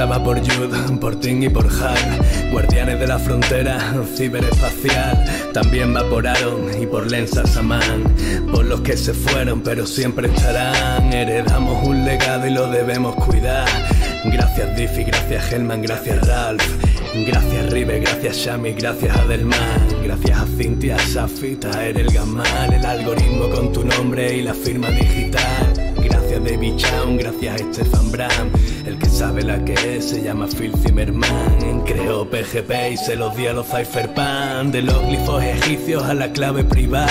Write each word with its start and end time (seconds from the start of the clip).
Estaba 0.00 0.24
por 0.24 0.38
Jude, 0.38 0.96
por 0.98 1.20
Ting 1.20 1.42
y 1.42 1.50
por 1.50 1.66
Hal, 1.66 2.50
guardianes 2.50 2.98
de 2.98 3.06
la 3.06 3.18
frontera 3.18 3.78
ciberespacial. 4.16 5.22
También 5.52 5.94
va 5.94 6.08
por 6.08 6.26
Aaron 6.26 6.70
y 6.80 6.86
por 6.86 7.10
Lensa 7.10 7.46
Saman, 7.46 8.04
por 8.50 8.64
los 8.64 8.80
que 8.80 8.96
se 8.96 9.12
fueron 9.12 9.60
pero 9.60 9.86
siempre 9.86 10.28
estarán. 10.28 11.12
Heredamos 11.12 11.86
un 11.86 12.02
legado 12.06 12.46
y 12.46 12.50
lo 12.50 12.68
debemos 12.68 13.14
cuidar. 13.16 13.68
Gracias 14.24 14.74
Diffie, 14.74 15.04
gracias 15.04 15.52
Hellman, 15.52 15.82
gracias 15.82 16.26
Ralph. 16.26 16.62
Gracias 17.26 17.70
Rive, 17.70 18.00
gracias 18.00 18.36
Shami, 18.38 18.72
gracias 18.72 19.14
Adelman, 19.14 19.86
gracias 20.02 20.38
a 20.38 20.46
Cintia, 20.46 20.98
Safita, 20.98 21.86
eres 21.86 22.06
el 22.06 22.14
Gamal, 22.14 22.72
el 22.72 22.86
algoritmo 22.86 23.50
con 23.50 23.70
tu 23.70 23.84
nombre 23.84 24.34
y 24.34 24.40
la 24.40 24.54
firma 24.54 24.88
digital. 24.88 25.69
Gracias 26.30 26.52
David 26.52 26.76
Chown, 26.76 27.16
gracias 27.16 27.60
a 27.60 27.72
Stefan 27.74 28.12
Bram, 28.12 28.50
el 28.86 28.98
que 28.98 29.08
sabe 29.08 29.42
la 29.42 29.64
que 29.64 29.96
es 29.96 30.10
se 30.10 30.22
llama 30.22 30.46
Phil 30.46 30.72
Zimmerman. 30.76 31.82
Creó 31.84 32.24
PGP 32.24 32.92
y 32.92 32.96
se 32.96 33.16
los 33.16 33.36
dio 33.36 33.50
a 33.50 33.52
los 33.54 33.66
cypherpunk, 33.66 34.70
de 34.70 34.82
los 34.82 35.04
glifos 35.08 35.42
egipcios 35.42 36.04
a 36.04 36.14
la 36.14 36.30
clave 36.30 36.62
privada. 36.62 37.10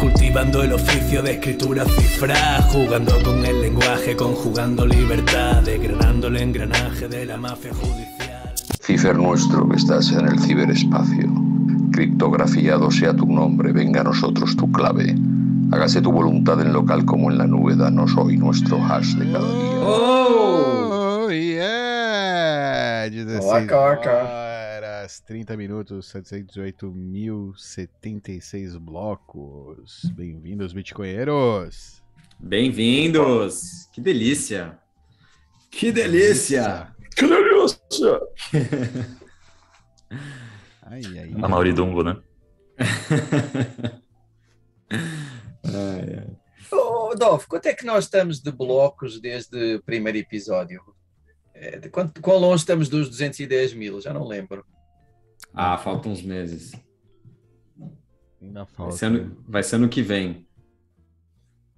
Cultivando 0.00 0.62
el 0.62 0.72
oficio 0.72 1.22
de 1.22 1.32
escritura 1.32 1.84
cifra, 1.84 2.62
jugando 2.72 3.22
con 3.22 3.44
el 3.44 3.60
lenguaje, 3.60 4.16
conjugando 4.16 4.86
libertad, 4.86 5.62
degradando 5.62 6.28
el 6.28 6.38
engranaje 6.38 7.06
de 7.06 7.26
la 7.26 7.36
mafia 7.36 7.74
judicial. 7.74 8.54
Cifer 8.80 9.18
nuestro 9.18 9.68
que 9.68 9.76
estás 9.76 10.10
en 10.10 10.26
el 10.26 10.40
ciberespacio, 10.40 11.30
criptografiado 11.92 12.90
sea 12.90 13.14
tu 13.14 13.26
nombre, 13.26 13.72
venga 13.72 14.00
a 14.00 14.04
nosotros 14.04 14.56
tu 14.56 14.72
clave. 14.72 15.14
Hágase 15.74 16.00
tu 16.00 16.12
voluntad 16.12 16.60
en 16.60 16.72
local 16.72 17.04
como 17.04 17.32
en 17.32 17.38
la 17.38 17.48
nube, 17.48 17.74
danos 17.74 18.16
hoy 18.16 18.36
nuestro 18.36 18.76
hash 18.80 19.16
de 19.16 19.24
cada 19.32 19.44
día. 19.44 19.80
Oh, 19.82 21.28
yeah! 21.32 23.08
16 23.10 23.64
Oca, 23.64 23.98
oca. 23.98 24.22
horas, 24.78 25.24
30 25.26 25.56
minutos, 25.56 26.14
718.076 26.14 28.78
blocos. 28.78 30.08
Bem-vindos, 30.14 30.72
bitcoinheiros! 30.72 32.04
Bem-vindos! 32.38 33.88
Que 33.92 34.00
delícia! 34.00 34.78
Que 35.72 35.90
delícia! 35.90 36.94
Que 37.16 37.26
delícia! 37.26 38.20
Ai, 40.82 41.02
ai, 41.18 41.34
A 41.42 41.48
Mauridungo, 41.48 42.04
né? 42.04 42.16
Ai, 45.64 46.18
ai. 46.18 46.36
Ô, 46.72 47.14
Dolph, 47.14 47.46
quanto 47.46 47.66
é 47.66 47.74
que 47.74 47.84
nós 47.84 48.04
estamos 48.04 48.40
de 48.40 48.50
blocos 48.50 49.20
desde 49.20 49.76
o 49.76 49.82
primeiro 49.82 50.18
episódio? 50.18 50.82
É, 51.54 51.78
de 51.78 51.88
quanto, 51.88 52.20
quão 52.20 52.38
longe 52.38 52.62
estamos 52.62 52.88
dos 52.88 53.08
210 53.08 53.74
mil? 53.74 54.00
Já 54.00 54.12
não 54.12 54.26
lembro. 54.26 54.64
Ah, 55.52 55.78
faltam 55.78 56.10
uns 56.12 56.22
meses. 56.22 56.72
Ainda 58.42 58.64
Vai 58.64 58.74
falta. 58.74 58.96
ser, 58.96 59.06
ano, 59.06 59.36
vai 59.46 59.62
ser 59.62 59.76
ano 59.76 59.88
que 59.88 60.02
vem. 60.02 60.46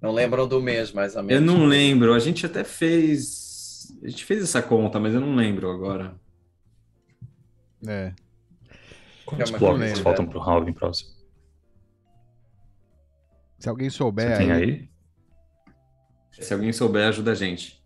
Não 0.01 0.11
lembram 0.11 0.47
do 0.47 0.61
mês, 0.61 0.91
mais 0.91 1.15
ou 1.15 1.21
Eu 1.21 1.25
menos. 1.25 1.45
não 1.53 1.65
lembro, 1.65 2.13
a 2.13 2.19
gente 2.19 2.45
até 2.45 2.63
fez. 2.63 3.95
A 4.03 4.07
gente 4.09 4.25
fez 4.25 4.43
essa 4.43 4.61
conta, 4.61 4.99
mas 4.99 5.13
eu 5.13 5.21
não 5.21 5.35
lembro 5.35 5.69
agora. 5.71 6.15
É. 7.87 8.13
Quantos 9.25 9.51
mas 9.51 9.59
blocos 9.59 9.99
faltam 9.99 10.25
pro 10.25 10.39
Halving 10.39 10.73
próximo? 10.73 11.11
Se 13.59 13.69
alguém 13.69 13.89
Você 13.89 13.97
souber 13.97 14.37
tem 14.37 14.51
aí, 14.51 14.63
aí? 14.63 14.89
Se 16.31 16.53
alguém 16.53 16.71
souber, 16.71 17.07
ajuda 17.07 17.31
a 17.31 17.35
gente. 17.35 17.81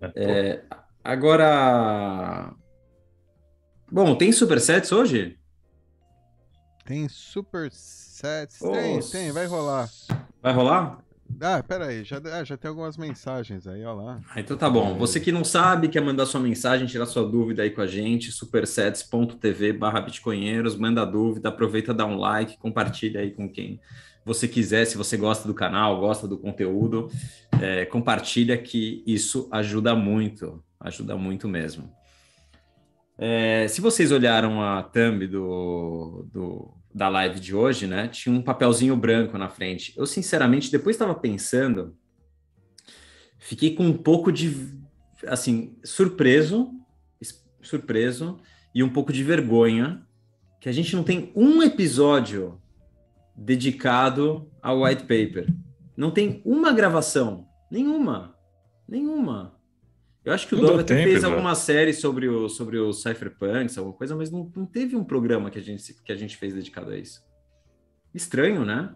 É, 0.00 0.12
É, 0.16 0.64
agora. 1.02 2.52
Bom, 3.90 4.14
tem 4.16 4.32
supersets 4.32 4.92
hoje? 4.92 5.38
tem 6.84 7.06
super 7.06 7.70
sets. 7.70 8.62
Ô, 8.62 8.72
Tem, 8.72 8.98
tem, 9.00 9.30
vai 9.30 9.46
rolar. 9.46 9.90
Vai 10.42 10.54
rolar? 10.54 11.04
Ah, 11.38 11.62
pera 11.62 11.88
aí, 11.88 12.02
já, 12.02 12.18
ah, 12.32 12.42
já 12.42 12.56
tem 12.56 12.70
algumas 12.70 12.96
mensagens 12.96 13.66
aí, 13.66 13.84
ó 13.84 13.92
lá. 13.92 14.20
Ah, 14.30 14.40
então 14.40 14.56
tá 14.56 14.70
bom. 14.70 14.96
Você 14.96 15.20
que 15.20 15.30
não 15.30 15.44
sabe, 15.44 15.88
quer 15.88 16.00
mandar 16.00 16.24
sua 16.24 16.40
mensagem, 16.40 16.86
tirar 16.86 17.04
sua 17.04 17.28
dúvida 17.28 17.62
aí 17.62 17.70
com 17.70 17.82
a 17.82 17.86
gente, 17.86 18.32
supersets.tv 18.32 19.74
barra 19.74 20.00
bitcoinheiros, 20.00 20.76
manda 20.76 21.04
dúvida, 21.04 21.50
aproveita, 21.50 21.92
dá 21.92 22.06
um 22.06 22.16
like, 22.16 22.56
compartilha 22.56 23.20
aí 23.20 23.32
com 23.32 23.46
quem 23.46 23.78
você 24.28 24.46
quiser, 24.46 24.84
se 24.84 24.96
você 24.96 25.16
gosta 25.16 25.48
do 25.48 25.54
canal, 25.54 25.98
gosta 25.98 26.28
do 26.28 26.38
conteúdo, 26.38 27.10
é, 27.60 27.84
compartilha 27.86 28.56
que 28.56 29.02
isso 29.06 29.48
ajuda 29.50 29.96
muito, 29.96 30.62
ajuda 30.78 31.16
muito 31.16 31.48
mesmo. 31.48 31.90
É, 33.16 33.66
se 33.66 33.80
vocês 33.80 34.12
olharam 34.12 34.62
a 34.62 34.82
thumb 34.82 35.26
do, 35.26 36.28
do- 36.32 36.72
da 36.94 37.08
live 37.08 37.40
de 37.40 37.54
hoje, 37.54 37.86
né, 37.86 38.06
tinha 38.08 38.34
um 38.34 38.40
papelzinho 38.42 38.96
branco 38.96 39.36
na 39.36 39.48
frente. 39.48 39.92
Eu, 39.96 40.06
sinceramente, 40.06 40.70
depois 40.70 40.94
estava 40.94 41.14
pensando, 41.14 41.96
fiquei 43.38 43.74
com 43.74 43.84
um 43.84 43.96
pouco 43.96 44.30
de, 44.30 44.54
assim, 45.26 45.76
surpreso, 45.84 46.70
es- 47.20 47.44
surpreso 47.62 48.38
e 48.74 48.82
um 48.82 48.88
pouco 48.88 49.12
de 49.12 49.24
vergonha 49.24 50.06
que 50.60 50.68
a 50.68 50.72
gente 50.72 50.94
não 50.94 51.02
tem 51.04 51.32
um 51.34 51.62
episódio 51.62 52.60
dedicado 53.38 54.50
ao 54.60 54.82
white 54.82 55.02
paper. 55.02 55.46
Não 55.96 56.10
tem 56.10 56.42
uma 56.44 56.72
gravação, 56.72 57.46
nenhuma, 57.70 58.34
nenhuma. 58.88 59.56
Eu 60.24 60.32
acho 60.32 60.46
que 60.46 60.54
o 60.54 60.60
Dove 60.60 60.80
até 60.82 61.02
fez 61.04 61.24
alguma 61.24 61.54
série 61.54 61.92
sobre 61.94 62.28
o 62.28 62.48
sobre 62.48 62.78
o 62.78 62.92
Cypherpunks, 62.92 63.78
alguma 63.78 63.96
coisa, 63.96 64.14
mas 64.14 64.30
não, 64.30 64.50
não 64.54 64.66
teve 64.66 64.94
um 64.96 65.04
programa 65.04 65.50
que 65.50 65.58
a 65.58 65.62
gente 65.62 65.94
que 66.04 66.12
a 66.12 66.16
gente 66.16 66.36
fez 66.36 66.52
dedicado 66.52 66.90
a 66.90 66.98
isso. 66.98 67.22
Estranho, 68.14 68.64
né? 68.64 68.94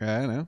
É, 0.00 0.26
né? 0.26 0.46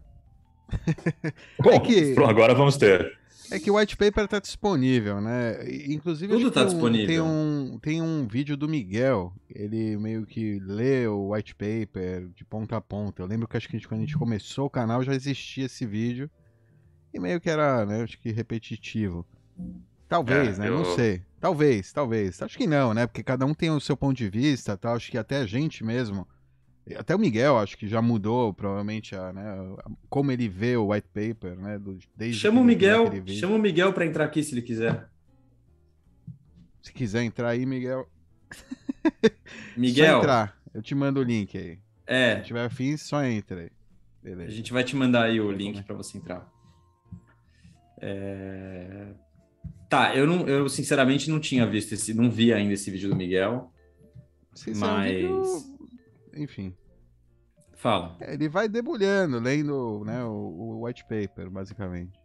Bom, 1.63 1.71
É 1.71 1.79
que- 1.81 2.15
agora 2.25 2.55
vamos 2.55 2.77
ter. 2.77 3.17
É 3.51 3.59
que 3.61 3.71
o 3.71 3.77
white 3.77 3.97
paper 3.97 4.27
tá 4.27 4.39
disponível, 4.41 5.21
né? 5.21 5.57
Inclusive, 5.89 6.33
Tudo 6.33 6.51
tá 6.51 6.61
tem 6.61 6.65
um- 6.65 6.73
disponível. 6.73 7.07
Tem 7.07 7.21
um, 7.21 7.79
tem 7.81 8.03
um 8.03 8.27
vídeo 8.27 8.57
do 8.57 8.69
Miguel, 8.69 9.33
ele 9.49 9.97
meio 9.97 10.27
que 10.27 10.59
lê 10.61 11.07
o 11.07 11.33
white 11.33 11.55
paper 11.55 12.29
de 12.35 12.45
ponta 12.45 12.77
a 12.77 12.81
ponta. 12.81 13.23
Eu 13.23 13.27
lembro 13.27 13.47
que 13.47 13.57
acho 13.57 13.69
que 13.69 13.81
quando 13.87 14.01
a 14.01 14.05
gente 14.05 14.19
começou 14.19 14.67
o 14.67 14.71
canal 14.71 15.03
já 15.03 15.15
existia 15.15 15.67
esse 15.67 15.87
vídeo. 15.87 16.31
E 17.15 17.19
meio 17.21 17.41
que 17.41 17.49
era, 17.49 17.87
né, 17.87 18.03
acho 18.03 18.19
que 18.19 18.31
repetitivo. 18.31 19.25
Talvez, 20.09 20.59
É, 20.59 20.63
né? 20.63 20.69
eu- 20.69 20.79
Não 20.79 20.85
sei. 20.97 21.23
Talvez, 21.41 21.93
talvez. 21.93 22.41
Acho 22.43 22.57
que 22.59 22.67
não, 22.67 22.93
né? 22.95 23.07
Porque 23.07 23.23
cada 23.23 23.45
um 23.47 23.55
tem 23.55 23.71
o 23.71 23.81
seu 23.81 23.97
ponto 23.97 24.17
de 24.17 24.29
vista, 24.29 24.77
tal. 24.77 24.95
Acho 24.97 25.11
que 25.11 25.19
até 25.19 25.39
a 25.39 25.47
gente 25.47 25.85
mesmo, 25.85 26.27
até 26.95 27.15
o 27.15 27.19
Miguel, 27.19 27.59
acho 27.59 27.77
que 27.77 27.89
já 27.89 28.01
mudou 28.01 28.55
provavelmente 28.55 29.17
a, 29.17 29.33
né, 29.33 29.43
a- 29.43 29.91
como 30.09 30.31
ele 30.31 30.49
vê 30.49 30.77
o 30.77 30.93
white 30.93 31.09
paper, 31.13 31.57
né? 31.59 31.79
do- 31.79 31.99
desde 32.15 32.39
Chama 32.41 32.61
o 32.61 32.65
Miguel, 32.65 33.11
chama 33.27 33.57
o 33.57 33.59
Miguel 33.59 33.93
para 33.93 34.07
entrar 34.07 34.25
aqui 34.25 34.43
se 34.43 34.55
ele 34.55 34.63
quiser. 34.63 35.09
Se 36.83 36.93
quiser 36.93 37.23
entrar 37.25 37.49
aí, 37.49 37.67
Miguel. 37.67 38.09
Só 39.25 39.31
Miguel, 39.77 40.19
entrar. 40.19 40.57
Eu 40.73 40.81
te 40.83 40.95
mando 40.95 41.19
o 41.21 41.23
link 41.25 41.57
aí. 41.59 41.79
é, 42.07 42.37
Se 42.39 42.45
tiver 42.47 42.65
afim, 42.65 42.97
só 42.97 43.25
entra 43.25 43.63
aí. 43.63 43.67
a 43.67 44.25
Beleza. 44.25 44.51
gente 44.53 44.73
vai 44.73 44.85
te 44.85 44.95
mandar 44.95 45.25
aí 45.25 45.41
o 45.41 45.51
link 45.51 45.83
para 45.83 45.97
você 45.97 46.19
entrar. 46.19 46.49
É, 48.01 49.09
Tá, 49.89 50.15
eu 50.17 50.27
não, 50.27 50.47
eu 50.49 50.69
sinceramente 50.69 51.31
não 51.31 51.39
tinha 51.39 51.65
visto 51.65 51.93
esse, 51.93 52.13
não 52.13 52.29
vi 52.29 52.53
ainda 52.53 52.75
esse 52.75 52.91
vídeo 52.91 53.09
do 53.09 53.15
Miguel. 53.17 53.73
É 54.67 54.75
Mas 54.75 55.71
Enfim. 56.37 56.75
Fala. 57.91 58.17
É, 58.21 58.35
Ele 58.35 58.49
vai 58.49 58.69
debulhando, 58.69 59.39
lendo 59.39 60.03
né, 60.05 60.23
o, 60.25 60.31
o 60.31 60.85
white 60.85 61.03
paper, 61.05 61.51
basicamente. 61.51 62.19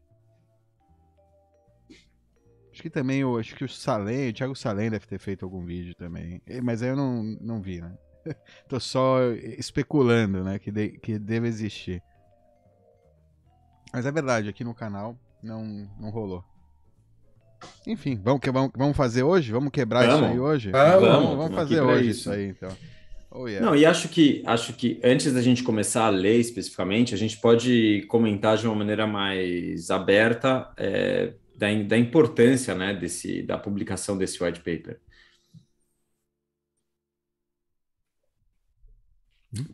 Acho 2.72 2.82
que 2.82 2.90
também 2.90 3.24
o, 3.24 3.38
acho 3.38 3.56
que 3.56 3.66
o 3.66 3.70
Salem, 3.70 4.30
o 4.30 4.34
Thiago 4.34 4.56
Salem 4.56 4.90
deve 4.90 5.06
ter 5.06 5.20
feito 5.20 5.44
algum 5.44 5.64
vídeo 5.66 5.94
também. 5.96 6.42
Mas 6.64 6.82
aí 6.82 6.90
eu 6.90 6.96
não, 6.96 7.22
não 7.42 7.62
vi, 7.62 7.82
né? 7.82 7.94
Tô 8.70 8.80
só 8.80 9.20
especulando, 9.58 10.44
né? 10.44 10.58
Que, 10.58 10.72
de, 10.72 10.90
que 11.00 11.20
deve 11.20 11.48
existir. 11.48 12.02
Mas 13.94 14.06
é 14.06 14.12
verdade, 14.12 14.48
aqui 14.48 14.64
no 14.64 14.74
canal 14.74 15.18
não, 15.44 15.90
não 16.00 16.10
rolou. 16.12 16.44
Enfim, 17.86 18.20
vamos, 18.24 18.40
que- 18.40 18.50
vamos, 18.52 18.72
vamos 18.76 18.96
fazer 18.96 19.22
hoje? 19.24 19.52
Vamos 19.52 19.72
quebrar 19.72 20.08
Vamos. 20.08 20.22
isso 20.22 20.32
aí 20.32 20.40
hoje? 20.40 20.72
Vamos, 20.72 21.08
vamos, 21.10 21.38
vamos 21.38 21.56
fazer 21.56 21.82
hoje 21.82 22.10
isso. 22.10 22.20
isso 22.22 22.32
aí, 22.32 22.48
então. 22.48 22.76
Oh, 23.34 23.48
yeah. 23.48 23.66
Não, 23.66 23.76
e 23.76 23.86
acho 23.86 24.10
que 24.10 24.44
acho 24.46 24.74
que 24.74 25.00
antes 25.04 25.34
da 25.34 25.42
gente 25.42 25.64
começar 25.64 26.06
a 26.06 26.10
ler 26.10 26.38
especificamente, 26.40 27.14
a 27.16 27.18
gente 27.18 27.38
pode 27.40 28.04
comentar 28.10 28.58
de 28.58 28.68
uma 28.68 28.76
maneira 28.76 29.08
mais 29.08 29.90
aberta 29.90 30.70
é, 30.78 31.34
da, 31.56 31.68
da 31.84 31.98
importância 31.98 32.76
né, 32.76 32.94
desse, 32.94 33.42
da 33.44 33.58
publicação 33.58 34.18
desse 34.18 34.44
white 34.44 34.60
paper. 34.60 35.00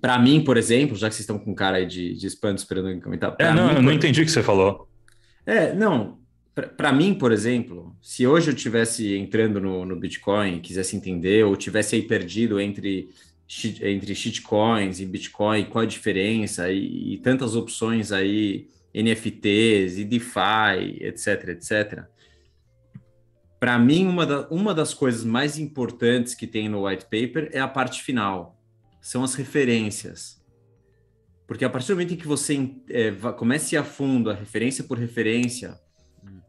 Para 0.01 0.18
mim, 0.19 0.44
por 0.44 0.57
exemplo, 0.57 0.95
já 0.95 1.07
que 1.07 1.13
vocês 1.15 1.21
estão 1.21 1.38
com 1.38 1.54
cara 1.54 1.77
aí 1.77 1.86
de, 1.86 2.15
de 2.15 2.25
espanto 2.27 2.59
esperando 2.59 2.88
alguém 2.88 3.01
comentar. 3.01 3.36
É, 3.39 3.51
não, 3.54 3.68
mim, 3.68 3.75
eu 3.75 3.81
por- 3.81 3.83
não 3.83 3.92
entendi 3.94 4.21
o 4.21 4.25
que 4.25 4.31
você 4.31 4.42
falou. 4.44 4.88
É, 5.45 5.74
não. 5.74 6.19
para 6.77 6.92
mim, 6.92 7.13
por 7.15 7.31
exemplo, 7.31 7.95
se 8.01 8.27
hoje 8.27 8.51
eu 8.51 8.56
tivesse 8.56 9.15
entrando 9.18 9.62
no, 9.62 9.86
no 9.86 9.95
Bitcoin, 9.95 10.59
quisesse 10.62 10.95
entender, 10.95 11.45
ou 11.45 11.56
tivesse 11.56 11.95
aí 11.95 12.04
perdido 12.04 12.59
entre, 12.59 13.09
entre 13.81 14.13
shitcoins 14.13 14.99
e 14.99 15.05
Bitcoin, 15.05 15.65
qual 15.65 15.83
a 15.83 15.88
diferença, 15.88 16.69
e, 16.71 17.13
e 17.13 17.17
tantas 17.19 17.55
opções 17.55 18.11
aí, 18.11 18.67
NFTs 18.94 19.97
e 19.97 20.03
DeFi, 20.03 20.97
etc, 20.99 21.49
etc. 21.49 22.03
Para 23.59 23.79
mim, 23.79 24.05
uma, 24.05 24.25
da, 24.25 24.47
uma 24.49 24.73
das 24.73 24.94
coisas 24.94 25.23
mais 25.23 25.57
importantes 25.57 26.35
que 26.35 26.45
tem 26.45 26.67
no 26.67 26.88
white 26.88 27.05
paper 27.05 27.49
é 27.53 27.59
a 27.59 27.67
parte 27.67 28.03
final, 28.03 28.59
são 29.01 29.23
as 29.23 29.33
referências. 29.35 30.44
Porque 31.47 31.63
a 31.63 31.69
partir 31.69 31.88
do 31.88 31.95
momento 31.95 32.13
em 32.13 32.17
que 32.17 32.27
você 32.27 32.69
é, 32.89 33.11
comece 33.38 33.77
a 33.77 33.83
fundo, 33.83 34.29
a 34.29 34.33
referência 34.33 34.83
por 34.83 34.97
referência, 34.97 35.79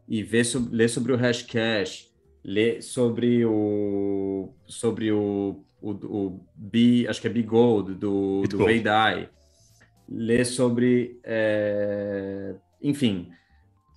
e 0.07 0.23
ver 0.23 0.43
sobre, 0.43 0.75
ler 0.75 0.89
sobre 0.89 1.13
o 1.13 1.15
Hashcash, 1.15 2.09
ler 2.43 2.81
sobre 2.81 3.45
o 3.45 4.53
sobre 4.65 5.11
o, 5.11 5.63
o, 5.81 5.91
o 5.91 6.45
B, 6.55 7.05
acho 7.07 7.21
que 7.21 7.27
é 7.27 7.31
B-Gold, 7.31 7.95
do, 7.95 8.43
do 8.43 8.65
Veidai, 8.65 9.29
ler 10.07 10.45
sobre, 10.45 11.19
é, 11.23 12.55
enfim, 12.81 13.29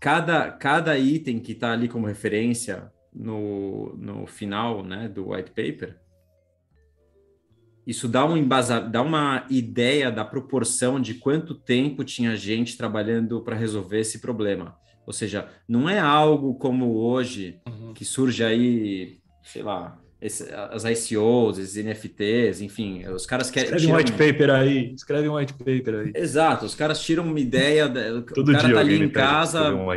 cada, 0.01 0.51
cada 0.51 0.99
item 0.99 1.41
que 1.41 1.53
está 1.53 1.73
ali 1.73 1.89
como 1.89 2.07
referência 2.07 2.93
no, 3.13 3.95
no 3.97 4.27
final 4.27 4.83
né, 4.85 5.09
do 5.09 5.31
white 5.31 5.51
paper, 5.51 5.99
isso 7.87 8.07
dá 8.07 8.25
um 8.25 8.37
embasa, 8.37 8.81
dá 8.81 9.03
uma 9.03 9.45
ideia 9.51 10.11
da 10.11 10.25
proporção 10.25 11.01
de 11.01 11.15
quanto 11.15 11.55
tempo 11.55 12.05
tinha 12.05 12.37
gente 12.37 12.77
trabalhando 12.77 13.41
para 13.43 13.57
resolver 13.57 14.01
esse 14.01 14.21
problema. 14.21 14.77
Ou 15.05 15.13
seja, 15.13 15.49
não 15.67 15.89
é 15.89 15.99
algo 15.99 16.55
como 16.55 16.95
hoje 16.95 17.61
uhum. 17.67 17.93
que 17.93 18.05
surge 18.05 18.45
aí, 18.45 19.19
sei 19.43 19.63
lá, 19.63 20.01
esse, 20.23 20.49
as 20.55 20.85
ICOs, 20.85 21.59
esses 21.59 21.85
NFTs, 21.85 22.61
enfim, 22.61 23.05
os 23.09 23.27
caras 23.27 23.51
querem. 23.51 23.75
Escreve 23.75 23.87
tiram... 23.87 23.95
um 23.95 23.99
white 23.99 24.13
paper 24.13 24.51
aí, 24.51 24.95
escreve 24.95 25.29
um 25.29 25.35
white 25.35 25.53
paper 25.55 25.95
aí. 25.97 26.13
Exato, 26.15 26.65
os 26.65 26.77
caras 26.77 27.03
tiram 27.03 27.25
uma 27.25 27.41
ideia. 27.41 27.89
Todo 28.33 28.51
o 28.51 28.53
cara 28.53 28.67
dia 28.67 28.75
tá 28.75 28.81
ali 28.81 29.03
em 29.03 29.09
casa, 29.09 29.75
um 29.75 29.89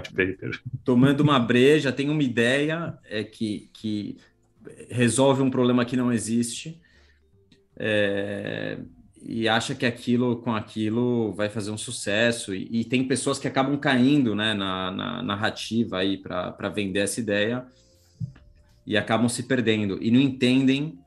tomando 0.83 1.22
uma 1.22 1.39
breja, 1.39 1.92
tem 1.92 2.10
uma 2.10 2.24
ideia 2.24 2.98
é, 3.07 3.24
que, 3.24 3.69
que 3.72 4.18
resolve 4.89 5.44
um 5.44 5.51
problema 5.51 5.86
que 5.86 5.95
não 5.95 6.12
existe. 6.12 6.81
É, 7.78 8.80
e 9.21 9.48
acha 9.48 9.75
que 9.75 9.86
aquilo 9.86 10.38
com 10.38 10.56
aquilo 10.56 11.33
vai 11.33 11.50
fazer 11.50 11.71
um 11.71 11.78
sucesso 11.78 12.54
e, 12.54 12.68
e 12.71 12.86
tem 12.86 13.07
pessoas 13.07 13.38
que 13.38 13.48
acabam 13.48 13.75
caindo 13.78 14.33
né, 14.36 14.54
na, 14.54 14.92
na 14.92 15.24
narrativa 15.24 15.98
aí 15.98 16.18
para 16.18 16.69
vender 16.69 17.00
essa 17.00 17.19
ideia 17.19 17.66
e 18.86 18.98
acabam 18.98 19.28
se 19.28 19.44
perdendo 19.44 19.98
e 20.02 20.12
não 20.12 20.20
entendem 20.20 21.00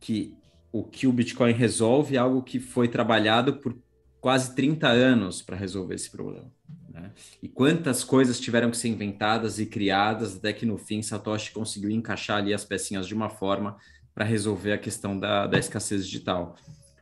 que 0.00 0.34
o 0.72 0.84
que 0.84 1.06
o 1.06 1.12
Bitcoin 1.12 1.52
resolve 1.52 2.16
é 2.16 2.18
algo 2.18 2.42
que 2.42 2.60
foi 2.60 2.86
trabalhado 2.86 3.56
por 3.56 3.74
quase 4.20 4.54
30 4.54 4.88
anos 4.88 5.40
para 5.40 5.56
resolver 5.56 5.94
esse 5.94 6.10
problema. 6.10 6.50
Né? 6.90 7.12
E 7.42 7.48
quantas 7.48 8.04
coisas 8.04 8.38
tiveram 8.38 8.70
que 8.70 8.76
ser 8.76 8.88
inventadas 8.88 9.58
e 9.58 9.66
criadas 9.66 10.36
até 10.36 10.52
que 10.52 10.66
no 10.66 10.76
fim 10.76 11.00
Satoshi 11.00 11.52
conseguiu 11.52 11.90
encaixar 11.90 12.38
ali 12.38 12.52
as 12.52 12.64
pecinhas 12.64 13.06
de 13.06 13.14
uma 13.14 13.30
forma 13.30 13.76
para 14.14 14.24
resolver 14.24 14.72
a 14.72 14.78
questão 14.78 15.18
da, 15.18 15.46
da 15.46 15.58
escassez 15.58 16.04
digital. 16.06 16.56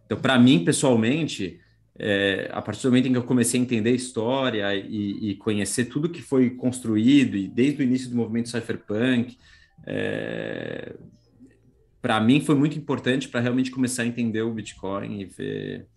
Então, 0.05 0.20
para 0.20 0.38
mim, 0.38 0.65
pessoalmente, 0.65 1.61
é, 1.99 2.50
a 2.53 2.61
partir 2.61 2.82
do 2.82 2.88
momento 2.88 3.06
em 3.06 3.12
que 3.12 3.19
eu 3.19 3.23
comecei 3.23 3.59
a 3.59 3.62
entender 3.62 3.91
a 3.91 3.94
história 3.94 4.75
e, 4.75 5.31
e, 5.31 5.35
conhecer 5.37 5.85
tudo 5.87 6.09
que 6.09 6.20
foi 6.20 6.50
construído, 6.50 7.37
e 7.37 7.47
desde 7.47 7.81
o 7.81 7.85
início 7.85 8.11
do 8.11 8.17
movimento 8.17 8.49
cypherpunk, 8.49 9.38
é, 9.86 10.94
para 12.00 12.20
mim 12.20 12.40
foi 12.40 12.54
muito 12.54 12.78
importante 12.78 13.28
para 13.28 13.40
realmente 13.40 13.70
começar 13.70 14.02
a 14.02 14.06
entender 14.06 14.42
o 14.42 14.52
Bitcoin 14.52 15.20
e 15.20 15.25
ver, 15.25 15.88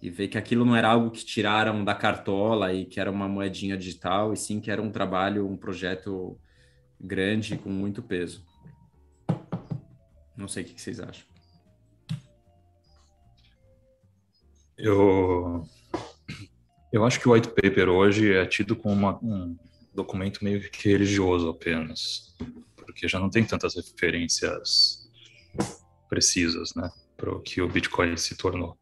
e 0.00 0.08
ver 0.08 0.28
que 0.28 0.38
aquilo 0.38 0.64
não 0.64 0.76
era 0.76 0.88
algo 0.88 1.10
que 1.10 1.24
tiraram 1.24 1.84
da 1.84 1.94
cartola 1.94 2.72
e 2.72 2.84
que 2.84 3.00
era 3.00 3.10
uma 3.10 3.28
moedinha 3.28 3.76
digital, 3.76 4.32
e 4.32 4.36
sim 4.36 4.60
que 4.60 4.70
era 4.70 4.80
um 4.80 4.90
trabalho, 4.90 5.48
um 5.48 5.56
projeto 5.56 6.38
grande 7.00 7.56
com 7.56 7.70
muito 7.70 8.02
peso. 8.02 8.44
Não 10.36 10.46
sei 10.46 10.62
o 10.62 10.66
que 10.66 10.80
vocês 10.80 11.00
acham. 11.00 11.26
Eu, 14.76 15.66
eu 16.92 17.04
acho 17.04 17.20
que 17.20 17.28
o 17.28 17.32
white 17.32 17.48
paper 17.48 17.88
hoje 17.88 18.32
é 18.32 18.46
tido 18.46 18.74
como 18.74 18.94
uma, 18.94 19.18
um 19.22 19.56
documento 19.94 20.42
meio 20.42 20.60
que 20.70 20.88
religioso 20.88 21.48
apenas, 21.48 22.34
porque 23.00 23.08
já 23.08 23.18
não 23.18 23.30
tem 23.30 23.42
tantas 23.42 23.74
referências 23.74 25.08
precisas, 26.06 26.74
né, 26.74 26.90
para 27.16 27.34
o 27.34 27.40
que 27.40 27.62
o 27.62 27.68
Bitcoin 27.68 28.14
se 28.18 28.36
tornou. 28.36 28.76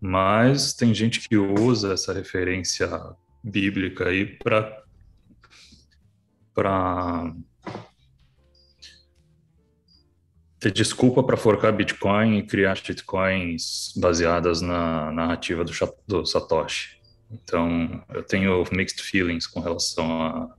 Mas 0.00 0.72
tem 0.72 0.94
gente 0.94 1.28
que 1.28 1.36
usa 1.36 1.92
essa 1.92 2.14
referência 2.14 2.88
bíblica 3.42 4.08
aí 4.08 4.38
para 4.38 4.82
para 6.54 7.34
ter 10.60 10.70
desculpa 10.70 11.22
para 11.22 11.36
forcar 11.36 11.72
Bitcoin 11.72 12.38
e 12.38 12.46
criar 12.46 12.76
shitcoins 12.76 13.92
baseadas 13.96 14.62
na 14.62 15.10
narrativa 15.10 15.64
do, 15.64 15.72
do, 16.06 16.24
Satoshi. 16.24 17.00
Então, 17.30 18.02
eu 18.14 18.22
tenho 18.22 18.64
mixed 18.72 19.02
feelings 19.02 19.46
com 19.48 19.60
relação 19.60 20.22
a, 20.22 20.54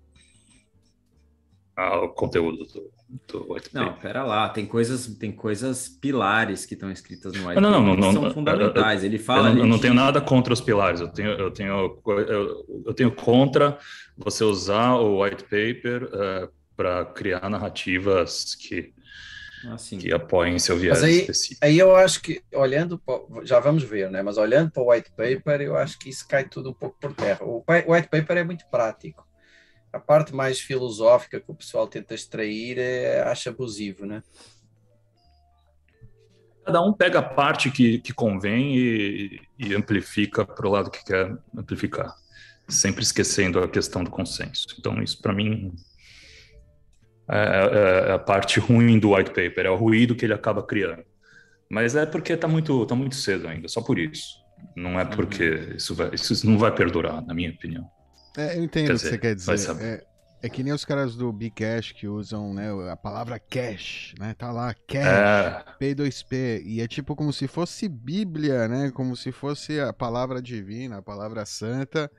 ao 1.75 2.09
conteúdo 2.09 2.65
do, 2.65 2.91
do 3.27 3.53
white 3.53 3.69
paper. 3.69 3.91
Não, 3.91 3.93
pera 3.99 4.23
lá, 4.23 4.49
tem 4.49 4.65
coisas, 4.65 5.07
tem 5.17 5.31
coisas 5.31 5.89
pilares 5.89 6.65
que 6.65 6.73
estão 6.73 6.89
escritas 6.89 7.33
no 7.33 7.47
white 7.47 7.59
não, 7.59 7.69
não, 7.69 7.81
não, 7.81 7.95
não, 7.95 8.13
são 8.13 8.31
fundamentais. 8.31 9.03
Ele 9.03 9.19
fala. 9.19 9.49
Eu, 9.49 9.59
eu 9.59 9.67
não 9.67 9.79
tenho 9.79 9.93
nada 9.93 10.21
contra 10.21 10.53
os 10.53 10.61
pilares. 10.61 11.01
Eu 11.01 11.09
tenho, 11.09 11.31
eu 11.31 11.51
tenho, 11.51 12.01
eu, 12.07 12.83
eu 12.85 12.93
tenho 12.93 13.11
contra 13.11 13.77
você 14.17 14.43
usar 14.43 14.95
o 14.95 15.21
white 15.21 15.43
paper 15.43 16.03
uh, 16.05 16.15
eh, 16.15 16.49
para 16.75 17.05
criar 17.05 17.49
narrativas 17.49 18.55
que 18.55 18.93
assim. 19.73 19.97
que 19.97 20.13
apoiem 20.13 20.59
seu 20.59 20.77
viés 20.77 21.03
aí, 21.03 21.19
específico. 21.19 21.65
Aí 21.65 21.77
eu 21.77 21.95
acho 21.95 22.21
que, 22.21 22.41
olhando, 22.53 23.01
já 23.43 23.59
vamos 23.59 23.83
ver, 23.83 24.09
né? 24.09 24.21
mas 24.21 24.37
olhando 24.37 24.71
para 24.71 24.83
o 24.83 24.91
white 24.91 25.11
paper, 25.11 25.61
eu 25.61 25.75
acho 25.75 25.97
que 25.97 26.09
isso 26.09 26.27
cai 26.27 26.47
tudo 26.47 26.69
um 26.69 26.73
pouco 26.73 26.97
por 26.99 27.13
terra. 27.13 27.43
O 27.43 27.63
white 27.67 28.09
paper 28.09 28.37
é 28.37 28.43
muito 28.43 28.65
prático. 28.69 29.24
A 29.95 29.99
parte 29.99 30.35
mais 30.35 30.59
filosófica 30.59 31.39
que 31.39 31.49
o 31.49 31.55
pessoal 31.55 31.87
tenta 31.87 32.13
extrair 32.13 32.77
é, 32.77 33.21
acha 33.21 33.49
abusivo, 33.49 34.05
né? 34.05 34.21
Cada 36.65 36.81
um 36.81 36.91
pega 36.91 37.19
a 37.19 37.23
parte 37.23 37.71
que, 37.71 37.99
que 37.99 38.11
convém 38.11 38.75
e, 38.75 39.39
e 39.57 39.73
amplifica 39.73 40.43
para 40.43 40.67
o 40.67 40.71
lado 40.71 40.91
que 40.91 41.03
quer 41.05 41.37
amplificar, 41.55 42.13
sempre 42.67 43.03
esquecendo 43.03 43.59
a 43.59 43.69
questão 43.69 44.03
do 44.03 44.09
consenso. 44.09 44.65
Então, 44.77 45.01
isso 45.01 45.21
para 45.21 45.31
mim 45.31 45.71
é, 47.29 47.37
é, 47.37 48.09
é, 48.09 48.11
a 48.13 48.19
parte 48.19 48.59
ruim 48.59 48.99
do 48.99 49.15
white 49.15 49.29
paper, 49.29 49.65
é 49.65 49.69
o 49.69 49.75
ruído 49.75 50.15
que 50.15 50.25
ele 50.25 50.33
acaba 50.33 50.61
criando. 50.61 51.05
Mas 51.69 51.95
é 51.95 52.05
porque 52.05 52.33
está 52.33 52.47
muito, 52.47 52.85
tá 52.85 52.95
muito 52.95 53.15
cedo 53.15 53.47
ainda, 53.47 53.67
só 53.67 53.81
por 53.81 53.97
isso. 53.97 54.43
Não 54.75 54.99
é 54.99 55.05
porque 55.05 55.49
uhum. 55.49 55.75
isso, 55.75 55.95
vai, 55.95 56.09
isso 56.13 56.49
não 56.49 56.57
vai 56.57 56.73
perdurar, 56.73 57.25
na 57.25 57.33
minha 57.33 57.51
opinião. 57.51 57.89
É, 58.37 58.57
eu 58.57 58.63
entendo 58.63 58.89
o 58.89 58.93
que 58.93 58.99
você 58.99 59.17
quer 59.17 59.35
dizer. 59.35 59.57
É, 59.81 60.03
é, 60.43 60.49
que 60.49 60.63
nem 60.63 60.73
os 60.73 60.85
caras 60.85 61.15
do 61.15 61.31
Bcash 61.31 61.91
que 61.91 62.07
usam 62.07 62.53
né, 62.53 62.69
a 62.91 62.95
palavra 62.95 63.39
cash, 63.39 64.13
né? 64.19 64.33
Tá 64.37 64.51
lá, 64.51 64.73
cash, 64.73 65.05
é. 65.05 65.65
P2P. 65.79 66.61
E 66.65 66.81
é 66.81 66.87
tipo 66.87 67.15
como 67.15 67.31
se 67.31 67.47
fosse 67.47 67.87
Bíblia, 67.87 68.67
né? 68.67 68.91
Como 68.91 69.15
se 69.15 69.31
fosse 69.31 69.79
a 69.79 69.91
palavra 69.93 70.41
divina, 70.41 70.97
a 70.97 71.01
palavra 71.01 71.45
santa, 71.45 72.11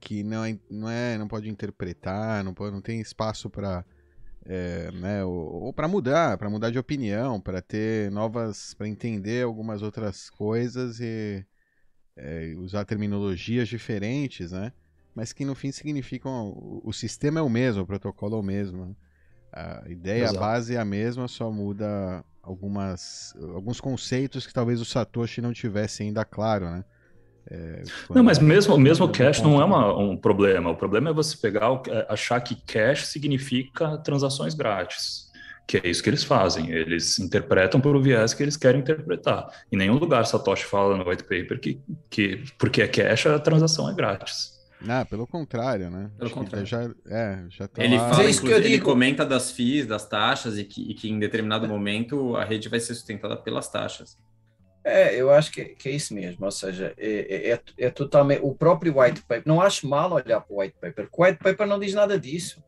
que 0.00 0.24
não 0.24 0.44
é, 0.44 0.58
não, 0.70 0.90
é, 0.90 1.18
não 1.18 1.28
pode 1.28 1.48
interpretar, 1.48 2.42
não, 2.42 2.52
pode, 2.52 2.72
não 2.72 2.80
tem 2.80 3.00
espaço 3.00 3.48
para 3.48 3.84
é, 4.44 4.90
né, 4.92 5.24
ou, 5.24 5.64
ou 5.64 5.72
para 5.72 5.86
mudar, 5.86 6.36
para 6.36 6.50
mudar 6.50 6.70
de 6.70 6.78
opinião, 6.78 7.40
para 7.40 7.62
ter 7.62 8.10
novas, 8.10 8.74
para 8.74 8.88
entender 8.88 9.44
algumas 9.44 9.82
outras 9.82 10.28
coisas 10.28 10.98
e 11.00 11.44
é, 12.16 12.54
usar 12.58 12.84
terminologias 12.84 13.68
diferentes, 13.68 14.52
né? 14.52 14.72
Mas 15.14 15.32
que 15.32 15.44
no 15.44 15.54
fim 15.54 15.70
significam 15.70 16.48
o, 16.48 16.82
o 16.84 16.92
sistema 16.92 17.40
é 17.40 17.42
o 17.42 17.48
mesmo, 17.48 17.82
o 17.82 17.86
protocolo 17.86 18.36
é 18.36 18.38
o 18.38 18.42
mesmo. 18.42 18.86
Né? 18.86 18.94
A 19.52 19.84
ideia, 19.88 20.24
Exato. 20.24 20.38
a 20.38 20.40
base 20.40 20.74
é 20.74 20.78
a 20.78 20.84
mesma, 20.84 21.28
só 21.28 21.50
muda 21.50 22.24
algumas 22.42 23.34
alguns 23.54 23.80
conceitos 23.80 24.46
que 24.46 24.52
talvez 24.52 24.80
o 24.80 24.84
Satoshi 24.84 25.40
não 25.40 25.52
tivesse 25.52 26.02
ainda 26.02 26.24
claro, 26.24 26.70
né? 26.70 26.84
É, 27.50 27.82
não, 28.10 28.22
mas 28.22 28.38
mesmo, 28.38 28.78
mesmo 28.78 29.08
cache 29.08 29.42
não 29.42 29.60
é 29.60 29.64
uma, 29.64 29.96
um 29.98 30.16
problema. 30.16 30.70
O 30.70 30.76
problema 30.76 31.10
é 31.10 31.12
você 31.12 31.36
pegar, 31.36 31.82
é, 31.88 32.06
achar 32.08 32.40
que 32.40 32.54
cache 32.54 33.06
significa 33.06 33.98
transações 33.98 34.54
grátis. 34.54 35.30
Que 35.66 35.78
é 35.78 35.88
isso 35.88 36.02
que 36.02 36.10
eles 36.10 36.24
fazem. 36.24 36.70
Eles 36.70 37.18
interpretam 37.18 37.80
por 37.80 37.96
o 37.96 38.02
viés 38.02 38.32
que 38.32 38.42
eles 38.42 38.56
querem 38.56 38.80
interpretar. 38.80 39.48
Em 39.70 39.76
nenhum 39.76 39.96
lugar 39.96 40.24
Satoshi 40.24 40.64
fala 40.64 40.96
no 40.96 41.08
white 41.08 41.24
paper 41.24 41.60
que, 41.60 41.80
que 42.08 42.44
porque 42.58 42.82
é 42.82 42.88
cache 42.88 43.28
a 43.28 43.38
transação 43.38 43.88
é 43.90 43.94
grátis. 43.94 44.61
Não, 44.84 45.06
pelo 45.06 45.26
contrário, 45.26 45.90
né? 45.90 46.10
Pelo 46.16 46.26
Acho 46.26 46.34
contrário. 46.34 46.66
Já, 46.66 46.82
é, 47.06 47.44
já 47.48 47.68
tá 47.68 47.84
Ele 47.84 47.96
lá. 47.96 48.10
fala, 48.10 48.24
É 48.24 48.30
isso 48.30 48.40
que 48.40 48.46
eu 48.46 48.50
inclusive, 48.50 48.68
ele 48.68 48.78
digo. 48.78 48.84
comenta 48.90 49.24
das 49.24 49.50
FIIs, 49.52 49.86
das 49.86 50.06
taxas, 50.08 50.58
e 50.58 50.64
que, 50.64 50.82
e 50.90 50.94
que 50.94 51.08
em 51.10 51.18
determinado 51.18 51.68
momento 51.68 52.36
a 52.36 52.44
rede 52.44 52.68
vai 52.68 52.80
ser 52.80 52.94
sustentada 52.94 53.36
pelas 53.36 53.68
taxas. 53.68 54.18
É, 54.84 55.14
eu 55.14 55.30
acho 55.30 55.52
que, 55.52 55.64
que 55.66 55.88
é 55.88 55.92
isso 55.92 56.12
mesmo, 56.12 56.44
ou 56.44 56.50
seja, 56.50 56.92
é, 56.98 57.52
é, 57.52 57.60
é 57.78 57.90
totalmente 57.90 58.40
o 58.42 58.52
próprio 58.52 58.98
white 59.00 59.20
paper. 59.22 59.42
Não 59.46 59.60
acho 59.60 59.86
mal 59.88 60.12
olhar 60.12 60.40
para 60.40 60.52
o 60.54 60.60
white 60.60 60.74
paper, 60.80 61.08
porque 61.08 61.22
o 61.22 61.24
white 61.24 61.38
paper 61.38 61.66
não 61.68 61.78
diz 61.78 61.94
nada 61.94 62.18
disso. 62.18 62.60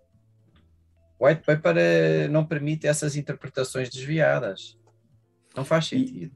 O 1.19 1.27
white 1.27 1.43
paper 1.45 1.75
eh, 1.77 2.29
não 2.29 2.45
permite 2.45 2.87
essas 2.87 3.17
interpretações 3.17 3.89
desviadas. 3.91 4.79
Não 5.57 5.65
faz 5.65 5.87
sentido. 5.87 6.33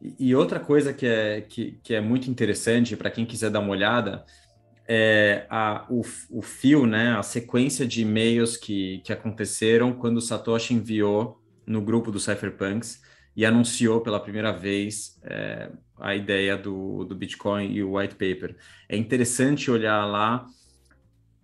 E, 0.00 0.28
e 0.30 0.34
outra 0.34 0.58
coisa 0.60 0.92
que 0.94 1.06
é, 1.06 1.42
que, 1.42 1.78
que 1.82 1.94
é 1.94 2.00
muito 2.00 2.30
interessante 2.30 2.96
para 2.96 3.10
quem 3.10 3.26
quiser 3.26 3.50
dar 3.50 3.60
uma 3.60 3.70
olhada 3.70 4.24
é 4.92 5.46
a, 5.48 5.86
o, 5.88 6.02
o 6.30 6.42
fio, 6.42 6.84
né, 6.84 7.16
a 7.16 7.22
sequência 7.22 7.86
de 7.86 8.02
e-mails 8.02 8.56
que, 8.56 8.98
que 9.04 9.12
aconteceram 9.12 9.92
quando 9.92 10.16
o 10.16 10.20
Satoshi 10.20 10.74
enviou 10.74 11.40
no 11.64 11.80
grupo 11.80 12.10
do 12.10 12.18
Cypherpunks 12.18 13.00
e 13.36 13.46
anunciou 13.46 14.00
pela 14.00 14.18
primeira 14.18 14.50
vez 14.50 15.16
é, 15.22 15.70
a 15.96 16.16
ideia 16.16 16.56
do, 16.56 17.04
do 17.04 17.14
Bitcoin 17.14 17.72
e 17.72 17.84
o 17.84 17.96
white 17.96 18.16
paper. 18.16 18.56
É 18.88 18.96
interessante 18.96 19.70
olhar 19.70 20.04
lá, 20.06 20.44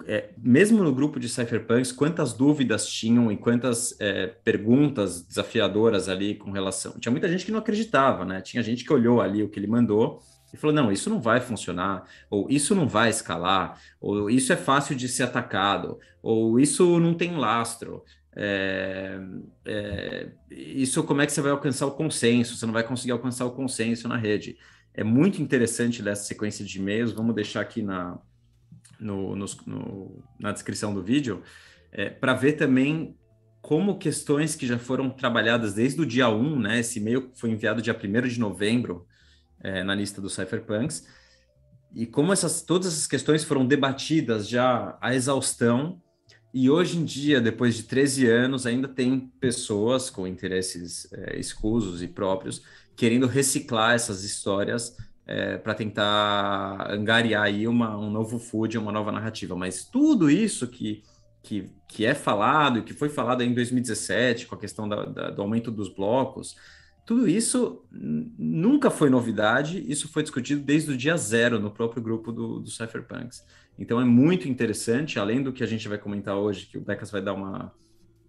é, 0.05 0.31
mesmo 0.37 0.83
no 0.83 0.93
grupo 0.93 1.21
de 1.21 1.29
Cypherpunks, 1.29 1.93
quantas 1.93 2.33
dúvidas 2.33 2.89
tinham 2.89 3.31
e 3.31 3.37
quantas 3.37 3.95
é, 4.01 4.27
perguntas 4.27 5.23
desafiadoras 5.23 6.09
ali 6.09 6.35
com 6.35 6.51
relação. 6.51 6.99
Tinha 6.99 7.13
muita 7.13 7.29
gente 7.29 7.47
que 7.47 7.53
não 7.53 7.61
acreditava, 7.61 8.25
né? 8.25 8.41
Tinha 8.41 8.61
gente 8.61 8.85
que 8.85 8.93
olhou 8.93 9.21
ali 9.21 9.45
o 9.45 9.49
que 9.49 9.61
ele 9.61 9.69
mandou 9.69 10.21
e 10.57 10.61
falou: 10.61 10.75
não, 10.75 10.91
isso 10.93 11.09
não 11.11 11.21
vai 11.21 11.41
funcionar, 11.41 12.05
ou 12.31 12.47
isso 12.51 12.75
não 12.75 12.89
vai 12.89 13.11
escalar, 13.11 13.81
ou 14.01 14.31
isso 14.31 14.53
é 14.53 14.57
fácil 14.57 14.97
de 14.97 15.09
ser 15.09 15.25
atacado, 15.25 15.99
ou 16.23 16.59
isso 16.59 16.99
não 16.99 17.15
tem 17.15 17.37
lastro. 17.37 18.03
É, 18.39 19.19
é, 19.65 20.29
isso 20.51 21.03
como 21.05 21.23
é 21.23 21.27
que 21.27 21.33
você 21.33 21.41
vai 21.41 21.53
alcançar 21.53 21.87
o 21.87 21.93
consenso? 21.93 22.57
Você 22.57 22.67
não 22.67 22.73
vai 22.73 22.83
conseguir 22.87 23.13
alcançar 23.13 23.45
o 23.47 23.53
consenso 23.53 24.09
na 24.09 24.17
rede. 24.17 24.57
É 24.93 25.05
muito 25.05 25.41
interessante 25.43 26.03
ler 26.03 26.13
essa 26.13 26.25
sequência 26.25 26.65
de 26.65 26.79
e-mails. 26.79 27.13
Vamos 27.13 27.35
deixar 27.35 27.61
aqui 27.61 27.83
na, 27.83 28.19
no, 28.99 29.37
no- 29.37 30.23
na 30.39 30.53
descrição 30.53 30.95
do 30.95 31.03
vídeo 31.03 31.43
para 32.21 32.35
ver 32.35 32.53
também 32.55 33.17
como 33.63 33.99
questões 33.99 34.55
que 34.55 34.67
já 34.67 34.79
foram 34.79 35.11
trabalhadas 35.11 35.75
desde 35.75 36.01
o 36.01 36.07
dia 36.07 36.29
1, 36.29 36.61
né? 36.61 36.79
Esse 36.81 37.01
e-mail 37.01 37.31
foi 37.35 37.51
enviado 37.51 37.83
dia 37.83 37.95
1 37.95 38.29
de 38.29 38.39
novembro 38.39 39.07
é, 39.61 39.83
na 39.83 39.95
lista 39.95 40.21
dos 40.21 40.35
Cypherpunks, 40.35 41.07
e 41.95 42.05
como 42.07 42.33
essas, 42.33 42.63
todas 42.63 42.89
essas 42.89 43.07
questões 43.07 43.43
foram 43.45 43.67
debatidas 43.67 44.49
já 44.49 44.97
à 45.01 45.15
exaustão, 45.15 46.01
e 46.53 46.71
hoje 46.71 46.99
em 46.99 47.05
dia, 47.05 47.41
depois 47.41 47.75
de 47.77 47.83
13 47.85 48.27
anos, 48.29 48.67
ainda 48.67 48.89
tem 48.89 49.31
pessoas 49.41 50.09
com 50.09 50.27
interesses 50.27 51.07
é, 51.13 51.39
escusos 51.39 52.03
e 52.03 52.09
próprios 52.09 52.63
querendo 52.97 53.27
reciclar 53.27 53.95
essas 53.95 54.25
histórias 54.25 54.97
para 55.65 55.75
tentar 55.75 56.89
angariar 56.91 57.43
aí 57.43 57.67
uma, 57.67 57.99
um 57.99 58.09
novo 58.11 58.39
food, 58.39 58.79
uma 58.79 58.93
nova 58.93 59.11
narrativa. 59.11 59.57
Mas 59.57 59.85
tudo 59.85 60.31
isso 60.31 60.69
que, 60.69 61.03
que, 61.43 61.69
que 61.89 62.07
é 62.07 62.15
falado 62.15 62.79
e 62.79 62.83
que 62.83 62.95
foi 62.95 63.09
falado 63.09 63.43
em 63.43 63.53
2017 63.53 64.47
com 64.47 64.55
a 64.55 64.59
questão 64.59 64.89
da- 64.89 65.05
da- 65.05 65.31
do 65.31 65.43
aumento 65.43 65.71
dos 65.71 65.89
blocos, 65.93 66.55
tudo 67.07 67.29
isso 67.29 67.87
nunca 67.91 68.91
foi 68.91 69.09
novidade, 69.09 69.81
isso 69.91 70.09
foi 70.09 70.25
discutido 70.25 70.61
desde 70.61 70.91
o 70.91 70.97
dia 70.97 71.17
zero 71.17 71.61
no 71.61 71.71
próprio 71.71 72.03
grupo 72.03 72.33
do, 72.33 72.59
do 72.59 72.69
Cypherpunks. 72.69 73.47
Então 73.79 74.01
é 74.01 74.05
muito 74.05 74.49
interessante, 74.49 75.17
além 75.17 75.41
do 75.41 75.53
que 75.53 75.63
a 75.63 75.67
gente 75.67 75.87
vai 75.87 75.99
comentar 75.99 76.37
hoje, 76.37 76.67
que 76.67 76.77
o 76.77 76.81
Becas 76.81 77.13
vai 77.13 77.23
dar 77.23 77.35
uma, 77.35 77.73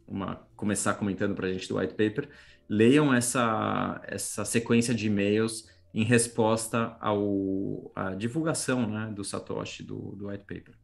uma 0.08 0.36
começar 0.56 0.94
comentando 0.94 1.34
para 1.34 1.48
a 1.48 1.52
gente 1.52 1.68
do 1.68 1.80
white 1.80 1.96
paper, 1.96 2.30
leiam 2.70 3.12
essa, 3.12 4.00
essa 4.06 4.46
sequência 4.46 4.94
de 4.94 5.08
e-mails 5.08 5.68
em 5.92 6.04
resposta 6.04 6.96
ao, 7.00 7.92
à 7.96 8.14
divulgação 8.14 8.88
né, 8.88 9.12
do 9.12 9.24
Satoshi 9.24 9.82
do, 9.82 10.16
do 10.16 10.28
white 10.28 10.46
paper. 10.46 10.76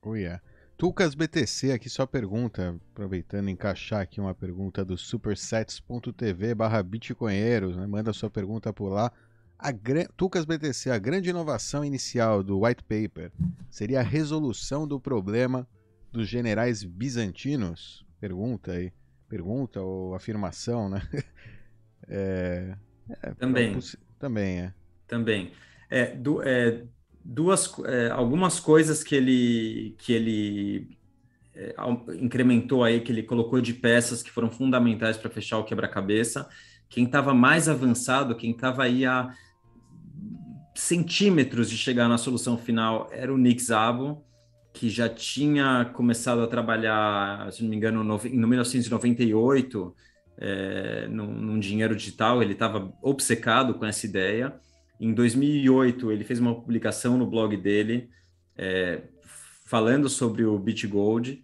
Oh, 0.00 0.14
yeah. 0.14 0.40
Tucas 0.76 1.14
BTC 1.14 1.70
aqui 1.72 1.88
só 1.88 2.04
pergunta, 2.04 2.76
aproveitando 2.92 3.48
encaixar 3.48 4.00
aqui 4.00 4.20
uma 4.20 4.34
pergunta 4.34 4.84
do 4.84 4.98
supersets.tv 4.98 6.54
barra 6.54 6.82
bitcoinheiros, 6.82 7.76
né? 7.76 7.86
manda 7.86 8.12
sua 8.12 8.28
pergunta 8.28 8.72
por 8.72 8.88
lá. 8.88 9.12
A 9.56 9.70
gran... 9.70 10.04
Tucas 10.16 10.44
BTC, 10.44 10.90
a 10.90 10.98
grande 10.98 11.30
inovação 11.30 11.84
inicial 11.84 12.42
do 12.42 12.60
white 12.64 12.82
paper 12.82 13.30
seria 13.70 14.00
a 14.00 14.02
resolução 14.02 14.86
do 14.86 14.98
problema 14.98 15.66
dos 16.10 16.28
generais 16.28 16.82
bizantinos? 16.82 18.04
Pergunta 18.20 18.72
aí. 18.72 18.92
Pergunta 19.28 19.80
ou 19.80 20.14
afirmação, 20.14 20.88
né? 20.88 21.00
É... 22.06 22.76
é, 23.08 23.30
Também. 23.32 23.72
possi- 23.72 23.96
Também, 24.18 24.58
é. 24.60 24.74
Também. 25.08 25.52
É, 25.88 26.14
du- 26.14 26.42
é, 26.42 26.82
duas, 27.24 27.72
é, 27.86 28.10
algumas 28.10 28.60
coisas 28.60 29.02
que 29.02 29.14
ele, 29.14 29.96
que 29.98 30.12
ele 30.12 30.98
é, 31.54 31.74
incrementou 32.20 32.84
aí, 32.84 33.00
que 33.00 33.10
ele 33.10 33.22
colocou 33.22 33.60
de 33.60 33.72
peças 33.72 34.22
que 34.22 34.30
foram 34.30 34.50
fundamentais 34.50 35.16
para 35.16 35.30
fechar 35.30 35.58
o 35.58 35.64
quebra-cabeça. 35.64 36.48
Quem 36.88 37.04
estava 37.04 37.32
mais 37.32 37.68
avançado, 37.68 38.36
quem 38.36 38.50
estava 38.50 38.84
aí 38.84 39.06
a 39.06 39.32
centímetros 40.74 41.70
de 41.70 41.78
chegar 41.78 42.08
na 42.08 42.18
solução 42.18 42.58
final 42.58 43.08
era 43.12 43.32
o 43.32 43.38
Nick 43.38 43.62
Szabo, 43.62 44.24
que 44.72 44.90
já 44.90 45.08
tinha 45.08 45.84
começado 45.94 46.42
a 46.42 46.48
trabalhar, 46.48 47.50
se 47.52 47.62
não 47.62 47.70
me 47.70 47.76
engano, 47.76 48.02
no, 48.02 48.20
em 48.26 48.36
1998, 48.36 49.94
é, 50.36 51.06
num, 51.08 51.32
num 51.32 51.60
dinheiro 51.60 51.94
digital. 51.94 52.42
Ele 52.42 52.54
estava 52.54 52.92
obcecado 53.00 53.74
com 53.74 53.86
essa 53.86 54.04
ideia. 54.04 54.52
Em 55.00 55.12
2008, 55.12 56.12
ele 56.12 56.24
fez 56.24 56.38
uma 56.38 56.54
publicação 56.54 57.18
no 57.18 57.26
blog 57.26 57.56
dele 57.56 58.10
é, 58.56 59.02
falando 59.66 60.08
sobre 60.08 60.44
o 60.44 60.58
BitGold 60.58 61.42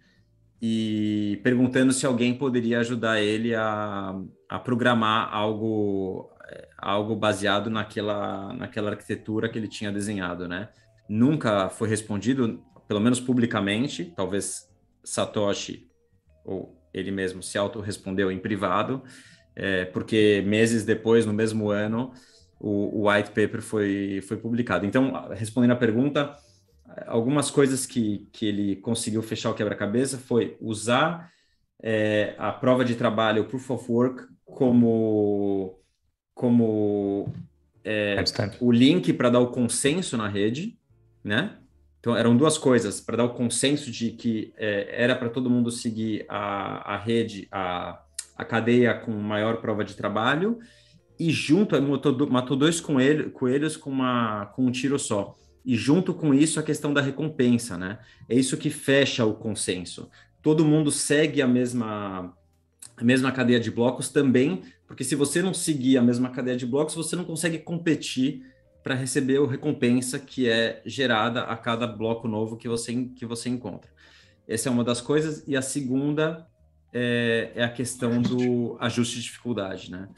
e 0.61 1.39
perguntando 1.43 1.91
se 1.91 2.05
alguém 2.05 2.37
poderia 2.37 2.79
ajudar 2.79 3.21
ele 3.21 3.53
a, 3.55 4.15
a 4.47 4.59
programar 4.59 5.33
algo, 5.33 6.29
é, 6.49 6.69
algo 6.77 7.15
baseado 7.15 7.69
naquela, 7.69 8.53
naquela 8.53 8.91
arquitetura 8.91 9.49
que 9.49 9.57
ele 9.57 9.67
tinha 9.67 9.91
desenhado, 9.91 10.47
né? 10.47 10.69
Nunca 11.09 11.69
foi 11.69 11.89
respondido, 11.89 12.63
pelo 12.87 13.01
menos 13.01 13.19
publicamente, 13.19 14.13
talvez 14.15 14.69
Satoshi 15.03 15.89
ou 16.45 16.77
ele 16.93 17.11
mesmo 17.11 17.41
se 17.41 17.57
auto-respondeu 17.57 18.31
em 18.31 18.39
privado, 18.39 19.03
é, 19.55 19.85
porque 19.85 20.43
meses 20.45 20.85
depois, 20.85 21.25
no 21.25 21.33
mesmo 21.33 21.69
ano, 21.69 22.13
o, 22.61 23.01
o 23.01 23.09
white 23.09 23.29
paper 23.29 23.61
foi, 23.61 24.21
foi 24.27 24.37
publicado. 24.37 24.85
Então, 24.85 25.29
respondendo 25.31 25.71
à 25.71 25.75
pergunta, 25.75 26.37
algumas 27.07 27.49
coisas 27.49 27.87
que, 27.87 28.29
que 28.31 28.45
ele 28.45 28.75
conseguiu 28.75 29.23
fechar 29.23 29.49
o 29.49 29.55
quebra-cabeça 29.55 30.19
foi 30.19 30.55
usar 30.61 31.31
é, 31.81 32.35
a 32.37 32.51
prova 32.51 32.85
de 32.85 32.95
trabalho, 32.95 33.41
o 33.41 33.45
Proof 33.45 33.71
of 33.71 33.91
Work, 33.91 34.27
como, 34.45 35.79
como 36.35 37.33
é, 37.83 38.23
o 38.59 38.71
link 38.71 39.11
para 39.13 39.31
dar 39.31 39.39
o 39.39 39.47
consenso 39.47 40.15
na 40.15 40.27
rede, 40.27 40.77
né? 41.23 41.57
Então, 41.99 42.15
eram 42.15 42.35
duas 42.35 42.57
coisas, 42.57 42.99
para 42.99 43.17
dar 43.17 43.25
o 43.25 43.33
consenso 43.33 43.91
de 43.91 44.11
que 44.11 44.53
é, 44.57 45.03
era 45.03 45.15
para 45.15 45.29
todo 45.29 45.49
mundo 45.49 45.71
seguir 45.71 46.25
a, 46.27 46.95
a 46.95 46.97
rede, 46.97 47.47
a, 47.51 48.01
a 48.35 48.45
cadeia 48.45 48.93
com 48.93 49.11
maior 49.11 49.57
prova 49.61 49.83
de 49.83 49.95
trabalho, 49.95 50.59
e 51.21 51.29
junto, 51.29 51.79
matou, 51.79 52.27
matou 52.27 52.57
dois 52.57 52.81
coelho- 52.81 53.29
coelhos 53.29 53.77
com, 53.77 53.91
uma, 53.91 54.47
com 54.47 54.65
um 54.65 54.71
tiro 54.71 54.97
só. 54.97 55.35
E 55.63 55.75
junto 55.75 56.15
com 56.15 56.33
isso, 56.33 56.59
a 56.59 56.63
questão 56.63 56.91
da 56.91 56.99
recompensa, 56.99 57.77
né? 57.77 57.99
É 58.27 58.33
isso 58.33 58.57
que 58.57 58.71
fecha 58.71 59.23
o 59.23 59.35
consenso. 59.35 60.09
Todo 60.41 60.65
mundo 60.65 60.89
segue 60.89 61.39
a 61.39 61.47
mesma, 61.47 62.35
a 62.97 63.03
mesma 63.03 63.31
cadeia 63.31 63.59
de 63.59 63.69
blocos 63.69 64.09
também, 64.09 64.63
porque 64.87 65.03
se 65.03 65.13
você 65.15 65.43
não 65.43 65.53
seguir 65.53 65.95
a 65.99 66.01
mesma 66.01 66.31
cadeia 66.31 66.57
de 66.57 66.65
blocos, 66.65 66.95
você 66.95 67.15
não 67.15 67.23
consegue 67.23 67.59
competir 67.59 68.41
para 68.81 68.95
receber 68.95 69.37
a 69.37 69.47
recompensa 69.47 70.17
que 70.17 70.49
é 70.49 70.81
gerada 70.87 71.43
a 71.43 71.55
cada 71.55 71.85
bloco 71.85 72.27
novo 72.27 72.57
que 72.57 72.67
você, 72.67 72.95
que 73.15 73.27
você 73.27 73.47
encontra. 73.47 73.91
Essa 74.47 74.69
é 74.69 74.71
uma 74.71 74.83
das 74.83 74.99
coisas. 74.99 75.43
E 75.47 75.55
a 75.55 75.61
segunda 75.61 76.47
é, 76.91 77.51
é 77.53 77.63
a 77.63 77.69
questão 77.69 78.19
do 78.19 78.75
ajuste 78.79 79.17
de 79.17 79.21
dificuldade, 79.21 79.91
né? 79.91 80.09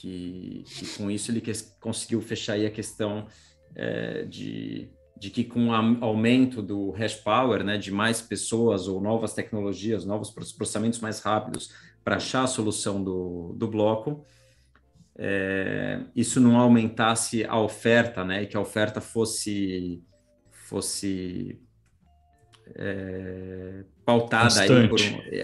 Que, 0.00 0.62
que 0.64 0.86
com 0.96 1.10
isso 1.10 1.32
ele 1.32 1.40
ques- 1.40 1.76
conseguiu 1.80 2.20
fechar 2.20 2.52
aí 2.52 2.64
a 2.64 2.70
questão 2.70 3.26
é, 3.74 4.22
de, 4.26 4.88
de 5.18 5.28
que 5.28 5.42
com 5.42 5.70
o 5.70 6.04
aumento 6.04 6.62
do 6.62 6.92
hash 6.92 7.16
power, 7.16 7.64
né, 7.64 7.76
de 7.76 7.90
mais 7.90 8.22
pessoas 8.22 8.86
ou 8.86 9.00
novas 9.00 9.34
tecnologias, 9.34 10.04
novos 10.04 10.30
proce- 10.30 10.54
processamentos 10.56 11.00
mais 11.00 11.18
rápidos 11.18 11.72
para 12.04 12.14
achar 12.14 12.44
a 12.44 12.46
solução 12.46 13.02
do, 13.02 13.54
do 13.56 13.66
bloco, 13.66 14.24
é, 15.18 16.04
isso 16.14 16.40
não 16.40 16.56
aumentasse 16.56 17.44
a 17.44 17.58
oferta, 17.58 18.24
né? 18.24 18.44
E 18.44 18.46
que 18.46 18.56
a 18.56 18.60
oferta 18.60 19.00
fosse 19.00 20.00
fosse 20.68 21.58
é, 22.76 23.82
pautada 24.04 24.44
constante. 24.44 24.72
aí 24.72 24.88
por 24.88 25.00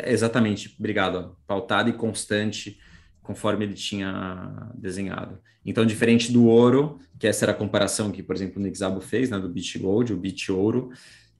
exatamente, 0.08 0.76
obrigado, 0.78 1.36
pautada 1.44 1.90
e 1.90 1.92
constante 1.94 2.78
conforme 3.24 3.64
ele 3.64 3.74
tinha 3.74 4.70
desenhado. 4.76 5.40
Então, 5.64 5.84
diferente 5.84 6.30
do 6.30 6.44
ouro, 6.44 7.00
que 7.18 7.26
essa 7.26 7.46
era 7.46 7.52
a 7.52 7.56
comparação 7.56 8.12
que, 8.12 8.22
por 8.22 8.36
exemplo, 8.36 8.60
o 8.60 8.62
Nick 8.62 8.76
Szabo 8.76 9.00
fez, 9.00 9.30
né, 9.30 9.38
do 9.38 9.48
Bit 9.48 9.78
Gold, 9.78 10.12
o 10.12 10.16
Bit 10.16 10.52
Ouro, 10.52 10.90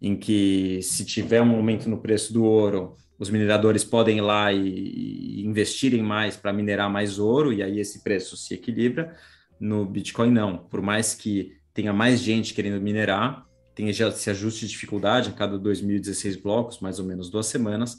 em 0.01 0.17
que 0.17 0.81
se 0.83 1.05
tiver 1.05 1.43
um 1.43 1.55
aumento 1.55 1.89
no 1.89 1.99
preço 1.99 2.33
do 2.33 2.43
ouro, 2.43 2.97
os 3.19 3.29
mineradores 3.29 3.85
podem 3.85 4.19
ir 4.19 4.23
lá 4.23 4.51
e, 4.51 4.67
e 4.67 5.47
investirem 5.47 6.03
mais 6.03 6.37
para 6.37 6.53
minerar 6.55 6.91
mais 6.91 7.19
ouro, 7.19 7.53
e 7.53 7.63
aí 7.63 7.79
esse 7.79 8.03
preço 8.03 8.37
se 8.37 8.55
equilibra. 8.55 9.15
No 9.61 9.85
Bitcoin, 9.85 10.31
não. 10.31 10.57
Por 10.57 10.81
mais 10.81 11.15
que 11.15 11.53
tenha 11.75 11.93
mais 11.93 12.21
gente 12.21 12.55
querendo 12.55 12.81
minerar, 12.81 13.47
tem 13.75 13.91
esse 13.91 14.31
ajuste 14.31 14.67
de 14.67 14.73
dificuldade 14.73 15.29
a 15.29 15.33
cada 15.33 15.59
2016 15.59 16.37
blocos, 16.37 16.81
mais 16.81 16.99
ou 16.99 17.05
menos 17.05 17.29
duas 17.29 17.47
semanas, 17.47 17.99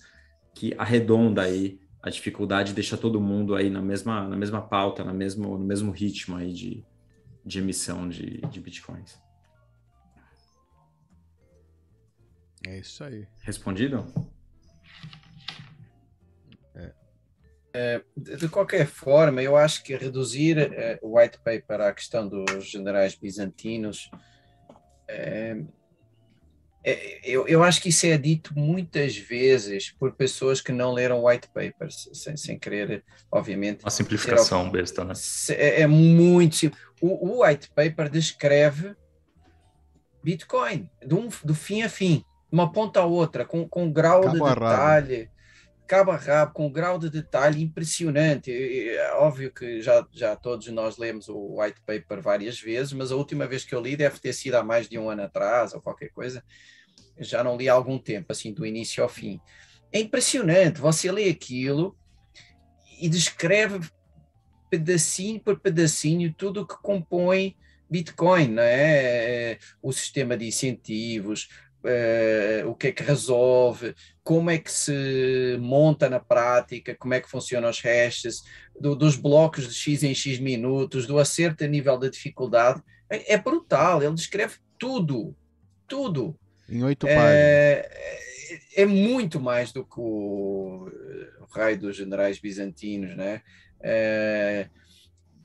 que 0.55 0.73
arredonda 0.77 1.43
aí 1.43 1.79
a 2.05 2.09
dificuldade 2.11 2.71
deixa 2.71 2.95
todo 2.95 3.19
mundo 3.19 3.55
aí 3.55 3.67
na 3.67 3.81
mesma, 3.81 4.27
na 4.27 4.37
mesma 4.37 4.61
pauta, 4.61 5.03
na 5.03 5.11
mesmo, 5.11 5.57
no 5.57 5.65
mesmo 5.65 5.91
ritmo 5.91 6.37
aí 6.37 6.53
de, 6.53 6.85
de 7.43 7.57
emissão 7.57 8.07
de, 8.07 8.41
de 8.41 8.59
bitcoins. 8.61 9.19
É 12.63 12.77
isso 12.77 13.03
aí. 13.03 13.27
Respondido? 13.41 14.05
É. 16.75 16.93
É, 17.73 18.03
de 18.15 18.49
qualquer 18.49 18.85
forma, 18.85 19.41
eu 19.41 19.57
acho 19.57 19.83
que 19.83 19.95
reduzir 19.95 20.59
é, 20.59 20.99
o 21.01 21.17
white 21.17 21.39
paper 21.39 21.81
à 21.81 21.91
questão 21.91 22.27
dos 22.27 22.69
generais 22.69 23.15
bizantinos 23.15 24.11
é, 25.07 25.57
é, 25.57 25.65
eu, 27.23 27.47
eu 27.47 27.63
acho 27.63 27.81
que 27.81 27.89
isso 27.89 28.05
é 28.05 28.15
dito 28.15 28.53
muitas 28.55 29.17
vezes 29.17 29.89
por 29.89 30.11
pessoas 30.11 30.61
que 30.61 30.71
não 30.71 30.93
leram 30.93 31.25
white 31.25 31.47
papers, 31.47 32.07
sem, 32.13 32.37
sem 32.37 32.59
querer, 32.59 33.03
obviamente. 33.31 33.83
Uma 33.83 33.89
simplificação 33.89 34.69
besta, 34.69 35.03
né? 35.03 35.13
É, 35.49 35.81
é 35.81 35.87
muito 35.87 36.55
simples. 36.55 36.79
O, 37.01 37.39
o, 37.39 37.43
white 37.43 37.71
paper 37.71 38.07
descreve 38.07 38.95
Bitcoin, 40.23 40.87
um, 41.11 41.27
do 41.43 41.55
fim 41.55 41.81
a 41.81 41.89
fim, 41.89 42.17
de 42.17 42.25
uma 42.51 42.71
ponta 42.71 42.99
a 42.99 43.05
outra, 43.05 43.45
com, 43.45 43.67
com 43.67 43.85
um 43.85 43.91
grau 43.91 44.21
cabo 44.21 44.33
de 44.33 44.53
detalhe, 44.53 45.29
cabo 45.87 46.11
a 46.11 46.17
rabo, 46.17 46.53
com 46.53 46.67
um 46.67 46.71
grau 46.71 46.99
de 46.99 47.09
detalhe 47.09 47.63
impressionante. 47.63 48.51
É 48.51 49.11
óbvio 49.15 49.51
que 49.51 49.81
já, 49.81 50.05
já 50.11 50.35
todos 50.35 50.67
nós 50.67 50.97
lemos 50.97 51.29
o 51.29 51.59
white 51.59 51.81
paper 51.83 52.21
várias 52.21 52.59
vezes, 52.59 52.93
mas 52.93 53.11
a 53.11 53.15
última 53.15 53.47
vez 53.47 53.63
que 53.63 53.73
eu 53.73 53.81
li 53.81 53.95
deve 53.95 54.19
ter 54.19 54.33
sido 54.33 54.53
há 54.53 54.63
mais 54.63 54.87
de 54.87 54.99
um 54.99 55.09
ano 55.09 55.23
atrás, 55.23 55.73
ou 55.73 55.81
qualquer 55.81 56.09
coisa 56.09 56.43
já 57.19 57.43
não 57.43 57.57
li 57.57 57.69
há 57.69 57.73
algum 57.73 57.97
tempo, 57.97 58.31
assim, 58.31 58.53
do 58.53 58.65
início 58.65 59.03
ao 59.03 59.09
fim. 59.09 59.39
É 59.91 59.99
impressionante, 59.99 60.81
você 60.81 61.11
lê 61.11 61.29
aquilo 61.29 61.95
e 62.99 63.07
descreve 63.07 63.87
pedacinho 64.69 65.39
por 65.39 65.59
pedacinho 65.59 66.33
tudo 66.33 66.61
o 66.61 66.67
que 66.67 66.75
compõe 66.81 67.55
Bitcoin, 67.89 68.49
não 68.49 68.63
é? 68.63 69.57
O 69.81 69.91
sistema 69.91 70.35
de 70.35 70.47
incentivos, 70.47 71.47
uh, 71.83 72.67
o 72.67 72.75
que 72.75 72.87
é 72.87 72.91
que 72.91 73.03
resolve, 73.03 73.95
como 74.23 74.49
é 74.49 74.57
que 74.57 74.71
se 74.71 75.57
monta 75.59 76.09
na 76.09 76.19
prática, 76.19 76.95
como 76.95 77.13
é 77.13 77.21
que 77.21 77.29
funcionam 77.29 77.69
os 77.69 77.79
hashes, 77.79 78.41
do, 78.79 78.95
dos 78.95 79.15
blocos 79.15 79.67
de 79.67 79.73
X 79.73 80.03
em 80.03 80.15
X 80.15 80.39
minutos, 80.39 81.05
do 81.05 81.19
acerto 81.19 81.63
a 81.63 81.67
nível 81.67 81.97
da 81.97 82.09
dificuldade. 82.09 82.81
É, 83.09 83.33
é 83.33 83.37
brutal, 83.37 84.01
ele 84.01 84.15
descreve 84.15 84.55
tudo, 84.79 85.35
tudo. 85.87 86.37
Em 86.69 86.83
oito 86.83 87.07
é, 87.07 87.15
páginas. 87.15 87.97
É, 88.75 88.83
é 88.83 88.85
muito 88.85 89.39
mais 89.39 89.71
do 89.71 89.85
que 89.85 89.99
o, 89.99 90.89
o 91.39 91.45
raio 91.51 91.79
dos 91.79 91.95
generais 91.95 92.39
bizantinos, 92.39 93.15
né? 93.15 93.41
É, 93.81 94.69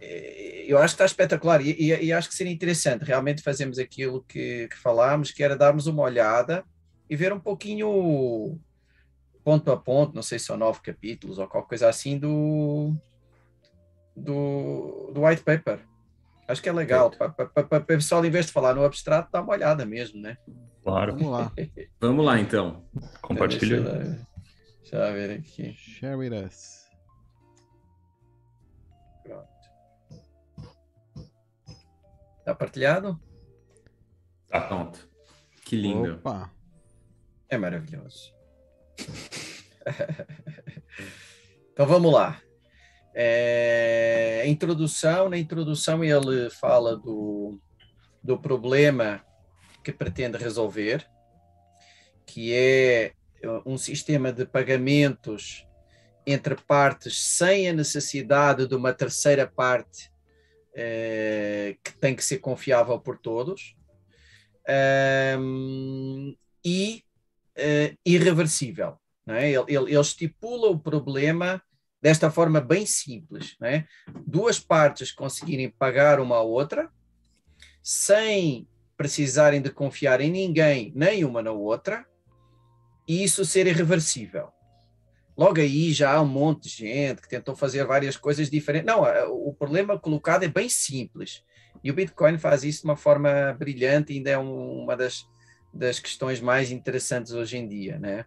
é, 0.00 0.64
eu 0.66 0.78
acho 0.78 0.94
que 0.94 1.02
está 1.02 1.04
espetacular 1.04 1.60
e, 1.60 1.72
e, 1.72 2.06
e, 2.06 2.12
acho 2.12 2.28
que 2.28 2.34
seria 2.34 2.52
interessante 2.52 3.04
realmente 3.04 3.42
fazermos 3.42 3.78
aquilo 3.78 4.22
que, 4.22 4.66
que 4.68 4.76
falámos, 4.78 5.30
que 5.30 5.42
era 5.42 5.56
darmos 5.56 5.86
uma 5.86 6.02
olhada 6.02 6.64
e 7.08 7.14
ver 7.14 7.32
um 7.32 7.40
pouquinho 7.40 8.58
ponto 9.44 9.70
a 9.70 9.76
ponto, 9.76 10.14
não 10.14 10.22
sei 10.22 10.38
se 10.38 10.46
são 10.46 10.56
nove 10.56 10.80
capítulos 10.80 11.38
ou 11.38 11.46
qualquer 11.46 11.68
coisa 11.68 11.88
assim 11.88 12.18
do, 12.18 12.94
do, 14.16 15.10
do 15.12 15.24
white 15.24 15.42
paper. 15.42 15.80
Acho 16.48 16.62
que 16.62 16.68
é 16.68 16.72
legal, 16.72 17.10
para 17.10 17.78
o 17.78 17.84
pessoal, 17.84 18.24
em 18.24 18.30
vez 18.30 18.46
de 18.46 18.52
falar 18.52 18.74
no 18.74 18.84
abstrato, 18.84 19.30
dá 19.30 19.40
uma 19.40 19.52
olhada 19.52 19.86
mesmo, 19.86 20.20
né? 20.20 20.36
Claro. 20.82 21.16
Vamos 21.16 21.30
lá. 21.30 21.52
Vamos 22.00 22.24
lá, 22.24 22.40
então. 22.40 22.88
Compartilha. 23.20 23.80
Deixa, 23.80 23.98
eu, 23.98 24.04
deixa 24.80 24.96
eu 24.96 25.12
ver 25.12 25.38
aqui. 25.38 25.74
Share 25.74 26.16
with 26.16 26.32
us. 26.32 26.88
Pronto. 29.22 29.48
Tá 32.44 32.54
partilhado? 32.54 33.20
Tá 34.48 34.62
pronto. 34.62 35.06
Que 35.64 35.76
lindo. 35.76 36.14
Opa. 36.14 36.50
É 37.48 37.58
maravilhoso. 37.58 38.32
então 41.72 41.86
vamos 41.86 42.12
lá. 42.12 42.40
É, 43.12 44.44
introdução, 44.46 45.28
na 45.28 45.36
introdução 45.36 46.02
ele 46.02 46.48
fala 46.48 46.96
do, 46.96 47.60
do 48.22 48.38
problema 48.38 49.22
que 49.82 49.92
pretende 49.92 50.38
resolver, 50.38 51.08
que 52.26 52.54
é 52.54 53.12
um 53.64 53.78
sistema 53.78 54.32
de 54.32 54.44
pagamentos 54.44 55.66
entre 56.26 56.54
partes 56.54 57.20
sem 57.36 57.68
a 57.68 57.72
necessidade 57.72 58.66
de 58.66 58.74
uma 58.74 58.92
terceira 58.92 59.46
parte 59.46 60.10
eh, 60.74 61.76
que 61.82 61.96
tem 61.98 62.14
que 62.14 62.24
ser 62.24 62.38
confiável 62.38 62.98
por 63.00 63.18
todos 63.18 63.74
um, 65.38 66.36
e 66.64 67.02
uh, 67.58 67.98
irreversível. 68.04 68.98
É? 69.26 69.50
Ele, 69.50 69.64
ele, 69.68 69.92
ele, 69.92 70.00
estipula 70.00 70.68
o 70.68 70.78
problema 70.78 71.62
desta 72.00 72.30
forma 72.30 72.60
bem 72.60 72.86
simples. 72.86 73.56
É? 73.62 73.84
Duas 74.26 74.58
partes 74.58 75.12
conseguirem 75.12 75.70
pagar 75.70 76.20
uma 76.20 76.36
à 76.36 76.42
outra 76.42 76.90
sem 77.82 78.68
precisarem 79.00 79.62
de 79.62 79.70
confiar 79.70 80.20
em 80.20 80.30
ninguém, 80.30 80.92
nem 80.94 81.24
uma 81.24 81.40
na 81.40 81.50
outra, 81.50 82.04
e 83.08 83.24
isso 83.24 83.46
ser 83.46 83.66
irreversível. 83.66 84.50
Logo 85.34 85.58
aí 85.58 85.90
já 85.90 86.12
há 86.12 86.20
um 86.20 86.28
monte 86.28 86.64
de 86.64 86.86
gente 86.86 87.22
que 87.22 87.28
tentou 87.30 87.56
fazer 87.56 87.86
várias 87.86 88.18
coisas 88.18 88.50
diferentes. 88.50 88.86
Não, 88.86 89.00
o 89.30 89.54
problema 89.54 89.98
colocado 89.98 90.42
é 90.42 90.48
bem 90.48 90.68
simples. 90.68 91.42
E 91.82 91.90
o 91.90 91.94
Bitcoin 91.94 92.36
faz 92.36 92.62
isso 92.62 92.82
de 92.82 92.88
uma 92.88 92.96
forma 92.96 93.56
brilhante, 93.58 94.12
ainda 94.12 94.28
é 94.32 94.38
um, 94.38 94.82
uma 94.82 94.94
das, 94.94 95.24
das 95.72 95.98
questões 95.98 96.38
mais 96.38 96.70
interessantes 96.70 97.32
hoje 97.32 97.56
em 97.56 97.66
dia, 97.66 97.98
né? 97.98 98.26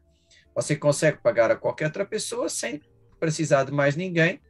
Você 0.56 0.76
consegue 0.76 1.22
pagar 1.22 1.52
a 1.52 1.56
qualquer 1.56 1.86
outra 1.86 2.04
pessoa 2.04 2.50
sem 2.50 2.82
precisar 3.20 3.66
de 3.66 3.72
mais 3.72 3.96
ninguém, 3.96 4.42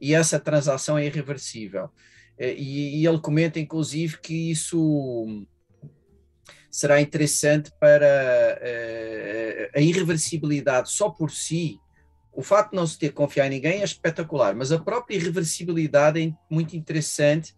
e 0.00 0.14
essa 0.14 0.40
transação 0.40 0.96
é 0.96 1.04
irreversível. 1.04 1.90
E, 2.38 3.02
e 3.02 3.06
ele 3.06 3.20
comenta, 3.20 3.60
inclusive, 3.60 4.16
que 4.22 4.50
isso 4.50 5.46
será 6.76 7.00
interessante 7.00 7.72
para 7.80 8.06
uh, 8.60 9.70
a 9.74 9.80
irreversibilidade 9.80 10.90
só 10.90 11.08
por 11.08 11.30
si. 11.30 11.80
O 12.30 12.42
facto 12.42 12.72
de 12.72 12.76
não 12.76 12.86
se 12.86 12.98
ter 12.98 13.08
que 13.08 13.14
confiar 13.14 13.46
em 13.46 13.50
ninguém 13.50 13.80
é 13.80 13.84
espetacular, 13.84 14.54
mas 14.54 14.70
a 14.70 14.78
própria 14.78 15.16
irreversibilidade 15.16 16.22
é 16.22 16.34
muito 16.54 16.76
interessante 16.76 17.54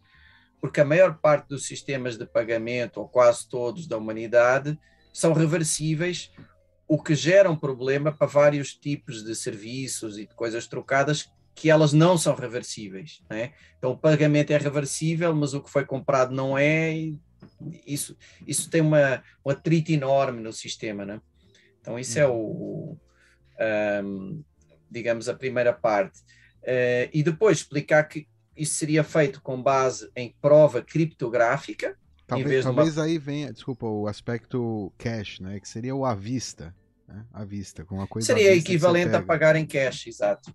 porque 0.61 0.81
a 0.81 0.85
maior 0.85 1.19
parte 1.19 1.49
dos 1.49 1.67
sistemas 1.67 2.17
de 2.17 2.27
pagamento, 2.27 3.01
ou 3.01 3.09
quase 3.09 3.49
todos 3.49 3.89
da 3.89 3.97
humanidade, 3.97 4.79
são 5.13 5.33
reversíveis, 5.33 6.31
o 6.87 7.03
que 7.03 7.17
gera 7.17 7.51
um 7.51 7.57
problema 7.57 8.13
para 8.13 8.27
vários 8.29 8.73
tipos 8.73 9.25
de 9.25 9.35
serviços 9.35 10.17
e 10.17 10.27
de 10.27 10.35
coisas 10.37 10.69
trocadas 10.69 11.29
que 11.57 11.69
elas 11.69 11.93
não 11.93 12.17
são 12.17 12.37
reversíveis. 12.37 13.21
Né? 13.29 13.53
Então, 13.79 13.91
o 13.91 13.99
pagamento 13.99 14.53
é 14.53 14.59
reversível, 14.59 15.35
mas 15.35 15.55
o 15.55 15.61
que 15.61 15.71
foi 15.71 15.85
comprado 15.85 16.33
não 16.33 16.57
é, 16.57 16.97
e 16.97 17.19
isso, 17.87 18.17
isso 18.47 18.71
tem 18.71 18.81
uma, 18.81 19.23
um 19.45 19.51
atrito 19.51 19.93
enorme 19.93 20.41
no 20.41 20.53
sistema, 20.53 21.05
né? 21.05 21.21
Então, 21.81 21.99
isso 21.99 22.19
é 22.19 22.27
o, 22.27 22.97
um, 24.05 24.43
digamos, 24.91 25.29
a 25.29 25.35
primeira 25.35 25.73
parte. 25.73 26.21
Uh, 26.63 27.09
e 27.13 27.23
depois 27.23 27.59
explicar 27.59 28.05
que 28.05 28.29
isso 28.57 28.75
seria 28.75 29.05
feito 29.05 29.41
com 29.41 29.63
base 29.63 30.11
em 30.15 30.35
prova 30.41 30.83
criptográfica. 30.83 31.97
Talvez, 32.27 32.65
talvez 32.65 32.97
uma... 32.97 33.05
aí 33.07 33.19
venha, 33.19 33.53
desculpa, 33.53 33.87
o 33.87 34.07
aspecto 34.07 34.93
cash, 34.99 35.41
né? 35.41 35.59
Que 35.61 35.69
seria 35.69 35.95
o 35.95 36.05
à 36.05 36.15
vista. 36.15 36.75
Né? 37.07 37.25
À 37.33 37.45
vista, 37.45 37.85
com 37.85 37.95
uma 37.95 38.07
coisa 38.07 38.27
Seria 38.27 38.55
equivalente 38.55 39.15
a 39.15 39.23
pagar 39.23 39.57
em 39.57 39.65
cash, 39.65 40.09
exato. 40.09 40.55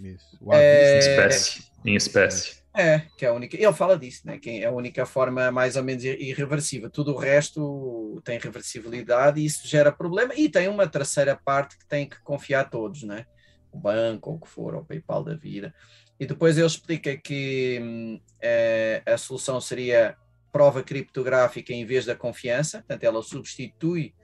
Isso. 0.00 0.36
O 0.40 0.52
é... 0.52 0.96
Em 0.96 0.98
espécie. 0.98 1.62
Em 1.84 1.94
espécie. 1.94 2.56
É, 2.78 3.02
que 3.16 3.26
é 3.26 3.28
a 3.28 3.32
única. 3.32 3.56
Ele 3.56 3.72
fala 3.72 3.98
disso, 3.98 4.24
né? 4.24 4.38
Que 4.38 4.62
é 4.62 4.66
a 4.66 4.70
única 4.70 5.04
forma 5.04 5.50
mais 5.50 5.74
ou 5.74 5.82
menos 5.82 6.04
irreversível. 6.04 6.88
Tudo 6.88 7.12
o 7.12 7.18
resto 7.18 8.22
tem 8.24 8.38
reversibilidade 8.38 9.40
e 9.40 9.46
isso 9.46 9.66
gera 9.66 9.90
problema. 9.90 10.32
E 10.36 10.48
tem 10.48 10.68
uma 10.68 10.86
terceira 10.86 11.34
parte 11.34 11.76
que 11.76 11.84
tem 11.84 12.08
que 12.08 12.22
confiar 12.22 12.70
todos, 12.70 13.02
né? 13.02 13.26
O 13.72 13.78
banco, 13.78 14.30
ou 14.30 14.36
o 14.36 14.40
que 14.40 14.48
for, 14.48 14.76
ou 14.76 14.82
o 14.82 14.84
PayPal 14.84 15.24
da 15.24 15.34
vida. 15.34 15.74
E 16.20 16.24
depois 16.24 16.56
ele 16.56 16.68
explica 16.68 17.16
que 17.16 17.80
hum, 17.82 18.20
é, 18.40 19.02
a 19.04 19.18
solução 19.18 19.60
seria 19.60 20.16
prova 20.52 20.80
criptográfica 20.80 21.72
em 21.72 21.84
vez 21.84 22.06
da 22.06 22.14
confiança, 22.14 22.78
portanto, 22.78 23.02
ela 23.02 23.22
substitui 23.24 24.14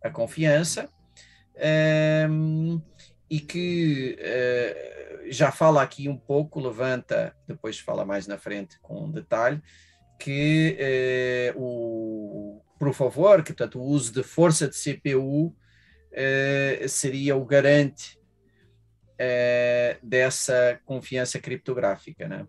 a 0.00 0.08
confiança. 0.08 0.88
Um, 2.30 2.80
e 3.30 3.40
que 3.40 4.18
uh, 4.20 5.30
já 5.32 5.50
fala 5.50 5.82
aqui 5.82 6.08
um 6.08 6.16
pouco, 6.16 6.60
levanta, 6.60 7.34
depois 7.46 7.78
fala 7.78 8.04
mais 8.04 8.26
na 8.26 8.38
frente 8.38 8.78
com 8.80 9.10
detalhe, 9.10 9.62
que 10.18 11.52
uh, 11.54 11.60
o 11.60 12.62
Proof 12.78 13.00
of 13.00 13.18
Work, 13.18 13.52
portanto, 13.54 13.80
o 13.80 13.84
uso 13.84 14.12
de 14.12 14.22
força 14.22 14.68
de 14.68 14.76
CPU 14.76 15.46
uh, 15.46 16.88
seria 16.88 17.36
o 17.36 17.44
garante 17.44 18.22
dessa 20.02 20.80
confiança 20.84 21.38
criptográfica, 21.38 22.26
né? 22.26 22.48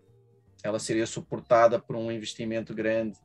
Ela 0.64 0.80
seria 0.80 1.06
suportada 1.06 1.78
por 1.78 1.94
um 1.94 2.10
investimento 2.10 2.74
grande 2.74 3.16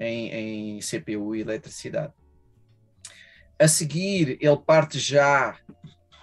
em, 0.00 0.30
em 0.30 0.78
CPU 0.78 1.36
e 1.36 1.42
eletricidade. 1.42 2.14
A 3.58 3.68
seguir, 3.68 4.38
ele 4.40 4.56
parte 4.56 4.98
já 4.98 5.58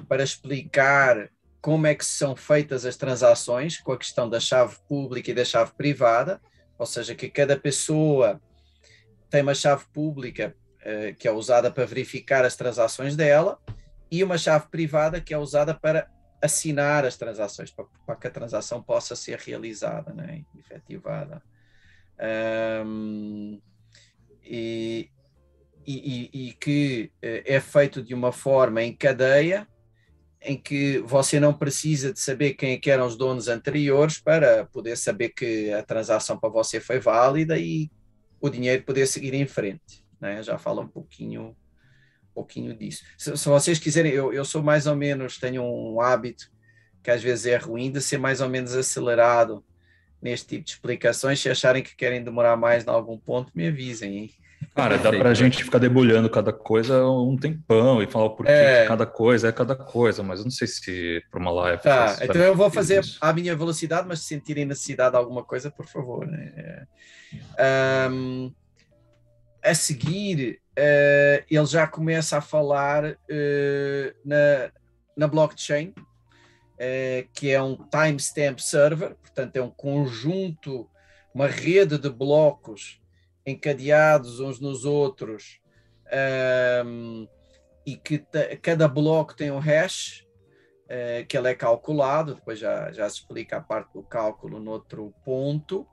para 0.05 0.23
explicar 0.23 1.29
como 1.65 1.87
é 1.87 1.95
que 1.95 2.05
são 2.05 2.35
feitas 2.35 2.85
as 2.85 2.95
transações 2.95 3.79
com 3.79 3.91
a 3.91 3.97
questão 3.97 4.29
da 4.29 4.39
chave 4.39 4.77
pública 4.87 5.31
e 5.31 5.33
da 5.33 5.43
chave 5.43 5.71
privada, 5.73 6.39
ou 6.77 6.85
seja, 6.85 7.15
que 7.15 7.27
cada 7.27 7.57
pessoa 7.57 8.39
tem 9.31 9.41
uma 9.41 9.55
chave 9.55 9.83
pública 9.91 10.55
uh, 10.81 11.15
que 11.15 11.27
é 11.27 11.31
usada 11.31 11.71
para 11.71 11.85
verificar 11.85 12.45
as 12.45 12.55
transações 12.55 13.15
dela 13.15 13.59
e 14.11 14.23
uma 14.23 14.37
chave 14.37 14.67
privada 14.69 15.19
que 15.19 15.33
é 15.33 15.37
usada 15.39 15.73
para 15.73 16.07
assinar 16.39 17.03
as 17.03 17.17
transações, 17.17 17.71
para, 17.71 17.85
para 18.05 18.15
que 18.15 18.27
a 18.27 18.31
transação 18.31 18.83
possa 18.83 19.15
ser 19.15 19.39
realizada, 19.39 20.13
né, 20.13 20.43
efetivada. 20.55 21.41
Um, 22.85 23.59
e, 24.43 25.09
e, 25.85 26.29
e, 26.31 26.53
que 26.53 27.11
uh, 27.15 27.41
é 27.43 27.59
feito 27.59 28.03
de 28.03 28.13
uma 28.13 28.31
forma 28.31 28.83
em 28.83 28.95
cadeia 28.95 29.67
em 30.45 30.55
que 30.55 30.99
você 30.99 31.39
não 31.39 31.53
precisa 31.53 32.13
de 32.13 32.19
saber 32.19 32.53
quem 32.53 32.79
é 32.83 32.89
eram 32.89 33.07
os 33.07 33.17
donos 33.17 33.47
anteriores 33.47 34.19
para 34.19 34.65
poder 34.65 34.95
saber 34.95 35.29
que 35.29 35.73
a 35.73 35.83
transação 35.83 36.37
para 36.39 36.49
você 36.49 36.79
foi 36.79 36.99
válida 36.99 37.57
e 37.57 37.89
o 38.39 38.49
dinheiro 38.49 38.83
poder 38.83 39.07
seguir 39.07 39.33
em 39.33 39.47
frente. 39.47 40.05
Né? 40.21 40.41
Já 40.43 40.57
fala 40.57 40.81
um 40.81 40.87
pouquinho, 40.87 41.55
um 42.29 42.33
pouquinho 42.33 42.75
disso. 42.75 43.03
Se, 43.17 43.35
se, 43.35 43.49
vocês 43.49 43.79
quiserem, 43.79 44.11
eu, 44.11 44.31
eu 44.31 44.45
sou 44.45 44.61
mais 44.61 44.85
ou 44.85 44.95
menos, 44.95 45.37
tenho 45.37 45.63
um 45.63 45.99
hábito 45.99 46.51
que 47.01 47.11
às 47.11 47.21
vezes 47.21 47.47
é 47.47 47.57
ruim 47.57 47.91
de 47.91 48.01
ser 48.01 48.17
mais 48.17 48.39
ou 48.39 48.49
menos 48.49 48.75
acelerado 48.75 49.63
neste 50.21 50.47
tipo 50.47 50.63
de 50.63 50.71
explicações. 50.71 51.39
Se 51.39 51.49
acharem 51.49 51.83
que 51.83 51.95
querem 51.95 52.23
demorar 52.23 52.55
mais 52.55 52.85
em 52.85 52.89
algum 52.89 53.17
ponto, 53.17 53.51
me 53.55 53.67
avisem. 53.67 54.17
Hein? 54.17 54.31
Cara, 54.73 54.97
dá 54.97 55.11
pra 55.11 55.33
gente 55.33 55.63
ficar 55.63 55.77
debulhando 55.77 56.29
cada 56.29 56.51
coisa 56.51 57.05
um 57.05 57.37
tempão 57.37 58.01
e 58.01 58.07
falar 58.07 58.29
por 58.31 58.47
é. 58.47 58.85
cada 58.87 59.05
coisa 59.05 59.49
é 59.49 59.51
cada 59.51 59.75
coisa, 59.75 60.23
mas 60.23 60.39
eu 60.39 60.45
não 60.45 60.51
sei 60.51 60.67
se 60.67 61.23
para 61.29 61.39
uma 61.39 61.51
live. 61.51 61.81
Tá, 61.81 62.17
então 62.21 62.41
eu 62.41 62.55
vou 62.55 62.69
fazer 62.69 63.01
isso. 63.01 63.17
a 63.21 63.33
minha 63.33 63.55
velocidade, 63.55 64.07
mas 64.07 64.19
se 64.19 64.25
sentirem 64.25 64.65
necessidade 64.65 65.11
de 65.11 65.17
alguma 65.17 65.43
coisa, 65.43 65.69
por 65.69 65.85
favor. 65.85 66.25
Né? 66.25 66.85
Um, 68.11 68.53
a 69.63 69.73
seguir, 69.73 70.59
uh, 70.77 71.45
ele 71.49 71.65
já 71.65 71.87
começa 71.87 72.37
a 72.37 72.41
falar 72.41 73.05
uh, 73.05 74.15
na, 74.23 74.71
na 75.17 75.27
blockchain, 75.27 75.89
uh, 75.89 77.27
que 77.33 77.51
é 77.51 77.61
um 77.61 77.75
timestamp 77.75 78.59
server, 78.59 79.15
portanto, 79.15 79.55
é 79.55 79.61
um 79.61 79.71
conjunto, 79.71 80.89
uma 81.33 81.47
rede 81.47 81.97
de 81.97 82.09
blocos 82.09 83.01
encadeados 83.45 84.39
uns 84.39 84.59
nos 84.59 84.85
outros 84.85 85.59
um, 86.85 87.27
e 87.85 87.95
que 87.95 88.17
cada 88.61 88.87
bloco 88.87 89.35
tem 89.35 89.51
um 89.51 89.59
hash 89.59 90.25
uh, 90.85 91.25
que 91.27 91.37
ele 91.37 91.49
é 91.49 91.55
calculado, 91.55 92.35
depois 92.35 92.57
já, 92.57 92.91
já 92.91 93.07
se 93.09 93.17
explica 93.17 93.57
a 93.57 93.61
parte 93.61 93.93
do 93.93 94.01
cálculo 94.01 94.59
no 94.59 94.71
outro 94.71 95.13
ponto, 95.23 95.87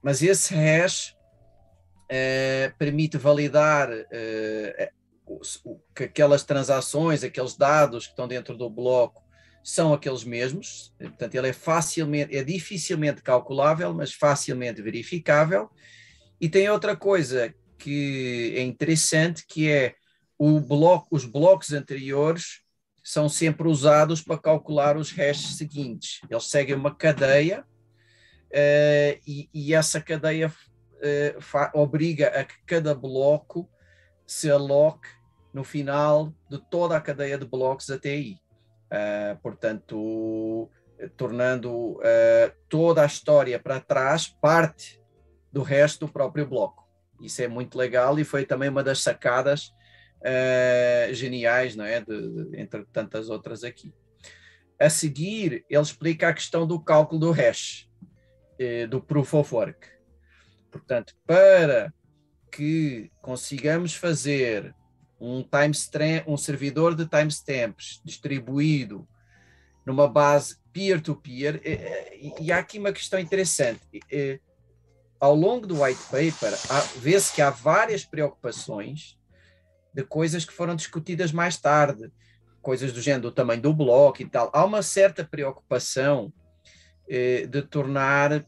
mas 0.00 0.22
esse 0.22 0.54
hash 0.54 1.16
uh, 2.04 2.76
permite 2.78 3.18
validar 3.18 3.90
uh, 3.90 4.96
que 5.94 6.04
aquelas 6.04 6.44
transações, 6.44 7.24
aqueles 7.24 7.56
dados 7.56 8.04
que 8.06 8.12
estão 8.12 8.28
dentro 8.28 8.56
do 8.56 8.70
bloco 8.70 9.24
são 9.64 9.92
aqueles 9.92 10.22
mesmos, 10.22 10.94
portanto 10.96 11.34
ele 11.34 11.48
é 11.48 11.52
facilmente, 11.52 12.36
é 12.36 12.44
dificilmente 12.44 13.20
calculável, 13.20 13.92
mas 13.92 14.14
facilmente 14.14 14.80
verificável, 14.80 15.68
e 16.40 16.48
tem 16.48 16.68
outra 16.68 16.96
coisa 16.96 17.54
que 17.78 18.54
é 18.56 18.62
interessante, 18.62 19.44
que 19.46 19.70
é 19.70 19.94
bloco, 20.66 21.08
os 21.10 21.24
blocos 21.24 21.72
anteriores 21.72 22.60
são 23.02 23.28
sempre 23.28 23.68
usados 23.68 24.20
para 24.20 24.38
calcular 24.38 24.96
os 24.96 25.12
hashes 25.12 25.56
seguintes. 25.56 26.20
Eles 26.28 26.50
seguem 26.50 26.74
uma 26.74 26.94
cadeia 26.94 27.62
uh, 27.62 29.20
e, 29.26 29.48
e, 29.54 29.74
essa 29.74 30.00
cadeia 30.00 30.48
uh, 30.48 31.80
obriga 31.80 32.28
a 32.28 32.44
que 32.44 32.56
cada 32.66 32.94
bloco 32.94 33.70
se 34.26 34.50
aloque 34.50 35.08
no 35.54 35.62
final 35.62 36.34
de 36.50 36.60
toda 36.68 36.96
a 36.96 37.00
cadeia 37.00 37.38
de 37.38 37.46
blocos 37.46 37.88
até 37.90 38.10
aí. 38.10 38.36
Uh, 38.86 39.40
portanto, 39.40 40.68
tornando 41.16 42.00
toda 42.68 43.02
a 43.02 43.06
história 43.06 43.60
para 43.60 43.80
trás 43.80 44.26
parte 44.26 44.98
do 45.56 45.62
resto 45.62 46.04
do 46.04 46.12
próprio 46.12 46.46
bloco. 46.46 46.86
Isso 47.18 47.40
é 47.40 47.48
muito 47.48 47.78
legal 47.78 48.18
e 48.18 48.24
foi 48.24 48.44
também 48.44 48.68
uma 48.68 48.84
das 48.84 49.00
sacadas 49.00 49.72
uh, 50.20 51.14
geniais, 51.14 51.74
não 51.74 51.86
é? 51.86 51.98
De, 51.98 52.44
de, 52.44 52.60
entre 52.60 52.84
tantas 52.92 53.30
outras 53.30 53.64
aqui. 53.64 53.90
A 54.78 54.90
seguir, 54.90 55.64
ele 55.70 55.82
explica 55.82 56.28
a 56.28 56.34
questão 56.34 56.66
do 56.66 56.78
cálculo 56.78 57.18
do 57.18 57.30
hash, 57.30 57.88
uh, 58.60 58.86
do 58.86 59.00
proof 59.00 59.32
of 59.32 59.54
work. 59.54 59.88
Portanto, 60.70 61.14
para 61.26 61.90
que 62.52 63.10
consigamos 63.22 63.94
fazer 63.94 64.74
um, 65.18 65.42
timestamp, 65.42 66.28
um 66.28 66.36
servidor 66.36 66.94
de 66.94 67.08
timestamps 67.08 68.02
distribuído 68.04 69.08
numa 69.86 70.06
base 70.06 70.58
peer-to-peer, 70.70 71.62
-peer, 71.62 71.64
eh, 71.64 72.18
e, 72.20 72.44
e 72.44 72.52
há 72.52 72.58
aqui 72.58 72.78
uma 72.78 72.92
questão 72.92 73.18
interessante 73.18 73.80
ao 75.20 75.34
longo 75.34 75.66
do 75.66 75.82
white 75.82 76.02
paper, 76.04 76.52
vê-se 76.98 77.32
que 77.32 77.42
há 77.42 77.50
várias 77.50 78.04
preocupações 78.04 79.18
de 79.92 80.02
coisas 80.04 80.44
que 80.44 80.52
foram 80.52 80.76
discutidas 80.76 81.32
mais 81.32 81.56
tarde, 81.56 82.12
coisas 82.60 82.92
do 82.92 83.00
género 83.00 83.22
do 83.22 83.32
tamanho 83.32 83.62
do 83.62 83.72
bloco 83.72 84.20
e 84.22 84.28
tal. 84.28 84.50
Há 84.52 84.64
uma 84.64 84.82
certa 84.82 85.24
preocupação 85.24 86.32
eh, 87.08 87.46
de 87.46 87.62
tornar 87.62 88.44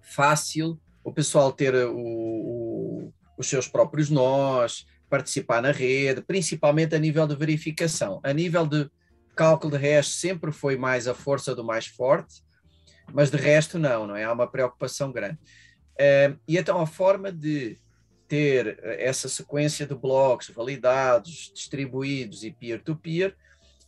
fácil 0.00 0.80
o 1.04 1.12
pessoal 1.12 1.52
ter 1.52 1.74
o, 1.74 1.96
o, 1.96 3.12
os 3.36 3.48
seus 3.48 3.68
próprios 3.68 4.10
nós, 4.10 4.86
participar 5.08 5.62
na 5.62 5.70
rede, 5.70 6.22
principalmente 6.22 6.94
a 6.94 6.98
nível 6.98 7.26
de 7.26 7.36
verificação. 7.36 8.20
A 8.24 8.32
nível 8.32 8.66
de 8.66 8.90
cálculo 9.36 9.76
de 9.76 9.78
hash 9.78 10.08
sempre 10.08 10.50
foi 10.50 10.76
mais 10.76 11.06
a 11.06 11.14
força 11.14 11.54
do 11.54 11.62
mais 11.64 11.86
forte, 11.86 12.42
mas 13.12 13.30
de 13.30 13.36
resto 13.36 13.78
não, 13.78 14.06
não 14.06 14.16
é? 14.16 14.24
Há 14.24 14.32
uma 14.32 14.50
preocupação 14.50 15.12
grande. 15.12 15.38
Uh, 15.96 16.38
e 16.46 16.58
então 16.58 16.80
a 16.80 16.86
forma 16.86 17.32
de 17.32 17.78
ter 18.28 18.78
essa 18.82 19.28
sequência 19.28 19.86
de 19.86 19.94
blocos 19.94 20.50
validados, 20.50 21.50
distribuídos 21.54 22.44
e 22.44 22.50
peer-to-peer 22.50 23.30
-peer, 23.30 23.36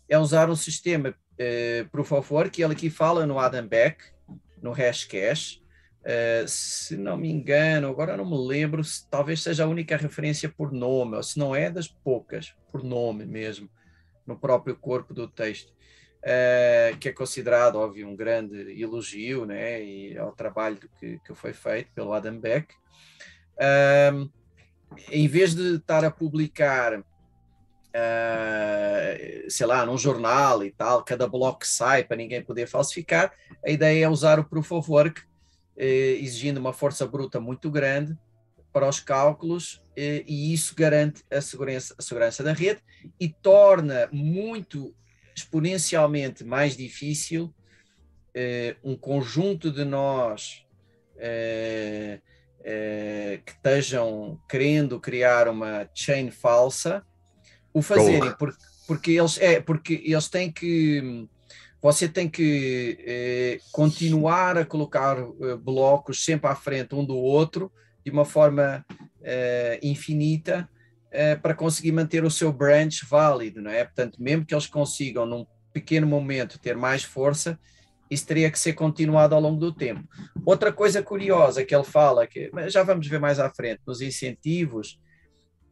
é 0.08 0.18
usar 0.18 0.48
um 0.48 0.56
sistema 0.56 1.10
uh, 1.10 1.88
Proof 1.90 2.12
of 2.12 2.32
Work, 2.32 2.62
ele 2.62 2.72
aqui 2.72 2.88
fala 2.88 3.26
no 3.26 3.38
Adam 3.38 3.66
Beck, 3.66 4.02
no 4.62 4.72
Hashcash. 4.72 5.60
Uh, 6.00 6.48
se 6.48 6.96
não 6.96 7.18
me 7.18 7.30
engano, 7.30 7.88
agora 7.88 8.16
não 8.16 8.24
me 8.24 8.38
lembro, 8.38 8.82
se 8.82 9.06
talvez 9.10 9.42
seja 9.42 9.64
a 9.64 9.68
única 9.68 9.96
referência 9.96 10.48
por 10.48 10.72
nome, 10.72 11.16
ou 11.16 11.22
se 11.22 11.38
não 11.38 11.54
é 11.54 11.70
das 11.70 11.88
poucas, 11.88 12.54
por 12.72 12.82
nome 12.82 13.26
mesmo, 13.26 13.68
no 14.26 14.38
próprio 14.38 14.76
corpo 14.76 15.12
do 15.12 15.28
texto 15.28 15.77
uh, 16.18 16.96
que 16.98 17.08
é 17.08 17.12
considerado, 17.12 17.76
óbvio, 17.76 18.08
um 18.08 18.16
grande 18.16 18.80
elogio 18.80 19.44
né, 19.44 19.82
e 19.82 20.16
ao 20.18 20.32
trabalho 20.32 20.78
que, 20.98 21.18
que 21.24 21.34
foi 21.34 21.52
feito 21.52 21.90
pelo 21.94 22.12
Adam 22.12 22.38
Beck. 22.38 22.74
em 25.10 25.28
vez 25.28 25.54
de 25.54 25.76
estar 25.76 26.04
a 26.04 26.10
publicar 26.10 27.02
uh, 27.88 29.50
sei 29.50 29.66
lá, 29.66 29.84
num 29.84 29.98
jornal 29.98 30.64
e 30.64 30.70
tal, 30.70 31.04
cada 31.04 31.26
bloco 31.26 31.60
que 31.60 31.68
sai 31.68 32.04
para 32.04 32.16
ninguém 32.16 32.42
poder 32.42 32.66
falsificar. 32.66 33.32
A 33.64 33.70
ideia 33.70 34.04
é 34.04 34.08
usar 34.08 34.38
o 34.38 34.44
Proof 34.44 34.72
of 34.72 34.90
Work, 34.90 35.22
eh, 35.76 36.18
exigindo 36.20 36.58
uma 36.58 36.72
força 36.72 37.06
bruta 37.06 37.40
muito 37.40 37.70
grande 37.70 38.16
para 38.72 38.88
os 38.88 39.00
cálculos, 39.00 39.82
e 39.96 40.52
isso 40.52 40.74
garante 40.76 41.24
a 41.32 41.40
segurança, 41.40 41.94
a 41.98 42.02
segurança 42.02 42.44
da 42.44 42.52
rede 42.52 42.80
e 43.18 43.28
torna 43.28 44.08
muito 44.12 44.94
exponencialmente 45.38 46.44
mais 46.44 46.76
difícil 46.76 47.54
eh, 48.34 48.76
um 48.82 48.96
conjunto 48.96 49.70
de 49.70 49.84
nós 49.84 50.64
eh, 51.16 52.20
eh, 52.64 53.40
que 53.44 53.52
estejam 53.52 54.40
querendo 54.48 55.00
criar 55.00 55.48
uma 55.48 55.88
chain 55.94 56.30
falsa 56.30 57.04
o 57.72 57.82
fazerem, 57.82 58.34
porque, 58.36 58.58
porque, 58.86 59.10
eles, 59.12 59.38
é, 59.38 59.60
porque 59.60 60.02
eles 60.04 60.28
têm 60.28 60.50
que. 60.50 61.28
Você 61.80 62.08
tem 62.08 62.28
que 62.28 62.98
eh, 63.06 63.60
continuar 63.70 64.58
a 64.58 64.64
colocar 64.64 65.16
eh, 65.16 65.54
blocos 65.54 66.24
sempre 66.24 66.50
à 66.50 66.54
frente 66.56 66.92
um 66.96 67.04
do 67.04 67.16
outro 67.16 67.70
de 68.04 68.10
uma 68.10 68.24
forma 68.24 68.84
eh, 69.22 69.78
infinita 69.80 70.68
eh, 71.10 71.36
para 71.36 71.54
conseguir 71.54 71.92
manter 71.92 72.24
o 72.24 72.30
seu 72.30 72.52
branch 72.52 73.04
válido, 73.08 73.62
não 73.62 73.70
é? 73.70 73.84
Portanto, 73.84 74.22
mesmo 74.22 74.44
que 74.44 74.54
eles 74.54 74.66
consigam 74.66 75.24
num 75.24 75.46
pequeno 75.72 76.06
momento 76.06 76.58
ter 76.58 76.76
mais 76.76 77.02
força, 77.02 77.58
isso 78.10 78.26
teria 78.26 78.50
que 78.50 78.58
ser 78.58 78.72
continuado 78.72 79.34
ao 79.34 79.40
longo 79.40 79.58
do 79.58 79.72
tempo. 79.72 80.06
Outra 80.44 80.72
coisa 80.72 81.02
curiosa 81.02 81.64
que 81.64 81.74
ele 81.74 81.84
fala, 81.84 82.26
que 82.26 82.50
já 82.68 82.82
vamos 82.82 83.06
ver 83.06 83.20
mais 83.20 83.38
à 83.38 83.50
frente, 83.50 83.80
nos 83.86 84.00
incentivos, 84.00 84.98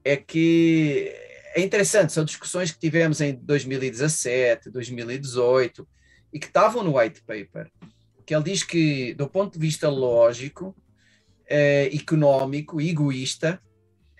é 0.04 0.16
que 0.16 1.12
é 1.54 1.60
interessante, 1.60 2.12
são 2.12 2.24
discussões 2.24 2.70
que 2.70 2.78
tivemos 2.78 3.20
em 3.20 3.34
2017, 3.34 4.70
2018 4.70 5.88
e 6.32 6.38
que 6.38 6.46
estavam 6.46 6.84
no 6.84 6.98
white 6.98 7.22
paper, 7.22 7.70
que 8.24 8.34
ele 8.34 8.44
diz 8.44 8.62
que, 8.62 9.14
do 9.14 9.28
ponto 9.28 9.54
de 9.54 9.58
vista 9.58 9.88
lógico, 9.88 10.76
eh, 11.48 11.88
económico, 11.94 12.80
egoísta, 12.80 13.60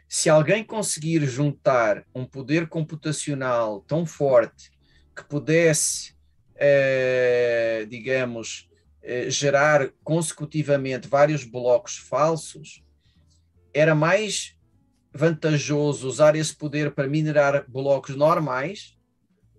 se 0.09 0.31
alguém 0.31 0.63
conseguir 0.63 1.25
juntar 1.27 2.05
um 2.15 2.25
poder 2.25 2.69
computacional 2.69 3.81
tão 3.81 4.07
forte 4.07 4.71
que 5.15 5.25
pudesse, 5.25 6.15
eh, 6.57 7.87
digamos, 7.89 8.69
eh, 9.03 9.29
gerar 9.31 9.91
consecutivamente 10.05 11.09
vários 11.09 11.45
blocos 11.45 11.97
falsos, 11.97 12.85
era 13.75 13.95
mais 13.95 14.57
vantajoso 15.13 16.07
usar 16.07 16.37
esse 16.37 16.55
poder 16.55 16.93
para 16.93 17.09
minerar 17.09 17.65
blocos 17.69 18.15
normais 18.15 18.97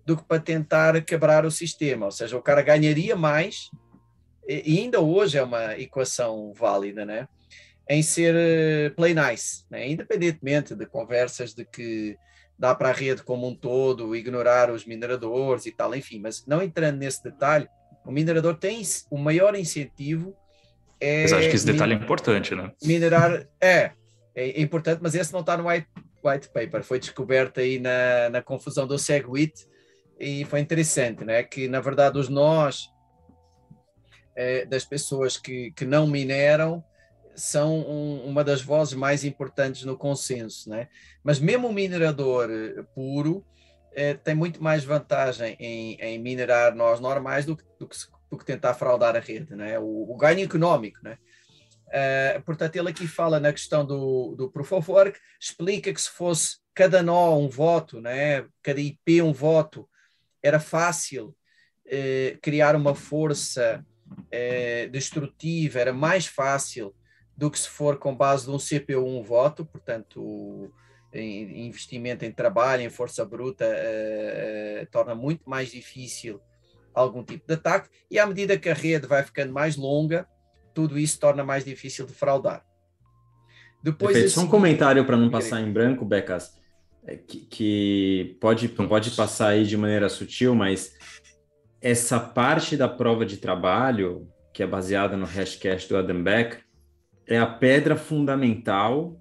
do 0.06 0.16
que 0.16 0.24
para 0.24 0.40
tentar 0.40 1.04
quebrar 1.04 1.44
o 1.44 1.50
sistema. 1.50 2.06
Ou 2.06 2.12
seja, 2.12 2.36
o 2.36 2.42
cara 2.42 2.62
ganharia 2.62 3.14
mais, 3.14 3.70
e 4.48 4.78
ainda 4.78 5.00
hoje 5.00 5.36
é 5.36 5.42
uma 5.42 5.78
equação 5.78 6.52
válida, 6.54 7.04
né? 7.04 7.28
Em 7.88 8.02
ser 8.02 8.34
eh, 8.36 8.90
play 8.90 9.14
nice, 9.14 9.64
né? 9.70 9.88
independentemente 9.88 10.74
de 10.74 10.84
conversas 10.84 11.54
de 11.54 11.64
que 11.64 12.16
dá 12.58 12.74
para 12.74 12.90
a 12.90 12.92
rede 12.92 13.22
como 13.22 13.46
um 13.46 13.54
todo 13.54 14.14
ignorar 14.14 14.70
os 14.70 14.84
mineradores 14.84 15.64
e 15.64 15.72
tal, 15.72 15.94
enfim, 15.94 16.20
mas 16.20 16.44
não 16.46 16.62
entrando 16.62 16.98
nesse 16.98 17.22
detalhe, 17.22 17.68
o 18.04 18.10
minerador 18.10 18.56
tem 18.56 18.82
o 19.10 19.16
maior 19.16 19.54
incentivo. 19.54 20.36
É 21.00 21.22
mas 21.22 21.32
acho 21.32 21.48
que 21.48 21.56
esse 21.56 21.66
detalhe 21.66 21.94
é 21.94 21.96
importante, 21.96 22.54
né? 22.54 22.72
Minerar, 22.82 23.46
é, 23.60 23.92
é, 24.34 24.50
é 24.50 24.60
importante, 24.60 25.00
mas 25.00 25.14
esse 25.14 25.32
não 25.32 25.40
está 25.40 25.56
no 25.56 25.68
white, 25.68 25.88
white 26.24 26.48
paper, 26.48 26.82
foi 26.82 26.98
descoberto 26.98 27.60
aí 27.60 27.78
na, 27.78 28.28
na 28.30 28.42
confusão 28.42 28.86
do 28.86 28.98
SegWit 28.98 29.66
e 30.18 30.44
foi 30.46 30.60
interessante, 30.60 31.24
né? 31.24 31.42
que 31.42 31.68
na 31.68 31.80
verdade 31.80 32.18
os 32.18 32.28
nós 32.28 32.88
é, 34.34 34.64
das 34.66 34.84
pessoas 34.84 35.36
que, 35.36 35.70
que 35.72 35.84
não 35.84 36.06
mineram 36.06 36.82
são 37.38 37.78
um, 37.80 38.24
uma 38.26 38.42
das 38.42 38.60
vozes 38.60 38.94
mais 38.94 39.24
importantes 39.24 39.84
no 39.84 39.96
consenso, 39.96 40.68
né? 40.68 40.88
mas 41.22 41.38
mesmo 41.38 41.68
o 41.68 41.72
minerador 41.72 42.48
puro 42.94 43.44
é, 43.92 44.14
tem 44.14 44.34
muito 44.34 44.62
mais 44.62 44.84
vantagem 44.84 45.56
em, 45.58 45.94
em 46.00 46.18
minerar 46.18 46.74
nós 46.74 47.00
normais 47.00 47.46
do 47.46 47.56
que, 47.56 47.64
do 47.78 47.88
que, 47.88 47.96
do 48.30 48.36
que 48.36 48.44
tentar 48.44 48.74
fraudar 48.74 49.16
a 49.16 49.20
rede, 49.20 49.54
né? 49.54 49.78
o, 49.78 50.10
o 50.10 50.16
ganho 50.16 50.44
económico, 50.44 50.98
né? 51.02 51.16
Uh, 51.88 52.42
portanto, 52.42 52.76
ele 52.76 52.90
aqui 52.90 53.06
fala 53.06 53.40
na 53.40 53.50
questão 53.50 53.82
do, 53.82 54.34
do 54.36 54.50
Proof 54.50 54.72
of 54.72 54.90
Work, 54.90 55.18
explica 55.40 55.90
que 55.90 55.98
se 55.98 56.10
fosse 56.10 56.58
cada 56.74 57.02
nó 57.02 57.38
um 57.38 57.48
voto, 57.48 57.98
né, 57.98 58.44
cada 58.62 58.78
IP 58.78 59.22
um 59.22 59.32
voto, 59.32 59.88
era 60.42 60.60
fácil 60.60 61.34
criar 62.42 62.76
uma 62.76 62.94
força 62.94 63.82
destrutiva, 64.92 65.80
era 65.80 65.92
mais 65.94 66.26
fácil 66.26 66.94
do 67.38 67.48
que 67.48 67.58
se 67.58 67.68
for 67.68 67.98
com 67.98 68.16
base 68.16 68.46
de 68.46 68.50
um 68.50 68.58
CPU 68.58 69.06
um 69.06 69.22
voto, 69.22 69.64
portanto, 69.64 70.72
em, 71.12 71.68
investimento 71.68 72.24
em 72.24 72.32
trabalho, 72.32 72.82
em 72.82 72.90
força 72.90 73.24
bruta, 73.24 73.64
torna 74.90 75.14
muito 75.14 75.48
mais 75.48 75.70
difícil 75.70 76.40
algum 76.92 77.22
tipo 77.22 77.46
de 77.46 77.54
ataque, 77.54 77.88
e 78.10 78.18
à 78.18 78.26
medida 78.26 78.58
que 78.58 78.68
a 78.68 78.74
rede 78.74 79.06
vai 79.06 79.22
ficando 79.22 79.52
mais 79.52 79.76
longa, 79.76 80.26
tudo 80.74 80.98
isso 80.98 81.20
torna 81.20 81.44
mais 81.44 81.64
difícil 81.64 82.04
de 82.04 82.12
fraudar. 82.12 82.64
Depois 83.84 84.14
Perfeito. 84.14 84.34
Só 84.34 84.40
um 84.40 84.48
comentário 84.48 85.04
para 85.04 85.16
não 85.16 85.30
passar 85.30 85.60
em 85.60 85.72
branco, 85.72 86.04
Becas, 86.04 86.54
é 87.06 87.16
que, 87.16 87.46
que 87.46 88.36
pode, 88.40 88.66
pode 88.66 89.12
passar 89.12 89.50
aí 89.50 89.64
de 89.64 89.76
maneira 89.76 90.08
sutil, 90.08 90.56
mas 90.56 90.92
essa 91.80 92.18
parte 92.18 92.76
da 92.76 92.88
prova 92.88 93.24
de 93.24 93.36
trabalho, 93.36 94.28
que 94.52 94.60
é 94.60 94.66
baseada 94.66 95.16
no 95.16 95.24
hashcash 95.24 95.86
do 95.86 95.96
Adam 95.96 96.20
Beck, 96.20 96.58
é 97.28 97.38
a 97.38 97.46
pedra 97.46 97.94
fundamental 97.94 99.20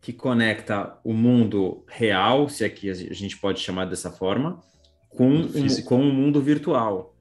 que 0.00 0.12
conecta 0.12 0.98
o 1.04 1.12
mundo 1.12 1.84
real, 1.86 2.48
se 2.48 2.64
é 2.64 2.68
que 2.68 2.90
a 2.90 2.94
gente 2.94 3.36
pode 3.36 3.60
chamar 3.60 3.84
dessa 3.84 4.10
forma, 4.10 4.60
com, 5.10 5.28
um, 5.30 5.82
com 5.84 6.00
o 6.00 6.12
mundo 6.12 6.40
virtual. 6.40 7.14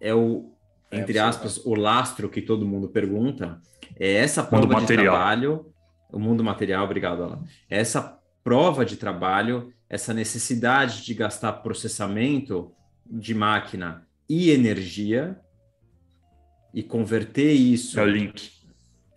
É 0.00 0.14
o, 0.14 0.52
é, 0.90 0.98
entre 0.98 1.18
é, 1.18 1.20
aspas, 1.20 1.58
o 1.64 1.74
lastro 1.74 2.28
que 2.28 2.40
todo 2.40 2.66
mundo 2.66 2.88
pergunta, 2.88 3.60
é 3.98 4.14
essa 4.14 4.42
prova 4.42 4.66
de 4.66 4.72
material. 4.72 5.14
trabalho, 5.14 5.66
o 6.12 6.18
mundo 6.18 6.44
material, 6.44 6.84
obrigado, 6.84 7.22
Alan. 7.22 7.44
É 7.68 7.78
essa 7.78 8.18
prova 8.44 8.84
de 8.84 8.96
trabalho, 8.96 9.72
essa 9.88 10.14
necessidade 10.14 11.04
de 11.04 11.14
gastar 11.14 11.52
processamento 11.54 12.72
de 13.06 13.34
máquina 13.34 14.06
e 14.28 14.50
energia 14.50 15.38
e 16.72 16.82
converter 16.82 17.52
isso. 17.52 17.98
É 17.98 18.02
o 18.02 18.06
link. 18.06 18.59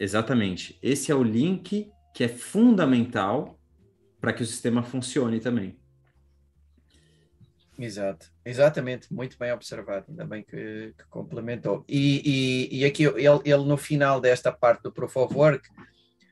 Exatamente. 0.04 0.78
Esse 0.84 1.14
é 1.14 1.16
o 1.16 1.24
link 1.24 1.90
que 2.14 2.26
é 2.26 2.28
fundamental 2.28 3.58
para 4.20 4.34
que 4.34 4.44
o 4.44 4.46
sistema 4.46 4.84
funcione 4.84 5.40
também. 5.40 5.80
Exato, 7.80 8.30
exatamente, 8.46 9.12
muito 9.12 9.38
bem 9.40 9.52
observado, 9.54 10.06
ainda 10.10 10.26
bem 10.26 10.44
que, 10.44 10.94
que 10.98 11.06
complementou. 11.10 11.86
E, 11.88 12.70
e, 12.70 12.80
e 12.80 12.86
aqui 12.86 13.06
ele, 13.06 13.42
ele, 13.46 13.64
no 13.64 13.78
final 13.78 14.20
desta 14.20 14.52
parte 14.52 14.84
do 14.84 14.92
Proof 14.92 15.16
of 15.16 15.34
Work 15.34 15.70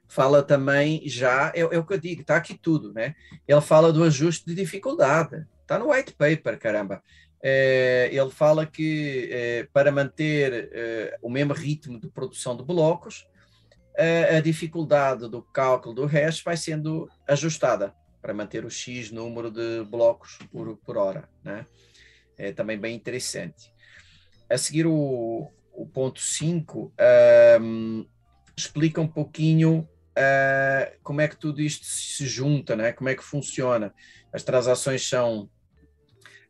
fala 0.05 0.43
também 0.43 1.01
já, 1.07 1.53
é, 1.55 1.61
é 1.61 1.79
o 1.79 1.85
que 1.85 1.93
eu 1.93 1.97
digo, 1.97 2.21
está 2.21 2.35
aqui 2.35 2.53
tudo, 2.53 2.93
né? 2.93 3.15
Ele 3.47 3.61
fala 3.61 3.93
do 3.93 4.03
ajuste 4.03 4.45
de 4.45 4.53
dificuldade, 4.53 5.47
está 5.61 5.79
no 5.79 5.91
white 5.91 6.13
paper, 6.13 6.59
caramba. 6.59 7.01
É, 7.41 8.09
ele 8.11 8.29
fala 8.31 8.65
que 8.65 9.29
é, 9.31 9.67
para 9.71 9.93
manter 9.93 10.69
é, 10.73 11.17
o 11.21 11.29
mesmo 11.29 11.53
ritmo 11.53 11.97
de 11.97 12.09
produção 12.09 12.55
de 12.57 12.63
blocos, 12.63 13.30
a 13.97 14.39
dificuldade 14.39 15.29
do 15.29 15.41
cálculo 15.41 15.93
do 15.93 16.05
hash 16.05 16.41
vai 16.41 16.55
sendo 16.55 17.09
ajustada 17.27 17.93
para 18.21 18.33
manter 18.33 18.63
o 18.63 18.69
X 18.69 19.11
número 19.11 19.49
de 19.49 19.83
blocos 19.83 20.37
por, 20.51 20.77
por 20.77 20.97
hora. 20.97 21.27
Né? 21.43 21.65
É 22.37 22.51
também 22.51 22.77
bem 22.77 22.95
interessante. 22.95 23.73
A 24.49 24.57
seguir, 24.57 24.85
o, 24.85 25.51
o 25.73 25.85
ponto 25.87 26.19
5 26.19 26.93
um, 27.61 28.05
explica 28.55 29.01
um 29.01 29.07
pouquinho 29.07 29.87
uh, 30.11 30.99
como 31.03 31.21
é 31.21 31.27
que 31.27 31.37
tudo 31.37 31.61
isto 31.61 31.85
se 31.85 32.25
junta, 32.27 32.75
né? 32.75 32.93
como 32.93 33.09
é 33.09 33.15
que 33.15 33.23
funciona. 33.23 33.93
As 34.31 34.43
transações 34.43 35.07
são 35.07 35.49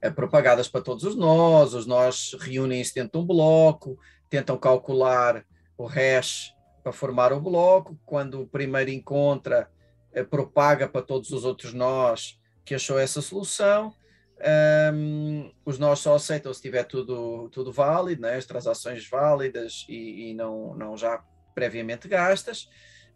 uh, 0.04 0.14
propagadas 0.14 0.68
para 0.68 0.82
todos 0.82 1.04
os 1.04 1.16
nós, 1.16 1.74
os 1.74 1.86
nós 1.86 2.36
reúnem-se 2.40 2.94
dentro 2.94 3.12
de 3.12 3.18
um 3.20 3.26
bloco, 3.26 3.98
tentam 4.30 4.58
calcular 4.58 5.46
o 5.78 5.86
hash 5.86 6.54
para 6.82 6.92
formar 6.92 7.32
o 7.32 7.42
bloco. 7.42 8.00
Quando 8.06 8.42
o 8.42 8.48
primeiro 8.48 8.90
encontra 8.90 9.70
eh, 10.14 10.24
propaga 10.24 10.88
para 10.88 11.02
todos 11.02 11.32
os 11.32 11.46
outros 11.46 11.74
nós 11.74 12.40
que 12.66 12.76
achou 12.76 13.00
essa 13.00 13.22
solução. 13.22 13.94
Um, 14.94 15.52
os 15.64 15.78
nós 15.78 16.00
só 16.00 16.16
aceitam 16.16 16.52
se 16.52 16.62
tiver 16.62 16.84
tudo, 16.84 17.48
tudo 17.50 17.72
válido, 17.72 18.24
né? 18.24 18.36
as 18.36 18.46
transações 18.46 19.08
válidas 19.08 19.86
e, 19.88 20.32
e 20.32 20.34
não, 20.34 20.74
não 20.76 20.98
já 20.98 21.24
previamente 21.54 22.08
gastas. 22.08 22.68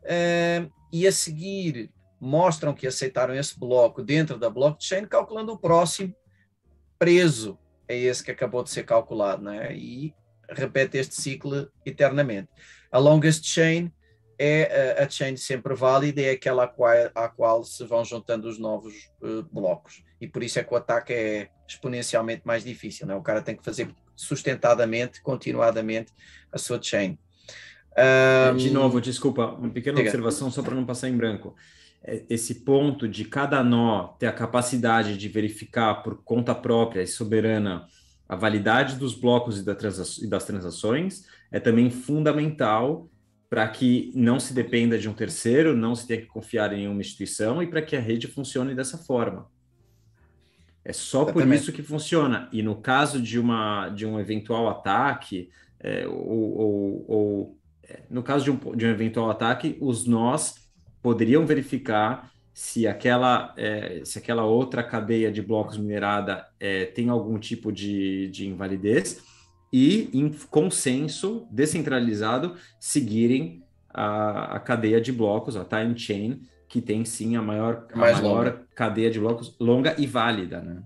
Um, 0.04 0.70
e 0.94 1.08
a 1.08 1.12
seguir 1.12 1.92
mostram 2.20 2.74
que 2.74 2.88
aceitaram 2.88 3.36
esse 3.36 3.60
bloco 3.60 4.04
dentro 4.04 4.38
da 4.38 4.50
blockchain, 4.50 5.06
calculando 5.06 5.52
o 5.54 5.58
próximo 5.58 6.16
preso 6.98 7.58
a 7.90 7.94
esse 7.94 8.24
que 8.24 8.32
acabou 8.32 8.64
de 8.64 8.70
ser 8.70 8.84
calculado, 8.84 9.44
não 9.44 9.52
é? 9.52 9.76
E 9.76 10.14
repete 10.50 10.98
este 10.98 11.16
ciclo 11.16 11.70
eternamente. 11.86 12.50
A 12.92 12.98
longest 12.98 13.46
chain 13.46 13.92
é 14.38 14.98
a, 15.00 15.04
a 15.04 15.10
chain 15.10 15.38
sempre 15.38 15.74
válida, 15.74 16.22
é 16.22 16.32
aquela 16.32 16.66
à 16.66 16.68
qual, 16.68 16.94
à 17.16 17.28
qual 17.30 17.64
se 17.64 17.84
vão 17.86 18.04
juntando 18.04 18.48
os 18.48 18.60
novos 18.60 18.94
uh, 19.22 19.44
blocos. 19.52 20.04
E 20.20 20.28
por 20.28 20.44
isso 20.44 20.60
é 20.60 20.64
que 20.64 20.74
o 20.74 20.78
ataque 20.78 21.14
é 21.14 21.50
exponencialmente 21.68 22.42
mais 22.46 22.64
difícil. 22.64 23.08
Não 23.08 23.16
é? 23.16 23.18
O 23.18 23.22
cara 23.22 23.42
tem 23.42 23.56
que 23.56 23.64
fazer 23.64 23.94
sustentadamente, 24.16 25.22
continuadamente, 25.22 26.12
a 26.52 26.58
sua 26.58 26.82
chain. 26.82 27.18
Um... 28.54 28.58
De 28.58 28.70
novo, 28.72 29.00
desculpa, 29.00 29.48
uma 29.48 29.70
pequena 29.70 29.98
Diga. 29.98 30.10
observação 30.10 30.52
só 30.52 30.62
para 30.62 30.76
não 30.76 30.86
passar 30.86 31.10
em 31.10 31.18
branco. 31.18 31.56
É, 32.04 32.24
esse 32.30 32.64
ponto 32.64 33.08
de 33.08 33.26
cada 33.26 33.64
nó 33.64 34.10
ter 34.20 34.28
a 34.28 34.34
capacidade 34.34 35.18
de 35.18 35.28
verificar 35.28 36.04
por 36.04 36.24
conta 36.24 36.54
própria 36.54 37.02
e 37.02 37.08
soberana 37.08 37.88
a 38.28 38.36
validade 38.36 38.96
dos 38.96 39.14
blocos 39.14 39.60
e 39.60 40.28
das 40.28 40.46
transações 40.46 41.26
é 41.52 41.60
também 41.60 41.90
fundamental 41.90 43.10
para 43.50 43.68
que 43.68 44.12
não 44.16 44.40
se 44.40 44.54
dependa 44.54 44.98
de 44.98 45.08
um 45.08 45.14
terceiro, 45.14 45.76
não 45.76 45.96
se 45.96 46.08
tenha 46.08 46.22
que 46.22 46.28
confiar 46.28 46.74
em 46.74 46.88
uma 46.88 47.02
instituição 47.02 47.62
e 47.62 47.68
para 47.68 47.82
que 47.82 47.96
a 47.96 48.00
rede 48.00 48.28
funcione 48.28 48.74
dessa 48.74 48.98
forma. 48.98 49.48
É 50.84 50.92
só 50.94 51.24
Exatamente. 51.24 51.48
por 51.48 51.56
isso 51.56 51.72
que 51.72 51.84
funciona. 51.84 52.50
E 52.52 52.62
no 52.62 52.76
caso 52.76 53.22
de, 53.22 53.40
uma, 53.40 53.90
de 53.90 54.06
um 54.06 54.20
eventual 54.20 54.68
ataque, 54.70 55.50
é, 55.80 56.08
ou, 56.08 56.58
ou, 56.58 57.06
ou 57.08 57.60
é, 57.84 58.02
no 58.10 58.24
caso 58.24 58.46
de 58.46 58.52
um, 58.52 58.76
de 58.76 58.86
um 58.86 58.90
eventual 58.90 59.30
ataque, 59.30 59.78
os 59.80 60.06
nós 60.06 60.56
poderiam 61.02 61.46
verificar 61.46 62.32
se 62.56 62.88
aquela, 62.88 63.54
é, 63.58 64.00
se 64.06 64.18
aquela 64.18 64.46
outra 64.46 64.82
cadeia 64.82 65.30
de 65.30 65.42
blocos 65.42 65.78
minerada 65.78 66.48
é, 66.58 66.86
tem 66.86 67.10
algum 67.10 67.38
tipo 67.38 67.70
de, 67.70 68.30
de 68.30 68.48
invalidez 68.48 69.22
e, 69.74 70.10
em 70.14 70.32
consenso 70.50 71.46
descentralizado, 71.52 72.56
seguirem 72.80 73.62
a, 73.94 74.56
a 74.56 74.60
cadeia 74.62 75.02
de 75.02 75.12
blocos, 75.12 75.58
a 75.58 75.66
time 75.66 76.00
chain, 76.00 76.42
que 76.70 76.80
tem 76.80 77.04
sim 77.04 77.36
a 77.36 77.42
maior, 77.42 77.88
a 77.92 77.98
maior 77.98 78.46
longa. 78.46 78.66
cadeia 78.74 79.12
de 79.12 79.20
blocos 79.20 79.54
longa 79.60 79.94
e 79.98 80.08
válida, 80.08 80.62
né? 80.62 80.82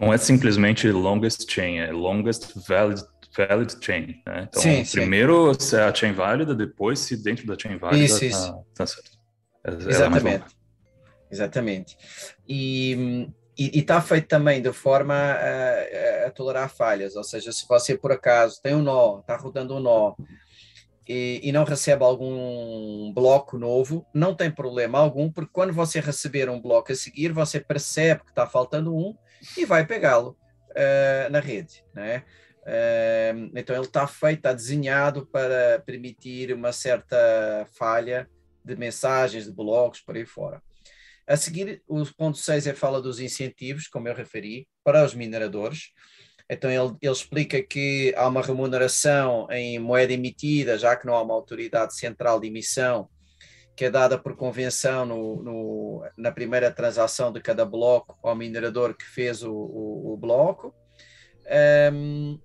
Não 0.00 0.12
é 0.12 0.18
simplesmente 0.18 0.90
longest 0.90 1.48
chain, 1.48 1.78
é 1.78 1.92
longest 1.92 2.52
valid, 2.66 3.00
valid 3.36 3.76
chain, 3.80 4.20
né? 4.26 4.48
Então, 4.48 4.60
sim, 4.60 4.84
primeiro 4.90 5.54
sim. 5.56 5.76
é 5.76 5.82
a 5.82 5.94
chain 5.94 6.14
válida, 6.14 6.52
depois 6.52 6.98
se 6.98 7.16
dentro 7.22 7.46
da 7.46 7.56
chain 7.56 7.76
válida 7.76 8.04
isso, 8.06 8.18
tá, 8.18 8.26
isso. 8.26 8.66
tá 8.74 8.86
certo. 8.86 9.10
É, 9.64 9.70
é 9.70 9.88
Exatamente. 9.88 10.61
Exatamente. 11.32 11.96
E 12.46 13.26
está 13.58 14.00
feito 14.00 14.28
também 14.28 14.60
de 14.60 14.72
forma 14.72 15.14
a, 15.14 16.26
a, 16.26 16.30
tolerar 16.30 16.68
falhas, 16.68 17.16
ou 17.16 17.24
seja, 17.24 17.50
se 17.52 17.66
você 17.66 17.96
por 17.96 18.12
acaso 18.12 18.60
tem 18.62 18.74
um 18.74 18.82
nó, 18.82 19.20
está 19.20 19.36
rodando 19.36 19.76
um 19.76 19.80
nó 19.80 20.14
e, 21.08 21.40
e, 21.42 21.52
não 21.52 21.64
recebe 21.64 22.04
algum 22.04 23.12
bloco 23.12 23.58
novo, 23.58 24.06
não 24.14 24.34
tem 24.34 24.50
problema 24.50 24.98
algum, 24.98 25.30
porque 25.30 25.50
quando 25.52 25.72
você 25.72 26.00
receber 26.00 26.48
um 26.48 26.60
bloco 26.60 26.92
a 26.92 26.94
seguir, 26.94 27.32
você 27.32 27.58
percebe 27.58 28.22
que 28.22 28.30
está 28.30 28.46
faltando 28.46 28.94
um 28.94 29.16
e 29.56 29.64
vai 29.64 29.84
pegá-lo 29.84 30.36
uh, 30.70 31.30
na 31.30 31.40
rede, 31.40 31.84
né? 31.92 32.24
Uh, 32.62 33.50
então 33.56 33.74
ele 33.74 33.86
está 33.86 34.06
feito, 34.06 34.38
está 34.38 34.52
desenhado 34.52 35.26
para 35.26 35.82
permitir 35.84 36.52
uma 36.52 36.72
certa 36.72 37.66
falha 37.72 38.30
de 38.64 38.76
mensagens, 38.76 39.46
de 39.46 39.52
blocos, 39.52 40.00
por 40.00 40.14
aí 40.14 40.24
fora. 40.24 40.62
A 41.32 41.36
seguir, 41.38 41.82
o 41.88 42.04
ponto 42.14 42.36
6 42.36 42.66
é 42.66 42.74
fala 42.74 43.00
dos 43.00 43.18
incentivos, 43.18 43.88
como 43.88 44.06
eu 44.06 44.14
referi, 44.14 44.68
para 44.84 45.02
os 45.02 45.14
mineradores. 45.14 45.84
Então, 46.46 46.70
ele, 46.70 46.94
ele, 47.00 47.10
explica 47.10 47.62
que 47.62 48.12
há 48.18 48.28
uma 48.28 48.42
remuneração 48.42 49.48
em 49.50 49.78
moeda 49.78 50.12
emitida, 50.12 50.76
já 50.76 50.94
que 50.94 51.06
não 51.06 51.14
há 51.14 51.22
uma 51.22 51.32
autoridade 51.32 51.96
central 51.96 52.38
de 52.38 52.48
emissão, 52.48 53.08
que 53.74 53.86
é 53.86 53.90
dada 53.90 54.18
por 54.18 54.36
convenção 54.36 55.06
no, 55.06 55.42
no, 55.42 56.10
na 56.18 56.30
primeira 56.30 56.70
transação 56.70 57.32
de 57.32 57.40
cada 57.40 57.64
bloco 57.64 58.18
ao 58.22 58.36
minerador 58.36 58.94
que 58.94 59.06
fez 59.06 59.42
o, 59.42 59.54
o, 59.54 60.12
o 60.12 60.16
bloco. 60.18 60.74
Um, 61.94 62.38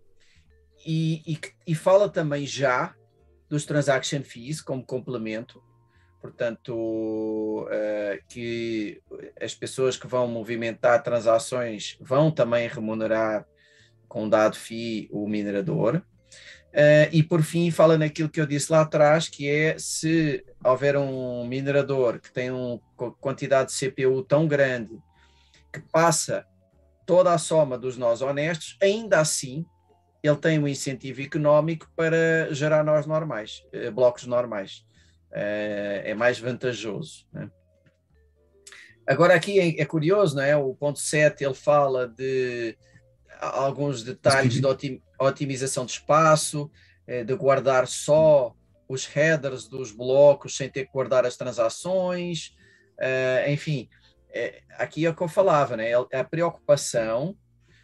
e, 0.85 1.33
e, 1.33 1.39
e, 1.67 1.75
fala 1.75 2.07
também 2.07 2.47
já 2.47 2.95
dos 3.49 3.65
transaction 3.65 4.23
fees 4.23 4.61
como 4.61 4.85
complemento, 4.85 5.61
portanto, 6.21 6.73
uh, 6.73 8.23
que 8.27 9.01
as 9.41 9.53
pessoas 9.53 9.97
que 9.97 10.07
vão 10.07 10.27
movimentar 10.27 11.03
transações 11.03 11.97
vão 11.99 12.31
também 12.31 12.67
remunerar 12.67 13.45
com 14.07 14.27
dado 14.27 14.55
FII 14.55 15.09
o 15.11 15.27
minerador. 15.27 15.97
Uh, 15.97 17.09
e 17.11 17.23
por 17.23 17.41
fim, 17.41 17.71
fala 17.71 17.97
naquilo 17.97 18.29
que 18.29 18.41
eu 18.41 18.45
disse 18.45 18.71
lá 18.71 18.81
atrás, 18.81 19.29
que 19.29 19.49
é 19.49 19.77
se 19.79 20.43
houver 20.63 20.97
um 20.97 21.45
minerador 21.45 22.19
que 22.19 22.31
tem 22.31 22.51
uma 22.51 22.79
quantidade 23.19 23.71
de 23.71 23.91
CPU 23.91 24.21
tão 24.23 24.47
grande 24.47 24.97
que 25.71 25.79
passa 25.79 26.45
toda 27.05 27.33
a 27.33 27.37
soma 27.37 27.77
dos 27.77 27.97
nós 27.97 28.21
honestos, 28.21 28.77
ainda 28.81 29.19
assim 29.19 29.65
ele 30.21 30.35
tem 30.35 30.59
um 30.59 30.67
incentivo 30.67 31.21
económico 31.21 31.89
para 31.95 32.53
gerar 32.53 32.83
nós 32.83 33.05
normais, 33.05 33.63
eh, 33.71 33.89
blocos 33.89 34.25
normais 34.25 34.86
é, 35.31 36.03
é 36.05 36.13
mais 36.13 36.39
vantajoso. 36.39 37.25
Né? 37.31 37.49
Agora 39.05 39.35
aqui 39.35 39.59
é, 39.59 39.81
é, 39.81 39.85
curioso, 39.85 40.35
não 40.35 40.43
é? 40.43 40.55
O 40.55 40.73
ponto 40.73 40.99
7 40.99 41.43
ele 41.43 41.53
fala 41.53 42.07
de 42.07 42.77
alguns 43.39 44.03
detalhes 44.03 44.55
de 44.55 45.01
otimização 45.19 45.85
de 45.85 45.91
espaço, 45.93 46.69
é, 47.05 47.23
de 47.23 47.35
guardar 47.35 47.87
só 47.87 48.53
os 48.87 49.05
headers 49.05 49.67
dos 49.67 49.91
blocos 49.91 50.55
sem 50.55 50.69
ter 50.69 50.85
que 50.85 50.91
guardar 50.91 51.25
as 51.25 51.37
transações, 51.37 52.55
é, 52.99 53.51
enfim, 53.51 53.89
aqui 54.77 55.05
é 55.05 55.09
o 55.09 55.15
que 55.15 55.21
eu 55.21 55.27
falava, 55.27 55.77
né? 55.77 55.91
A 56.13 56.23
preocupação, 56.23 57.35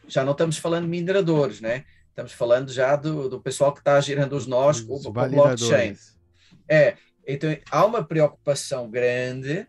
já 0.07 0.23
não 0.23 0.31
estamos 0.31 0.57
falando 0.57 0.83
de 0.83 0.89
mineradores, 0.89 1.61
né? 1.61 1.83
Estamos 2.09 2.31
falando 2.31 2.71
já 2.71 2.95
do, 2.95 3.27
do 3.27 3.41
pessoal 3.41 3.73
que 3.73 3.79
está 3.79 3.99
girando 3.99 4.33
os 4.33 4.45
nós 4.45 4.79
com, 4.81 4.95
o 4.95 5.11
blockchain. 5.11 5.95
É, 6.69 6.95
então, 7.25 7.55
há 7.71 7.85
uma 7.85 8.03
preocupação 8.03 8.89
grande, 8.89 9.65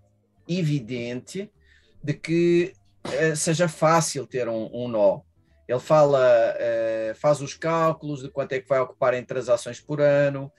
evidente, 0.49 1.51
de 2.03 2.14
que 2.14 2.73
uh, 3.07 3.37
seja 3.37 3.69
fácil 3.69 4.27
ter 4.27 4.49
um, 4.49 4.69
um 4.73 4.88
nó. 4.88 5.21
Ele 5.67 5.81
fala, 5.81 6.21
uh, 6.21 7.14
faz 7.14 7.40
os 7.40 7.55
cálculos 7.55 8.23
de 8.23 8.29
quanto 8.29 8.53
é 8.53 8.61
que 8.61 8.69
vai 8.69 8.81
ocupar 8.81 9.14
em 9.14 9.25
transações 9.25 9.81
por 9.81 10.01
ano, 10.01 10.53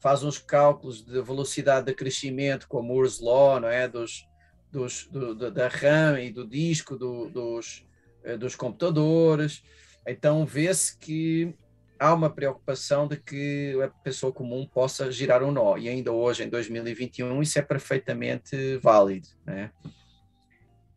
faz 0.00 0.24
uns 0.24 0.38
cálculos 0.38 1.04
de 1.04 1.20
velocidade 1.22 1.86
de 1.86 1.94
crescimento, 1.94 2.66
com 2.66 2.82
Moore's 2.82 3.20
Law, 3.20 3.60
não 3.60 3.68
é? 3.68 3.86
dos, 3.86 4.26
dos, 4.72 5.06
do, 5.06 5.50
da 5.50 5.68
RAM 5.68 6.20
e 6.20 6.32
do 6.32 6.46
disco 6.46 6.96
do, 6.96 7.28
dos, 7.28 7.86
uh, 8.24 8.38
dos 8.38 8.56
computadores. 8.56 9.62
Então, 10.06 10.46
vê-se 10.46 10.98
que 10.98 11.54
há 12.00 12.14
uma 12.14 12.30
preocupação 12.30 13.06
de 13.06 13.18
que 13.18 13.78
a 13.82 13.88
pessoa 14.02 14.32
comum 14.32 14.66
possa 14.66 15.12
girar 15.12 15.42
um 15.42 15.52
nó, 15.52 15.76
e 15.76 15.86
ainda 15.86 16.10
hoje, 16.10 16.42
em 16.42 16.48
2021, 16.48 17.42
isso 17.42 17.58
é 17.58 17.62
perfeitamente 17.62 18.78
válido. 18.78 19.28
Né? 19.44 19.70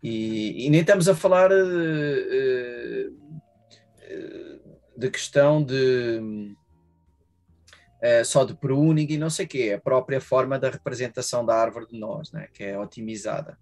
E, 0.02 0.66
e 0.66 0.70
nem 0.70 0.80
estamos 0.80 1.10
a 1.10 1.16
falar 1.16 1.52
uh, 1.52 1.56
uh, 1.56 3.14
de 4.96 5.10
questão 5.12 5.62
de 5.62 6.56
uh, 8.02 8.24
só 8.24 8.46
de 8.46 8.54
pruning 8.56 9.08
e 9.10 9.18
não 9.18 9.30
sei 9.30 9.46
o 9.46 9.50
quê, 9.50 9.74
a 9.76 9.82
própria 9.82 10.22
forma 10.22 10.58
da 10.58 10.70
representação 10.70 11.46
da 11.46 11.54
árvore 11.54 11.88
de 11.88 12.00
nós, 12.00 12.32
né? 12.32 12.48
que 12.54 12.64
é 12.64 12.80
otimizada. 12.80 13.58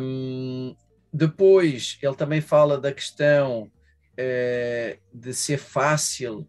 Um, 0.00 0.74
depois, 1.12 1.98
ele 2.00 2.16
também 2.16 2.40
fala 2.40 2.80
da 2.80 2.90
questão 2.90 3.70
de 5.12 5.32
ser 5.32 5.58
fácil 5.58 6.48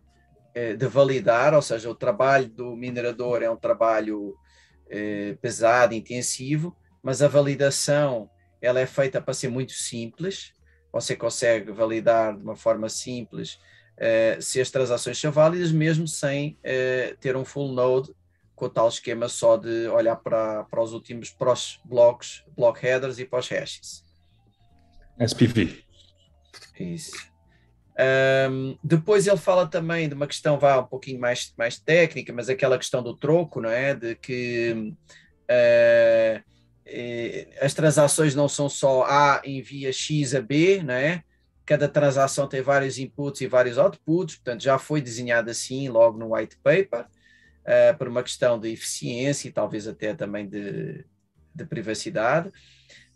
é, 0.54 0.74
de 0.76 0.88
validar, 0.88 1.54
ou 1.54 1.62
seja, 1.62 1.90
o 1.90 1.96
trabalho 1.96 2.48
do 2.48 2.76
minerador 2.76 3.42
é 3.42 3.50
um 3.50 3.56
trabalho 3.56 4.36
é, 4.90 5.36
pesado, 5.42 5.94
intensivo, 5.94 6.76
mas 7.02 7.22
a 7.22 7.28
validação 7.28 8.30
ela 8.62 8.80
é 8.80 8.86
feita 8.86 9.22
para 9.22 9.34
ser 9.34 9.50
muito 9.50 9.74
simples. 9.74 10.54
Você 10.92 11.16
consegue 11.16 11.72
validar 11.72 12.38
de 12.38 12.44
uma 12.44 12.56
forma 12.56 12.88
simples 12.88 13.60
se 14.40 14.60
as 14.60 14.72
transações 14.72 15.20
são 15.20 15.32
válidas, 15.32 15.72
mesmo 15.72 16.08
sem 16.08 16.58
ter 17.20 17.36
um 17.36 17.46
full 17.46 17.72
node 17.74 18.14
com 18.56 18.66
o 18.66 18.70
tal 18.70 18.88
esquema 18.88 19.28
só 19.28 19.58
de 19.58 19.88
olhar 19.88 20.16
para, 20.16 20.64
para 20.66 20.82
os 20.82 20.94
últimos 20.94 21.30
para 21.30 21.52
os 21.52 21.80
blocos, 21.84 22.46
block 22.56 22.80
headers 22.82 23.20
e 23.20 23.28
os 23.30 23.50
hashes. 23.50 24.04
SPV. 25.20 25.84
Isso. 26.80 27.33
Um, 28.50 28.78
depois 28.84 29.28
ele 29.28 29.38
fala 29.38 29.68
também 29.68 30.10
de 30.10 30.16
uma 30.16 30.26
questão 30.26 30.58
vá 30.58 30.80
um 30.80 30.86
pouquinho 30.86 31.20
mais, 31.20 31.54
mais 31.58 31.78
técnica, 31.78 32.34
mas 32.34 32.50
aquela 32.50 32.78
questão 32.78 33.04
do 33.04 33.16
troco, 33.16 33.62
não 33.62 33.70
é? 33.70 33.94
De 33.94 34.16
que 34.16 34.94
uh, 35.50 36.44
as 37.62 37.74
transações 37.74 38.34
não 38.34 38.50
são 38.50 38.68
só 38.68 39.04
A 39.04 39.42
envia 39.46 39.94
X 39.94 40.34
a 40.34 40.42
B, 40.42 40.82
não 40.84 40.94
é? 40.94 41.24
cada 41.66 41.88
transação 41.88 42.48
tem 42.48 42.62
vários 42.62 42.98
inputs 42.98 43.42
e 43.42 43.48
vários 43.48 43.78
outputs, 43.78 44.36
portanto 44.36 44.64
já 44.64 44.78
foi 44.78 45.02
desenhado 45.02 45.50
assim 45.50 45.88
logo 45.90 46.18
no 46.18 46.36
white 46.36 46.58
paper, 46.62 47.06
uh, 47.06 47.98
por 47.98 48.08
uma 48.08 48.24
questão 48.24 48.60
de 48.60 48.72
eficiência 48.72 49.48
e 49.48 49.52
talvez 49.52 49.88
até 49.88 50.14
também 50.14 50.48
de, 50.48 51.06
de 51.56 51.66
privacidade. 51.66 52.52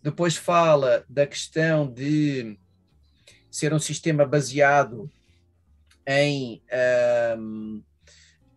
Depois 0.01 0.37
fala 0.37 1.03
da 1.09 1.25
questão 1.27 1.91
de 1.91 2.57
ser 3.57 3.73
um 3.73 3.79
sistema 3.79 4.25
baseado 4.25 5.09
em, 6.05 6.61
um, 7.37 7.81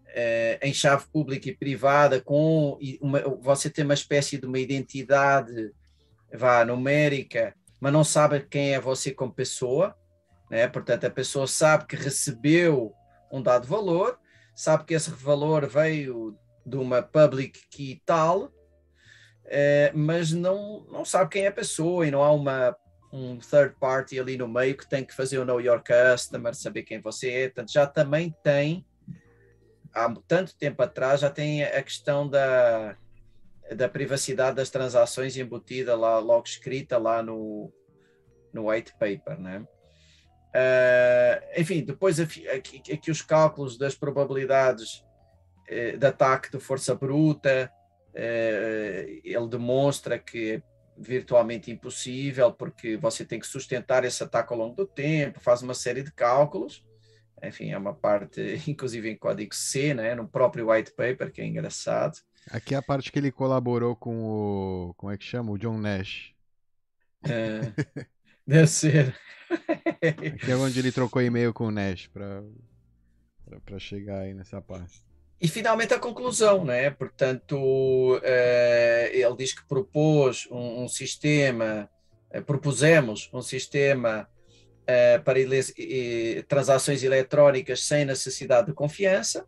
eh, 0.09 0.59
em 0.63 0.75
chave 0.75 1.07
pública 1.13 1.49
e 1.49 1.57
privada, 1.57 2.21
com 2.21 2.79
uma, 3.01 3.21
você 3.41 3.71
tem 3.71 3.85
uma 3.85 3.95
espécie 3.95 4.39
de 4.39 4.47
uma 4.47 4.59
identidade 4.59 5.73
vá, 6.33 6.65
numérica 6.65 7.55
mas 7.81 7.93
não 7.95 8.05
sabe 8.05 8.41
quem 8.41 8.75
é 8.75 8.81
você 8.81 9.11
como 9.11 9.33
pessoa, 9.33 9.97
né? 10.51 10.69
portanto 10.69 11.07
a 11.07 11.11
pessoa 11.11 11.47
sabe 11.47 11.87
que 11.87 11.97
recebeu 11.97 12.93
um 13.33 13.43
dado 13.43 13.67
valor, 13.67 14.19
sabe 14.55 14.85
que 14.85 14.93
esse 14.93 15.11
valor 15.11 15.67
veio 15.67 16.37
de 16.67 16.77
uma 16.77 17.03
public 17.03 17.67
key 17.71 18.03
tal, 18.05 18.53
eh, 19.47 19.91
mas 19.95 20.31
não, 20.31 20.85
não 20.91 21.07
sabe 21.07 21.31
quem 21.31 21.45
é 21.45 21.49
a 21.49 21.53
pessoa 21.53 22.07
e 22.07 22.11
não 22.11 22.23
há 22.23 22.31
uma, 22.31 22.77
um 23.13 23.39
third 23.39 23.75
party 23.81 24.19
ali 24.19 24.37
no 24.37 24.49
meio 24.49 24.77
que 24.77 24.89
tem 24.89 25.05
que 25.05 25.15
fazer 25.15 25.39
o 25.39 25.45
know 25.45 25.61
your 25.61 25.83
customer, 25.83 26.55
saber 26.55 26.83
quem 26.83 27.01
você 27.01 27.31
é, 27.31 27.49
portanto 27.49 27.73
já 27.73 27.87
também 27.87 28.35
tem, 28.43 28.87
há 29.93 30.13
tanto 30.27 30.57
tempo 30.57 30.83
atrás, 30.83 31.21
já 31.21 31.31
tem 31.31 31.65
a 31.65 31.83
questão 31.83 32.29
da 32.29 32.97
da 33.75 33.89
privacidade 33.89 34.57
das 34.57 34.71
transações 34.71 35.37
embutida 35.37 35.95
lá, 35.97 36.19
logo 36.19 36.45
escrita 36.45 36.99
lá 36.99 37.23
no, 37.23 37.73
no 38.53 38.69
white 38.69 38.93
paper, 38.99 39.39
né? 39.39 39.65
Uh, 40.51 41.61
enfim, 41.61 41.85
depois 41.85 42.19
aqui, 42.19 42.49
aqui, 42.49 43.11
os 43.11 43.23
cálculos 43.23 43.79
das 43.79 43.95
probabilidades 43.95 45.05
uh, 45.71 45.97
de 45.97 46.07
ataque 46.07 46.51
de 46.51 46.59
força 46.59 46.95
bruta, 46.95 47.71
uh, 48.13 49.21
ele 49.23 49.49
demonstra 49.49 50.19
que 50.19 50.61
virtualmente 51.01 51.71
impossível 51.71 52.53
porque 52.53 52.97
você 52.97 53.25
tem 53.25 53.41
que 53.41 53.47
sustentar 53.47 54.05
esse 54.05 54.23
ataque 54.23 54.53
ao 54.53 54.59
longo 54.59 54.77
do 54.77 54.87
tempo, 54.87 55.41
faz 55.41 55.63
uma 55.63 55.75
série 55.75 56.03
de 56.03 56.13
cálculos, 56.13 56.85
enfim, 57.43 57.71
é 57.71 57.79
uma 57.79 57.95
parte, 57.95 58.41
inclusive 58.69 59.11
em 59.11 59.17
código 59.17 59.55
C, 59.55 59.95
né, 59.95 60.15
no 60.15 60.29
próprio 60.29 60.71
white 60.71 60.93
paper, 60.93 61.33
que 61.33 61.41
é 61.41 61.47
engraçado. 61.47 62.19
Aqui 62.51 62.75
é 62.75 62.79
a 62.79 62.83
parte 62.83 63.11
que 63.11 63.19
ele 63.19 63.31
colaborou 63.31 63.95
com 63.95 64.25
o. 64.25 64.95
Como 64.97 65.13
é 65.13 65.17
que 65.17 65.25
chama? 65.25 65.53
O 65.53 65.59
John 65.59 65.79
Nash. 65.79 66.33
É, 67.23 67.61
deve 68.47 68.67
ser. 68.67 69.15
Aqui 69.51 70.51
é 70.51 70.57
onde 70.57 70.79
ele 70.79 70.91
trocou 70.93 71.21
e-mail 71.21 71.53
com 71.53 71.67
o 71.67 71.71
Nash 71.71 72.09
para 72.09 73.79
chegar 73.79 74.21
aí 74.21 74.33
nessa 74.33 74.61
parte. 74.61 75.03
E 75.41 75.49
finalmente 75.49 75.95
a 75.95 75.99
conclusão, 75.99 76.65
né? 76.65 76.91
Portanto, 76.91 78.21
é, 78.23 79.11
ele 79.15 79.37
diz 79.37 79.55
que 79.55 79.67
propôs 79.67 80.47
um, 80.51 80.85
um 80.85 80.89
sistema, 80.89 81.89
é, 82.31 82.43
propusemos 82.43 83.31
um 83.33 83.41
sistema 83.41 84.29
é, 84.87 85.19
para 85.19 85.39
transações 86.47 87.03
eletrónicas 87.03 87.85
sem 87.85 88.05
necessidade 88.05 88.67
de 88.67 88.75
confiança 88.75 89.47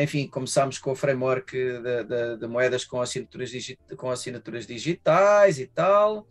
enfim, 0.00 0.28
começámos 0.28 0.78
com 0.78 0.92
o 0.92 0.94
framework 0.94 1.56
de, 1.56 2.04
de, 2.04 2.36
de 2.38 2.46
moedas 2.46 2.84
com 2.84 3.00
assinaturas, 3.00 3.50
com 3.96 4.08
assinaturas, 4.08 4.64
digitais 4.64 5.58
e 5.58 5.66
tal, 5.66 6.26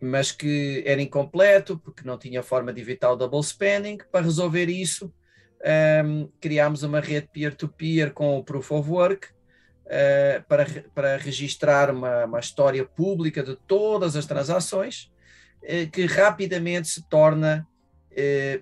mas 0.00 0.30
que 0.30 0.82
era 0.86 1.02
incompleto 1.02 1.76
porque 1.76 2.04
não 2.04 2.16
tinha 2.16 2.42
forma 2.42 2.72
de 2.72 2.80
evitar 2.80 3.10
o 3.10 3.16
double 3.16 3.42
spending. 3.42 3.98
Para 4.12 4.24
resolver 4.24 4.68
isso, 4.68 5.12
um, 6.04 6.28
criámos 6.40 6.82
uma 6.82 7.00
rede 7.00 7.28
peer-to-peer 7.32 8.08
-peer 8.08 8.12
com 8.12 8.38
o 8.38 8.44
Proof 8.44 8.70
of 8.72 8.90
Work 8.90 9.28
uh, 9.28 10.42
para, 10.48 10.66
para 10.94 11.16
registrar 11.16 11.90
uma, 11.90 12.24
uma 12.24 12.40
história 12.40 12.84
pública 12.84 13.42
de 13.42 13.56
todas 13.66 14.16
as 14.16 14.26
transações, 14.26 15.10
que 15.92 16.06
rapidamente 16.06 16.88
se 16.88 17.06
torna 17.06 17.68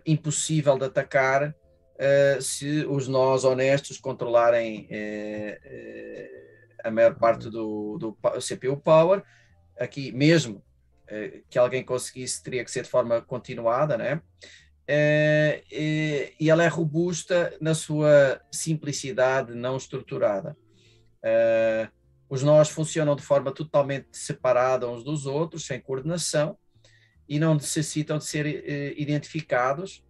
impossível 0.04 0.76
de 0.76 0.86
atacar 0.86 1.54
uh, 1.98 2.40
se 2.40 2.86
os 2.86 3.08
nós 3.08 3.44
honestos 3.44 3.98
controlarem 3.98 4.88
uh, 4.90 5.54
uh, 5.66 6.68
a 6.84 6.90
maior 6.90 7.14
parte 7.16 7.50
do, 7.50 7.98
do 7.98 8.16
CPU 8.40 8.76
Power. 8.76 9.22
Aqui 9.78 10.12
mesmo 10.12 10.62
que 11.48 11.58
alguém 11.58 11.82
conseguisse, 11.82 12.42
teria 12.42 12.62
que 12.62 12.70
ser 12.70 12.82
de 12.82 12.90
forma 12.90 13.22
continuada, 13.22 13.96
né? 13.96 14.20
E, 14.88 16.32
e, 16.40 16.48
ela 16.50 16.64
é 16.64 16.68
robusta 16.68 17.54
na 17.60 17.74
sua 17.74 18.40
simplicidade 18.50 19.54
não 19.54 19.76
estruturada. 19.76 20.56
os 22.30 22.42
nós 22.42 22.70
funcionam 22.70 23.14
de 23.14 23.22
forma 23.22 23.52
totalmente 23.52 24.08
separada 24.12 24.88
uns 24.88 25.04
dos 25.04 25.26
outros, 25.26 25.66
sem 25.66 25.80
coordenação, 25.80 26.56
e 27.28 27.38
não 27.38 27.54
necessitam 27.54 28.16
de 28.16 28.24
ser 28.24 28.46
identificados 28.98 30.02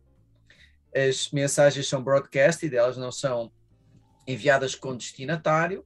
as 0.95 1.31
mensagens 1.31 1.89
são 1.89 2.03
broadcasted, 2.03 2.75
elas 2.75 2.97
não 2.97 3.13
são 3.13 3.53
enviadas 4.27 4.75
com 4.75 4.97
destinatário. 4.97 5.85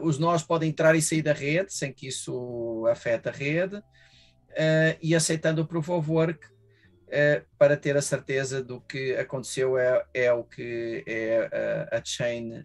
Os 0.00 0.18
nós 0.18 0.42
podem 0.42 0.70
entrar 0.70 0.94
e 0.94 1.02
sair 1.02 1.22
da 1.22 1.32
rede 1.32 1.72
sem 1.72 1.92
que 1.92 2.06
isso 2.06 2.86
afete 2.86 3.28
a 3.28 3.32
rede 3.32 3.76
uh, 3.76 4.96
e 5.02 5.14
aceitando 5.14 5.62
of 5.62 6.10
work 6.10 6.46
uh, 7.12 7.44
para 7.58 7.76
ter 7.76 7.96
a 7.96 8.02
certeza 8.02 8.62
do 8.62 8.80
que 8.80 9.14
aconteceu 9.16 9.78
é, 9.78 10.04
é 10.14 10.32
o 10.32 10.42
que 10.42 11.04
é 11.06 11.86
a, 11.92 11.98
a 11.98 12.04
chain 12.04 12.64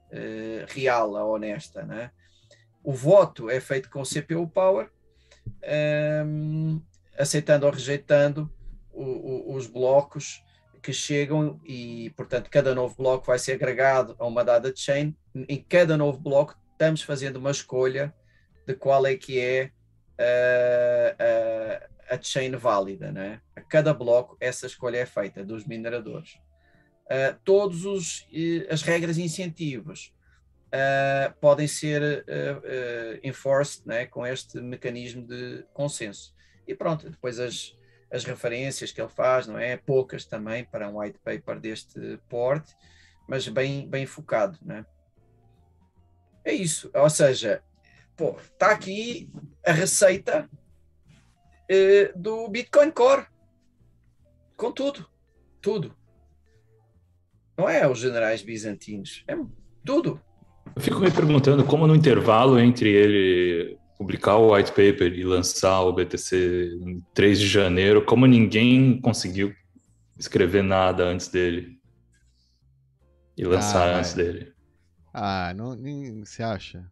real, 0.67 1.15
a 1.15 1.25
honesta. 1.25 1.83
Né? 1.83 2.09
O 2.83 2.93
voto 2.93 3.49
é 3.49 3.59
feito 3.59 3.89
com 3.89 4.01
CPU 4.03 4.47
Power, 4.47 4.89
um, 6.25 6.81
aceitando 7.17 7.65
ou 7.65 7.71
rejeitando 7.71 8.49
o, 8.93 9.03
o, 9.03 9.55
os 9.55 9.67
blocos 9.67 10.41
que 10.81 10.93
chegam 10.93 11.59
e, 11.65 12.11
portanto, 12.15 12.49
cada 12.49 12.73
novo 12.73 12.95
bloco 12.95 13.25
vai 13.25 13.37
ser 13.37 13.53
agregado 13.53 14.15
a 14.17 14.25
uma 14.25 14.43
data 14.43 14.71
chain. 14.73 15.13
Em 15.35 15.61
cada 15.61 15.97
novo 15.97 16.17
bloco 16.17 16.55
estamos 16.71 17.01
fazendo 17.01 17.37
uma 17.37 17.51
escolha 17.51 18.13
de 18.65 18.73
qual 18.73 19.05
é 19.05 19.15
que 19.15 19.39
é 19.39 19.71
a, 21.19 21.87
a, 22.09 22.21
chain 22.21 22.51
válida, 22.55 23.11
né? 23.11 23.41
A 23.55 23.61
cada 23.61 23.93
bloco 23.93 24.37
essa 24.39 24.65
escolha 24.65 24.97
é 24.97 25.05
feita 25.05 25.43
dos 25.43 25.65
mineradores. 25.65 26.39
Uh, 27.05 27.37
todos 27.43 27.85
os 27.85 28.27
as 28.69 28.81
regras 28.81 29.17
e 29.17 29.23
incentivos 29.23 30.13
uh, 30.67 31.33
podem 31.39 31.67
ser 31.67 32.01
uh, 32.01 33.19
enforced 33.23 33.85
né, 33.85 34.05
com 34.05 34.25
este 34.25 34.59
mecanismo 34.59 35.25
de 35.25 35.65
consenso. 35.73 36.35
E 36.67 36.75
pronto, 36.75 37.09
depois 37.09 37.39
as, 37.39 37.77
as 38.11 38.23
referências 38.25 38.91
que 38.91 39.01
ele 39.01 39.09
faz, 39.09 39.47
não 39.47 39.57
é? 39.57 39.77
Poucas 39.77 40.25
também 40.25 40.65
para 40.65 40.89
um 40.89 40.99
white 40.99 41.19
paper 41.19 41.59
deste 41.59 42.19
porte, 42.29 42.75
mas 43.27 43.47
bem, 43.47 43.87
bem 43.87 44.05
focado, 44.05 44.57
né? 44.61 44.85
É 46.43 46.53
isso, 46.53 46.89
ou 46.93 47.09
seja, 47.09 47.61
está 48.53 48.71
aqui 48.71 49.29
a 49.65 49.71
receita 49.73 50.49
eh, 51.69 52.11
do 52.15 52.47
Bitcoin 52.47 52.91
Core, 52.91 53.25
com 54.55 54.71
tudo, 54.71 55.07
tudo. 55.61 55.95
Não 57.57 57.67
é 57.67 57.87
os 57.87 57.99
generais 57.99 58.41
bizantinos, 58.41 59.23
é 59.27 59.35
tudo. 59.85 60.21
Eu 60.75 60.81
fico 60.81 60.99
me 60.99 61.11
perguntando 61.11 61.63
como 61.63 61.87
no 61.87 61.95
intervalo 61.95 62.59
entre 62.59 62.89
ele 62.89 63.77
publicar 63.97 64.35
o 64.37 64.53
white 64.53 64.69
paper 64.69 65.11
e 65.13 65.23
lançar 65.23 65.81
o 65.81 65.91
BTC 65.91 66.69
em 66.85 67.03
3 67.13 67.39
de 67.39 67.47
janeiro, 67.47 68.05
como 68.05 68.27
ninguém 68.27 69.01
conseguiu 69.01 69.53
escrever 70.17 70.63
nada 70.63 71.03
antes 71.03 71.27
dele 71.27 71.79
e 73.35 73.43
lançar 73.43 73.89
ah, 73.89 73.97
antes 73.97 74.13
dele. 74.13 74.53
Ah, 75.13 75.53
não, 75.55 75.75
nem 75.75 76.23
se 76.25 76.43
acha? 76.43 76.85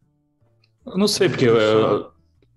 Eu 0.85 0.97
não 0.97 1.07
sei, 1.07 1.29
porque 1.29 1.45
eu, 1.45 2.11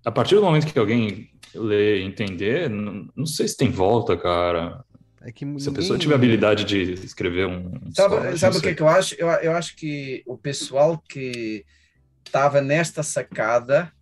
a 0.08 0.12
partir 0.12 0.36
do 0.36 0.42
momento 0.42 0.66
que 0.66 0.78
alguém 0.78 1.30
lê 1.54 2.00
e 2.00 2.04
entender, 2.04 2.70
não, 2.70 3.06
não 3.14 3.26
sei 3.26 3.46
se 3.46 3.56
tem 3.56 3.70
volta, 3.70 4.16
cara. 4.16 4.82
É 5.20 5.30
que 5.30 5.44
ninguém... 5.44 5.60
Se 5.60 5.68
a 5.68 5.72
pessoa 5.72 5.98
tiver 5.98 6.14
habilidade 6.14 6.64
de 6.64 6.94
escrever 6.94 7.46
um. 7.46 7.72
Sabe, 7.94 8.38
sabe 8.38 8.56
o 8.56 8.62
que, 8.62 8.74
que 8.74 8.82
eu 8.82 8.88
acho? 8.88 9.14
Eu, 9.18 9.28
eu 9.28 9.52
acho 9.52 9.76
que 9.76 10.22
o 10.26 10.38
pessoal 10.38 11.02
que 11.06 11.62
estava 12.24 12.62
nesta 12.62 13.02
sacada 13.02 13.92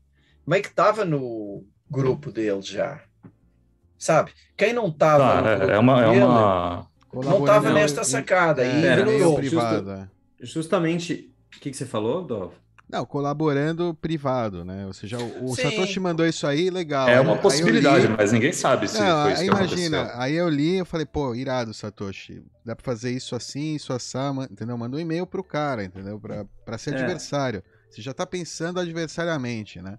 meio 0.47 0.63
que 0.63 0.69
estava 0.69 1.05
no 1.05 1.65
grupo 1.91 2.31
dele 2.31 2.63
já. 2.63 3.01
Sabe? 3.99 4.31
Quem 4.57 4.73
não 4.73 4.89
estava. 4.89 5.41
Ah, 5.41 5.65
é, 5.65 5.75
é, 5.75 5.79
uma, 5.79 6.03
é 6.03 6.09
uma... 6.09 6.89
Não 7.13 7.41
estava 7.41 7.73
nesta 7.73 8.05
sacada. 8.05 8.65
É, 8.65 8.69
e 8.69 9.01
ignorou. 9.01 9.37
Privada. 9.37 10.11
Justo, 10.39 10.55
justamente, 10.55 11.35
o 11.57 11.61
que, 11.61 11.71
que 11.71 11.77
você 11.77 11.87
falou, 11.87 12.23
Dov? 12.23 12.53
Não, 12.89 13.05
colaborando 13.05 13.93
privado, 13.95 14.65
né? 14.65 14.87
Ou 14.87 14.93
seja, 14.93 15.19
o, 15.19 15.47
o 15.51 15.57
Sim. 15.57 15.63
Satoshi 15.63 15.99
mandou 15.99 16.25
isso 16.25 16.47
aí, 16.47 16.71
legal. 16.71 17.09
É 17.09 17.21
uma 17.21 17.37
possibilidade, 17.37 18.07
li- 18.07 18.15
mas 18.17 18.31
ninguém 18.31 18.53
sabe 18.53 18.87
se 18.87 18.97
Não, 18.99 19.23
foi 19.25 19.33
isso 19.33 19.43
aí 19.43 19.49
que 19.49 19.55
imagina, 19.57 19.99
aconteceu. 20.03 20.21
aí 20.23 20.35
eu 20.35 20.49
li 20.49 20.77
eu 20.77 20.87
falei, 20.87 21.05
pô, 21.05 21.35
irado, 21.35 21.75
Satoshi. 21.75 22.45
Dá 22.65 22.77
pra 22.77 22.85
fazer 22.85 23.11
isso 23.11 23.35
assim, 23.35 23.75
isso 23.75 23.93
assar, 23.93 24.33
entendeu? 24.51 24.79
Manda 24.79 24.97
um 24.97 25.01
e-mail 25.01 25.27
pro 25.27 25.43
cara, 25.43 25.83
entendeu? 25.85 26.19
Pra, 26.21 26.45
pra 26.65 26.79
ser 26.79 26.91
É. 26.95 26.99
adversário. 26.99 27.61
Você 27.91 28.01
já 28.01 28.15
tá 28.15 28.25
pensando 28.25 28.79
adversariamente, 28.79 29.81
né? 29.83 29.99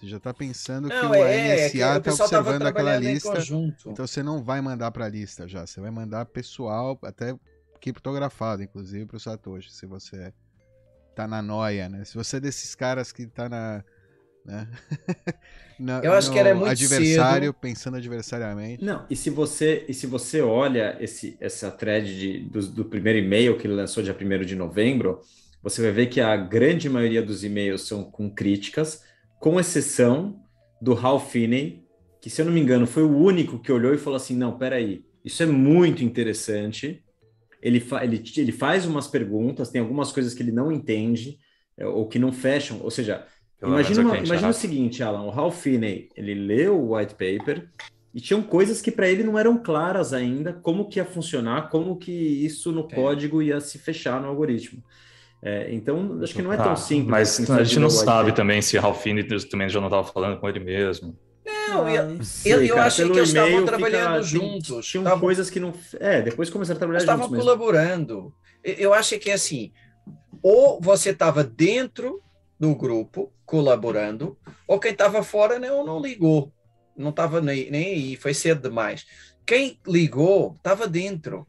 Você 0.00 0.08
já 0.08 0.18
tá 0.18 0.34
pensando 0.34 0.88
que 0.88 0.94
Não, 1.02 1.10
o 1.12 1.14
é, 1.14 1.50
é 1.66 1.70
que 1.70 1.78
NSA 1.78 1.90
o 1.90 1.94
tá 1.94 2.00
pessoal 2.00 2.28
tava 2.28 2.40
observando 2.50 2.66
aquela 2.68 2.96
lista. 2.96 3.38
Então 3.86 4.06
você 4.06 4.22
não 4.24 4.42
vai 4.42 4.60
mandar 4.60 4.90
pra 4.90 5.08
lista 5.08 5.46
já. 5.46 5.64
Você 5.64 5.80
vai 5.80 5.90
mandar 5.92 6.24
pessoal, 6.26 6.98
até 7.04 7.32
criptografado, 7.80 8.62
inclusive, 8.62 9.06
pro 9.06 9.20
Satoshi, 9.20 9.72
se 9.72 9.86
você 9.86 10.32
tá 11.14 11.26
na 11.28 11.42
noia, 11.42 11.88
né? 11.88 12.04
Se 12.04 12.14
você 12.14 12.36
é 12.38 12.40
desses 12.40 12.74
caras 12.74 13.12
que 13.12 13.26
tá 13.26 13.48
na. 13.48 13.84
Né? 14.44 14.68
na- 15.78 16.00
Eu 16.02 16.12
acho 16.12 16.30
que 16.30 16.38
era 16.38 16.54
muito 16.54 16.70
adversário, 16.70 17.48
cedo. 17.48 17.54
pensando 17.60 17.96
adversariamente. 17.96 18.84
Não, 18.84 19.06
e 19.08 19.16
se 19.16 19.30
você, 19.30 19.84
e 19.88 19.94
se 19.94 20.06
você 20.06 20.40
olha 20.42 20.96
esse, 21.00 21.36
essa 21.40 21.70
thread 21.70 22.18
de- 22.18 22.40
do, 22.50 22.66
do 22.68 22.84
primeiro 22.84 23.18
e-mail 23.18 23.56
que 23.58 23.66
ele 23.66 23.74
lançou 23.74 24.02
dia 24.02 24.14
1 24.14 24.44
de 24.44 24.56
novembro, 24.56 25.20
você 25.62 25.80
vai 25.82 25.92
ver 25.92 26.06
que 26.08 26.20
a 26.20 26.36
grande 26.36 26.88
maioria 26.88 27.22
dos 27.22 27.44
e-mails 27.44 27.82
são 27.86 28.04
com 28.10 28.28
críticas, 28.34 29.02
com 29.40 29.58
exceção 29.60 30.42
do 30.80 30.94
Hal 30.94 31.20
Finney, 31.20 31.84
que, 32.20 32.28
se 32.30 32.40
eu 32.42 32.46
não 32.46 32.52
me 32.52 32.60
engano, 32.60 32.86
foi 32.86 33.02
o 33.02 33.16
único 33.16 33.58
que 33.60 33.72
olhou 33.72 33.94
e 33.94 33.98
falou 33.98 34.16
assim: 34.16 34.36
não, 34.36 34.58
peraí, 34.58 35.04
isso 35.24 35.42
é 35.42 35.46
muito 35.46 36.02
interessante. 36.04 37.03
Ele, 37.64 37.80
fa 37.80 38.04
ele, 38.04 38.22
ele 38.36 38.52
faz 38.52 38.84
umas 38.86 39.08
perguntas, 39.08 39.70
tem 39.70 39.80
algumas 39.80 40.12
coisas 40.12 40.34
que 40.34 40.42
ele 40.42 40.52
não 40.52 40.70
entende, 40.70 41.38
é, 41.78 41.86
ou 41.86 42.06
que 42.06 42.18
não 42.18 42.30
fecham, 42.30 42.78
ou 42.82 42.90
seja, 42.90 43.26
Pelo 43.58 43.72
menos 43.72 43.88
Imagina, 43.88 44.08
uma- 44.10 44.18
imagina 44.26 44.50
o 44.50 44.52
seguinte, 44.52 45.02
Alan, 45.02 45.22
o 45.22 45.30
Hal 45.30 45.50
Finney, 45.50 46.10
ele 46.14 46.34
leu 46.34 46.78
o 46.78 46.94
white 46.94 47.14
paper 47.14 47.66
e 48.12 48.20
tinham 48.20 48.42
coisas 48.42 48.82
que 48.82 48.90
para 48.90 49.08
ele 49.08 49.22
não 49.24 49.38
eram 49.38 49.56
claras 49.56 50.12
ainda, 50.12 50.52
como 50.52 50.86
que 50.88 50.98
ia 50.98 51.04
funcionar, 51.06 51.70
como 51.70 51.96
que 51.96 52.12
isso 52.12 52.70
no 52.70 52.86
É. 52.90 52.94
código 52.94 53.40
ia 53.40 53.58
se 53.62 53.78
fechar 53.78 54.20
no 54.20 54.28
algoritmo. 54.28 54.82
É, 55.42 55.72
então, 55.74 56.18
acho 56.22 56.34
que 56.34 56.42
não 56.42 56.52
é 56.52 56.56
tão 56.58 56.72
Ah, 56.72 56.76
simples. 56.76 57.08
Mas 57.10 57.40
assim, 57.40 57.52
a 57.52 57.64
gente 57.64 57.78
não 57.78 57.88
sabe 57.90 58.30
paper. 58.30 58.34
também 58.34 58.60
se 58.60 58.76
Ralph 58.76 59.02
Finney 59.02 59.24
também 59.48 59.68
já 59.70 59.80
não 59.80 59.88
estava 59.88 60.04
falando 60.06 60.38
com 60.38 60.48
ele 60.48 60.60
mesmo. 60.60 61.16
Não, 61.68 61.88
eu, 61.88 62.24
sei, 62.24 62.52
eu, 62.52 62.64
eu 62.64 62.74
cara, 62.74 62.86
achei 62.86 63.10
que 63.10 63.16
eles 63.18 63.28
estavam 63.28 63.64
trabalhando 63.64 64.24
fica- 64.24 64.38
juntos. 64.44 64.86
Tinham 64.86 65.02
Estavam- 65.04 65.20
coisas 65.20 65.50
que 65.50 65.60
não. 65.60 65.72
É, 66.00 66.22
depois 66.22 66.50
começaram 66.50 66.76
a 66.76 66.78
trabalhar 66.78 66.98
Eles 66.98 67.04
estavam 67.04 67.24
juntos 67.26 67.38
mesmo. 67.44 67.44
colaborando. 67.58 68.34
Eu- 68.62 68.74
Eu 68.74 68.94
acho 68.94 69.18
que 69.18 69.30
é 69.30 69.34
assim, 69.34 69.72
ou 70.42 70.80
você 70.80 71.10
estava 71.10 71.42
dentro 71.44 72.22
do 72.58 72.74
grupo 72.74 73.32
colaborando, 73.44 74.38
ou 74.66 74.78
quem 74.78 74.92
estava 74.92 75.22
fora 75.22 75.58
não, 75.58 75.84
não 75.84 76.00
ligou, 76.00 76.52
não 76.96 77.10
estava 77.10 77.40
nem, 77.40 77.70
nem 77.70 77.86
aí, 77.94 78.16
foi 78.16 78.32
cedo 78.34 78.62
demais. 78.68 79.06
Quem 79.46 79.78
ligou 79.86 80.54
estava 80.56 80.86
dentro, 80.86 81.46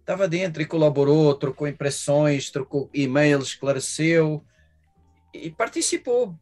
estava 0.00 0.26
dentro 0.28 0.62
e 0.62 0.66
colaborou, 0.66 1.34
trocou 1.34 1.66
impressões, 1.68 2.50
trocou 2.50 2.88
e-mails, 2.94 3.48
esclareceu 3.48 4.42
e 5.32 5.50
participou. 5.50 6.34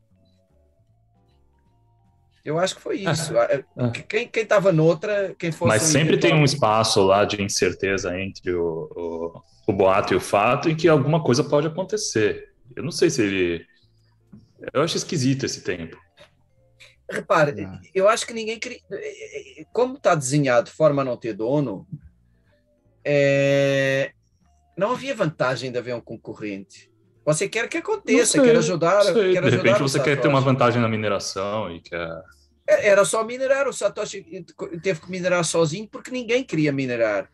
Eu 2.45 2.59
acho 2.59 2.75
que 2.75 2.81
foi 2.81 2.99
isso. 3.01 3.33
Ah. 3.39 3.91
Quem 4.09 4.27
quem 4.27 4.43
estava 4.43 4.73
noutra, 4.73 5.35
quem 5.39 5.53
fosse 5.53 5.69
Mas 5.69 5.83
sempre 5.83 6.19
tem 6.19 6.35
um 6.35 6.45
espaço 6.45 7.03
lá 7.03 7.25
de 7.25 7.41
incerteza 7.41 8.19
entre 8.21 8.53
o, 8.53 8.89
o, 8.97 9.43
o 9.69 9.73
boato 9.73 10.13
e 10.13 10.17
o 10.17 10.21
fato 10.21 10.69
em 10.69 10.75
que 10.75 10.89
alguma 10.89 11.23
coisa 11.23 11.45
pode 11.45 11.69
acontecer. 11.69 12.53
Eu 12.75 12.83
não 12.83 12.91
sei 12.91 13.11
se 13.11 13.23
ele. 13.23 13.67
Eu 14.73 14.83
acho 14.83 14.97
esquisito 14.97 15.47
esse 15.47 15.63
tempo. 15.63 15.97
Repare, 17.09 17.65
Ah. 17.65 17.81
eu 17.95 18.09
acho 18.09 18.27
que 18.27 18.33
ninguém 18.33 18.59
queria. 18.59 18.81
Como 19.73 19.97
está 19.97 20.15
desenhado 20.15 20.67
de 20.67 20.77
forma 20.77 21.03
a 21.03 21.05
não 21.05 21.17
ter 21.17 21.35
dono, 21.35 21.87
é, 23.05 24.13
não 24.77 24.93
havia 24.93 25.15
vantagem 25.15 25.71
de 25.71 25.79
haver 25.79 25.95
um 25.95 26.01
concorrente. 26.01 26.92
Você 27.25 27.49
quer 27.49 27.69
que 27.69 27.79
aconteça, 27.79 28.33
sei, 28.33 28.43
quer 28.43 28.57
ajudar. 28.57 29.05
Quer 29.05 29.13
De 29.13 29.39
ajudar 29.39 29.51
repente 29.51 29.83
o 29.83 29.89
você 29.89 30.01
quer 30.01 30.21
ter 30.21 30.29
uma 30.29 30.41
vantagem 30.41 30.81
na 30.81 30.89
mineração 30.89 31.71
e 31.75 31.81
quer. 31.81 32.09
É, 32.67 32.89
Era 32.89 33.05
só 33.05 33.23
minerar. 33.25 33.69
O 33.69 33.73
Satoshi 33.73 34.45
teve 34.83 35.01
que 35.01 35.11
minerar 35.11 35.45
sozinho 35.45 35.89
porque 35.91 36.11
ninguém 36.11 36.43
queria 36.43 36.73
minerar. 36.73 37.29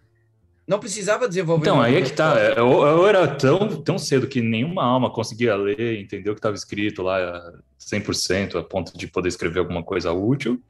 Não 0.66 0.78
precisava 0.78 1.26
desenvolver. 1.26 1.62
Então, 1.62 1.80
aí 1.80 1.96
é 1.96 2.02
que 2.02 2.12
tá. 2.12 2.32
protocolo. 2.34 2.82
Eu, 2.84 2.98
eu 2.98 3.06
era 3.06 3.26
tão, 3.26 3.82
tão 3.82 3.98
cedo 3.98 4.26
que 4.26 4.42
nenhuma 4.42 4.84
alma 4.84 5.10
conseguia 5.10 5.56
ler, 5.56 5.98
entender 5.98 6.28
o 6.28 6.34
que 6.34 6.40
estava 6.40 6.54
escrito 6.54 7.02
lá 7.02 7.18
eh, 7.18 7.52
100%, 7.80 8.56
a 8.60 8.62
ponto 8.62 8.96
de 8.96 9.06
poder 9.06 9.28
escrever 9.28 9.60
alguma 9.60 9.82
coisa 9.82 10.12
útil, 10.12 10.60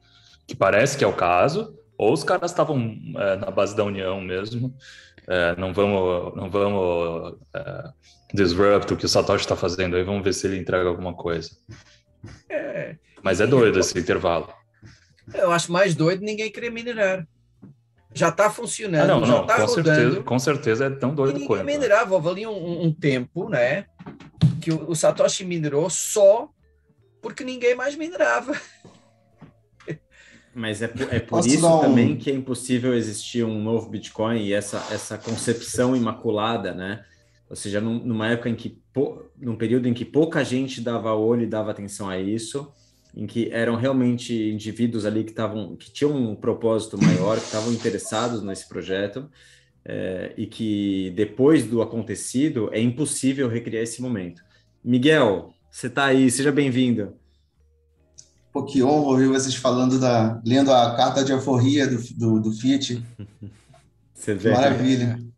que 0.47 0.55
parece 0.55 0.97
que 0.97 1.03
é 1.03 1.07
o 1.07 1.11
caso, 1.11 1.77
ou 1.97 2.13
os 2.13 2.23
caras 2.23 2.49
estavam 2.51 2.97
eh, 3.17 3.35
na 3.35 3.51
base 3.51 3.75
da 3.75 3.83
união 3.83 4.21
mesmo. 4.21 4.73
eh, 5.27 5.55
não 5.57 5.73
vamos, 5.73 6.33
não 6.33 6.49
vamos 6.49 7.35
eh, 7.53 7.89
disrupt 8.33 8.93
o 8.93 8.97
que 8.97 9.05
o 9.05 9.09
Satoshi 9.09 9.43
está 9.45 9.55
fazendo, 9.55 9.95
aí 9.95 10.03
vamos 10.03 10.23
ver 10.23 10.33
se 10.33 10.45
ele 10.47 10.57
entrega 10.57 10.87
alguma 10.89 11.13
coisa. 11.13 11.51
É, 12.49 12.95
Mas 13.23 13.39
é 13.41 13.47
doido 13.47 13.79
esse 13.79 13.97
intervalo. 13.97 14.51
eu 15.33 15.51
acho 15.51 15.71
mais 15.71 15.95
doido 15.95 16.21
ninguém 16.21 16.51
querer 16.51 16.69
minerar. 16.69 17.27
Já 18.13 18.29
está 18.29 18.47
Ah, 18.47 18.49
funcionando, 18.49 19.07
não, 19.07 19.21
já 19.25 19.27
não, 19.33 19.41
está 19.43 19.55
com 19.61 19.67
certeza, 19.67 20.03
rodando. 20.03 20.23
com 20.23 20.39
certeza 20.39 20.85
é 20.85 20.89
tão 20.89 21.13
doido 21.13 21.39
quanto. 21.45 21.63
né? 21.63 21.73
minerava. 21.73 22.15
Houve 22.15 22.29
ali 22.29 22.47
um, 22.47 22.85
um- 22.85 22.91
tempo, 22.93 23.47
né? 23.49 23.85
Que 24.61 24.71
o, 24.71 24.89
o 24.89 24.95
Satoshi 24.95 25.45
minerou 25.45 25.87
só 25.91 26.49
porque 27.21 27.43
ninguém 27.43 27.75
mais 27.75 27.95
minerava. 27.95 28.59
Mas 30.53 30.81
é 30.81 30.87
por, 30.87 31.13
é 31.13 31.19
por 31.19 31.29
Posso 31.29 31.47
isso 31.47 31.67
um- 31.67 31.81
também 31.81 32.17
que 32.17 32.31
é 32.31 32.33
impossível 32.33 32.93
existir 32.95 33.43
um 33.43 33.61
novo 33.61 33.89
Bitcoin 33.89 34.41
e 34.41 34.53
essa, 34.53 34.83
essa 34.91 35.17
concepção 35.17 35.95
imaculada, 35.95 36.73
né? 36.73 37.05
Ou 37.49 37.55
seja, 37.55 37.81
num- 37.81 38.03
numa 38.05 38.27
época 38.27 38.49
em 38.49 38.55
que, 38.55 38.79
num 39.39 39.55
período 39.55 39.87
em 39.87 39.93
que 39.93 40.05
pouca 40.05 40.43
gente 40.43 40.81
dava 40.81 41.13
olho 41.13 41.43
e 41.43 41.47
dava 41.47 41.71
atenção 41.71 42.07
a 42.07 42.19
isso, 42.19 42.71
em 43.15 43.25
que 43.25 43.49
eram 43.51 43.75
realmente 43.75 44.33
indivíduos 44.51 45.05
ali 45.05 45.23
que 45.23 45.31
estavam, 45.31 45.75
que 45.75 45.91
tinham 45.91 46.15
um 46.15 46.35
propósito 46.35 46.97
maior, 46.97 47.37
que 47.37 47.45
estavam 47.45 47.73
interessados 47.73 48.43
nesse 48.43 48.69
projeto, 48.69 49.27
é, 49.83 50.33
e 50.37 50.45
que 50.45 51.11
depois 51.15 51.65
do 51.65 51.81
acontecido 51.81 52.69
é 52.71 52.79
impossível 52.79 53.49
recriar 53.49 53.81
esse 53.83 54.01
momento. 54.01 54.43
Miguel, 54.83 55.51
você 55.71 55.87
está 55.87 56.05
aí, 56.05 56.29
seja 56.29 56.51
bem-vindo. 56.51 57.13
Pô, 58.51 58.63
que 58.63 58.83
honra 58.83 59.07
ouvir 59.07 59.27
vocês 59.27 59.55
falando 59.55 59.99
da. 59.99 60.41
lendo 60.45 60.71
a 60.71 60.95
carta 60.95 61.23
de 61.23 61.31
alforria 61.31 61.87
do, 61.87 61.97
do, 62.15 62.39
do 62.41 62.51
Fiat. 62.51 63.01
Você 64.13 64.33
vê. 64.33 64.51
maravilha. 64.51 65.28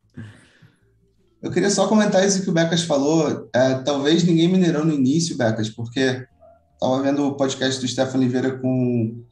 Eu 1.42 1.52
queria 1.52 1.70
só 1.70 1.88
comentar 1.88 2.26
isso 2.26 2.44
que 2.44 2.50
o 2.50 2.54
Becas 2.54 2.84
falou. 2.84 3.50
É, 3.54 3.76
talvez 3.76 4.24
ninguém 4.24 4.48
minerou 4.48 4.86
no 4.86 4.94
início, 4.94 5.38
Becas, 5.38 5.70
porque 5.70 6.26
estava 6.74 7.02
vendo 7.02 7.26
o 7.26 7.34
podcast 7.34 7.82
do 7.82 7.88
Stefan 7.88 8.20
Oliveira 8.20 8.58
com, 8.60 9.24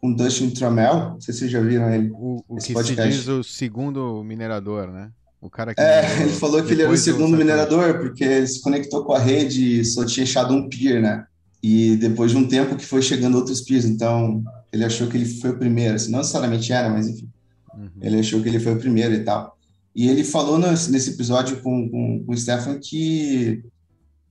com 0.00 0.12
Dustin 0.12 0.50
Trammell. 0.50 1.10
Não 1.10 1.20
sei 1.20 1.34
se 1.34 1.40
vocês 1.40 1.50
já 1.50 1.60
viram 1.60 1.92
ele. 1.92 2.10
O, 2.12 2.42
o 2.48 2.56
que 2.56 2.72
podcast. 2.72 3.12
se 3.12 3.18
diz 3.18 3.28
o 3.28 3.42
segundo 3.42 4.22
minerador, 4.22 4.92
né? 4.92 5.10
O 5.40 5.50
cara 5.50 5.74
que 5.74 5.80
É, 5.80 6.02
minerou 6.02 6.22
ele 6.22 6.32
falou 6.32 6.62
que 6.62 6.72
ele 6.72 6.82
era 6.82 6.90
o 6.90 6.96
segundo 6.96 7.36
minerador, 7.36 7.98
porque 7.98 8.24
ele 8.24 8.46
se 8.46 8.60
conectou 8.62 9.04
com 9.04 9.12
a 9.12 9.18
rede 9.18 9.80
e 9.80 9.84
só 9.84 10.04
tinha 10.04 10.24
achado 10.24 10.54
um 10.54 10.68
peer, 10.68 11.02
né? 11.02 11.26
E 11.62 11.96
depois 11.96 12.30
de 12.30 12.36
um 12.36 12.46
tempo 12.46 12.76
que 12.76 12.86
foi 12.86 13.02
chegando 13.02 13.36
outros 13.36 13.60
peers, 13.60 13.84
então 13.84 14.42
ele 14.72 14.84
achou 14.84 15.08
que 15.08 15.16
ele 15.16 15.26
foi 15.26 15.50
o 15.50 15.58
primeiro. 15.58 15.96
Assim, 15.96 16.12
não 16.12 16.20
necessariamente 16.20 16.72
era, 16.72 16.88
mas 16.88 17.08
enfim. 17.08 17.28
Uhum. 17.74 17.90
Ele 18.00 18.20
achou 18.20 18.40
que 18.40 18.48
ele 18.48 18.60
foi 18.60 18.74
o 18.74 18.78
primeiro 18.78 19.14
e 19.14 19.24
tal. 19.24 19.55
E 19.96 20.10
ele 20.10 20.22
falou 20.22 20.58
nesse, 20.58 21.10
episódio 21.10 21.62
com, 21.62 21.88
com, 21.88 22.22
com 22.22 22.32
o 22.32 22.36
Stefan 22.36 22.78
que 22.78 23.64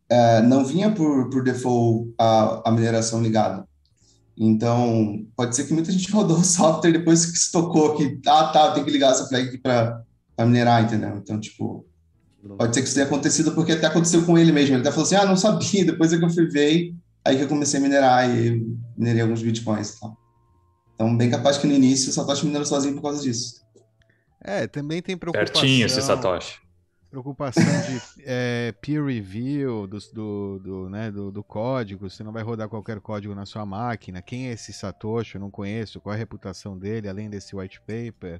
é, 0.07 0.39
não 0.43 0.63
vinha 0.63 0.91
por, 0.91 1.27
por 1.31 1.43
default 1.43 2.13
a, 2.19 2.69
a 2.69 2.71
mineração 2.71 3.19
ligada. 3.19 3.67
Então, 4.37 5.25
pode 5.35 5.55
ser 5.55 5.63
que 5.63 5.73
muita 5.73 5.91
gente 5.91 6.11
rodou 6.13 6.37
o 6.37 6.43
software 6.43 6.91
depois 6.91 7.25
que 7.25 7.39
se 7.39 7.51
tocou 7.51 7.95
que, 7.95 8.19
ah, 8.27 8.47
tá, 8.49 8.71
tem 8.73 8.83
que 8.83 8.91
ligar 8.91 9.11
essa 9.11 9.27
flag 9.27 9.47
aqui 9.47 9.57
para 9.57 10.05
minerar, 10.41 10.83
entendeu? 10.83 11.17
Então, 11.17 11.39
tipo, 11.39 11.83
pode 12.59 12.75
ser 12.75 12.81
que 12.81 12.87
isso 12.87 12.95
tenha 12.95 13.07
acontecido 13.07 13.53
porque 13.53 13.71
até 13.71 13.87
aconteceu 13.87 14.23
com 14.23 14.37
ele 14.37 14.51
mesmo. 14.51 14.75
Ele 14.75 14.81
até 14.81 14.91
falou 14.91 15.05
assim, 15.05 15.15
ah, 15.15 15.25
não 15.25 15.35
sabia, 15.35 15.83
depois 15.83 16.13
é 16.13 16.19
que 16.19 16.25
eu 16.25 16.29
fui 16.29 16.45
ver, 16.45 16.93
aí 17.25 17.37
que 17.37 17.43
eu 17.43 17.47
comecei 17.47 17.79
a 17.79 17.83
minerar 17.83 18.29
e 18.29 18.63
minerei 18.95 19.23
alguns 19.23 19.41
bitcoins 19.41 19.95
e 19.95 19.99
tal. 19.99 20.15
Então, 20.93 21.17
bem 21.17 21.31
capaz 21.31 21.57
que 21.57 21.65
no 21.65 21.73
início 21.73 22.11
o 22.11 22.13
Satoshi 22.13 22.45
minerou 22.45 22.67
sozinho 22.67 22.93
por 22.93 23.01
causa 23.01 23.19
disso. 23.19 23.64
É, 24.47 24.67
também 24.67 25.01
tem 25.01 25.17
preocupação. 25.17 25.55
Certinho 25.55 25.87
esse 25.87 25.99
Satoshi. 26.01 26.61
Preocupação 27.09 27.63
de 27.63 28.23
é, 28.23 28.73
peer 28.79 29.03
review 29.03 29.87
do, 29.87 29.97
do, 30.13 30.59
do, 30.59 30.89
né, 30.89 31.09
do, 31.09 31.31
do 31.31 31.43
código. 31.43 32.07
Você 32.07 32.23
não 32.23 32.31
vai 32.31 32.43
rodar 32.43 32.69
qualquer 32.69 32.99
código 32.99 33.33
na 33.33 33.45
sua 33.45 33.65
máquina. 33.65 34.21
Quem 34.21 34.49
é 34.49 34.51
esse 34.51 34.71
Satoshi? 34.71 35.35
Eu 35.35 35.41
não 35.41 35.49
conheço. 35.49 35.99
Qual 35.99 36.13
é 36.13 36.15
a 36.15 36.19
reputação 36.19 36.77
dele, 36.77 37.09
além 37.09 37.27
desse 37.27 37.55
white 37.55 37.79
paper? 37.81 38.39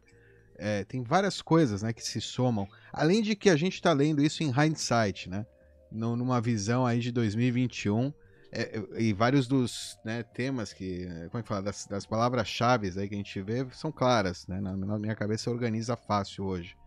É, 0.58 0.84
tem 0.84 1.01
várias 1.01 1.41
coisas 1.41 1.82
né, 1.82 1.91
que 1.91 2.03
se 2.03 2.22
somam. 2.22 2.68
Além 2.93 3.24
de 3.24 3.36
que 3.36 3.49
a 3.49 3.56
gente 3.56 3.74
está 3.74 3.91
lendo 3.91 4.22
isso 4.22 4.43
em 4.43 4.51
hindsight, 4.51 5.28
né? 5.28 5.45
numa 5.91 6.41
visão 6.41 6.86
aí 6.86 6.99
de 6.99 7.12
2021 7.12 8.14
é, 8.58 9.01
e 9.01 9.12
vários 9.12 9.47
dos 9.47 9.99
né, 10.06 10.24
temas 10.24 10.72
que, 10.72 11.06
como 11.30 11.39
é 11.39 11.41
que 11.41 11.47
fala, 11.47 11.62
das, 11.62 11.86
das 11.86 12.06
palavras-chave 12.06 12.88
aí 12.97 13.10
que 13.10 13.14
a 13.14 13.18
gente 13.18 13.41
vê 13.41 13.68
são 13.74 13.91
claras, 13.91 14.47
né? 14.47 14.62
Na, 14.62 14.78
na, 14.78 14.97
minha 14.97 15.14
cabeça 15.14 15.51
organiza 15.51 15.97
fácil 15.97 16.45
hoje. 16.45 16.78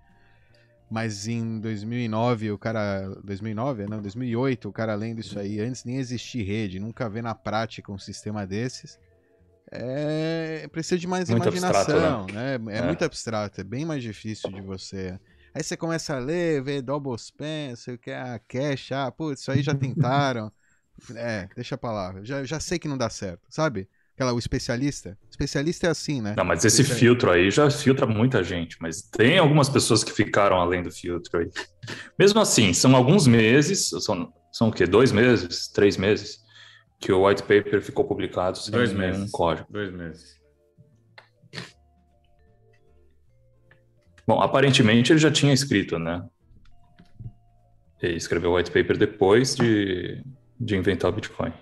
Mas 0.91 1.29
em 1.29 1.61
2009, 1.61 2.53
o 2.53 2.59
cara. 2.59 3.07
2009? 3.23 3.87
Não, 3.87 4.01
2008, 4.01 4.67
o 4.67 4.73
cara 4.73 4.95
lendo 4.95 5.21
isso 5.21 5.39
aí, 5.39 5.61
antes 5.61 5.85
nem 5.85 5.99
existir 5.99 6.43
rede, 6.43 6.81
nunca 6.81 7.07
vê 7.11 7.21
na 7.21 7.35
prática 7.35 7.93
um 7.93 7.99
sistema 7.99 8.47
desses. 8.47 8.99
É, 9.71 10.67
precisa 10.73 10.99
de 10.99 11.07
mais 11.07 11.29
muito 11.29 11.43
imaginação, 11.43 12.23
abstrato, 12.23 12.33
né? 12.33 12.57
né? 12.57 12.75
É, 12.75 12.79
é, 12.79 12.83
muito 12.83 13.05
abstrato, 13.05 13.61
é 13.61 13.65
bem 13.65 13.85
mais 13.85 14.03
difícil 14.03 14.51
de 14.51 14.63
você. 14.63 15.21
Aí 15.53 15.63
você 15.63 15.77
começa 15.77 16.17
a 16.17 16.19
ler, 16.19 16.63
ver 16.63 16.81
double 16.81 17.15
span, 17.17 17.77
sei 17.77 17.99
que 17.99 18.11
é 18.11 18.19
a 18.19 18.39
cache, 18.39 18.95
ah, 18.95 19.11
putz, 19.11 19.43
isso 19.43 19.53
aí 19.53 19.61
já 19.61 19.75
tentaram. 19.75 20.51
É, 21.15 21.49
deixa 21.55 21.77
pra 21.77 21.93
lá. 21.93 22.15
Já, 22.23 22.45
já 22.45 22.61
sei 22.61 22.79
que 22.79 22.89
não 22.89 22.99
dá 22.99 23.09
certo, 23.11 23.43
sabe? 23.49 23.89
Aquela, 24.15 24.33
o 24.33 24.39
especialista. 24.39 25.17
Especialista 25.31 25.87
é 25.87 25.91
assim, 25.91 26.21
né? 26.21 26.35
Não, 26.37 26.45
mas 26.45 26.65
esse 26.65 26.83
filtro 26.83 27.31
aí 27.31 27.51
já 27.53 27.71
filtra 27.71 28.05
muita 28.05 28.43
gente, 28.43 28.77
mas 28.81 29.01
tem 29.01 29.39
algumas 29.39 29.69
pessoas 29.69 30.03
que 30.03 30.11
ficaram 30.13 30.57
além 30.61 30.83
do 30.83 30.91
filtro 30.91 31.39
aí. 31.39 31.49
Mesmo 32.19 32.41
assim, 32.41 32.73
são 32.73 32.97
alguns 32.97 33.29
meses, 33.29 33.89
são, 33.89 34.33
são 34.51 34.69
o 34.69 34.73
quê? 34.73 34.87
Dois 34.87 35.13
meses? 35.13 35.69
Três 35.69 35.97
meses? 35.97 36.41
Que 36.99 37.13
o 37.13 37.29
white 37.29 37.43
paper 37.43 37.81
ficou 37.81 38.05
publicado 38.05 38.59
sem 38.59 38.73
Dois 38.73 38.93
meses. 38.93 39.31
código. 39.31 39.69
Dois 39.71 39.93
meses. 39.93 40.37
Bom, 44.27 44.41
aparentemente 44.43 45.13
ele 45.13 45.21
já 45.21 45.31
tinha 45.31 45.55
escrito, 45.55 45.99
né? 45.99 46.23
Ele 48.03 48.17
escreveu 48.17 48.51
o 48.51 48.57
white 48.57 48.71
paper 48.71 48.97
depois 48.99 49.55
de, 49.55 50.23
de 50.61 50.77
inventar 50.77 51.11
o 51.11 51.15
Bitcoin. 51.15 51.53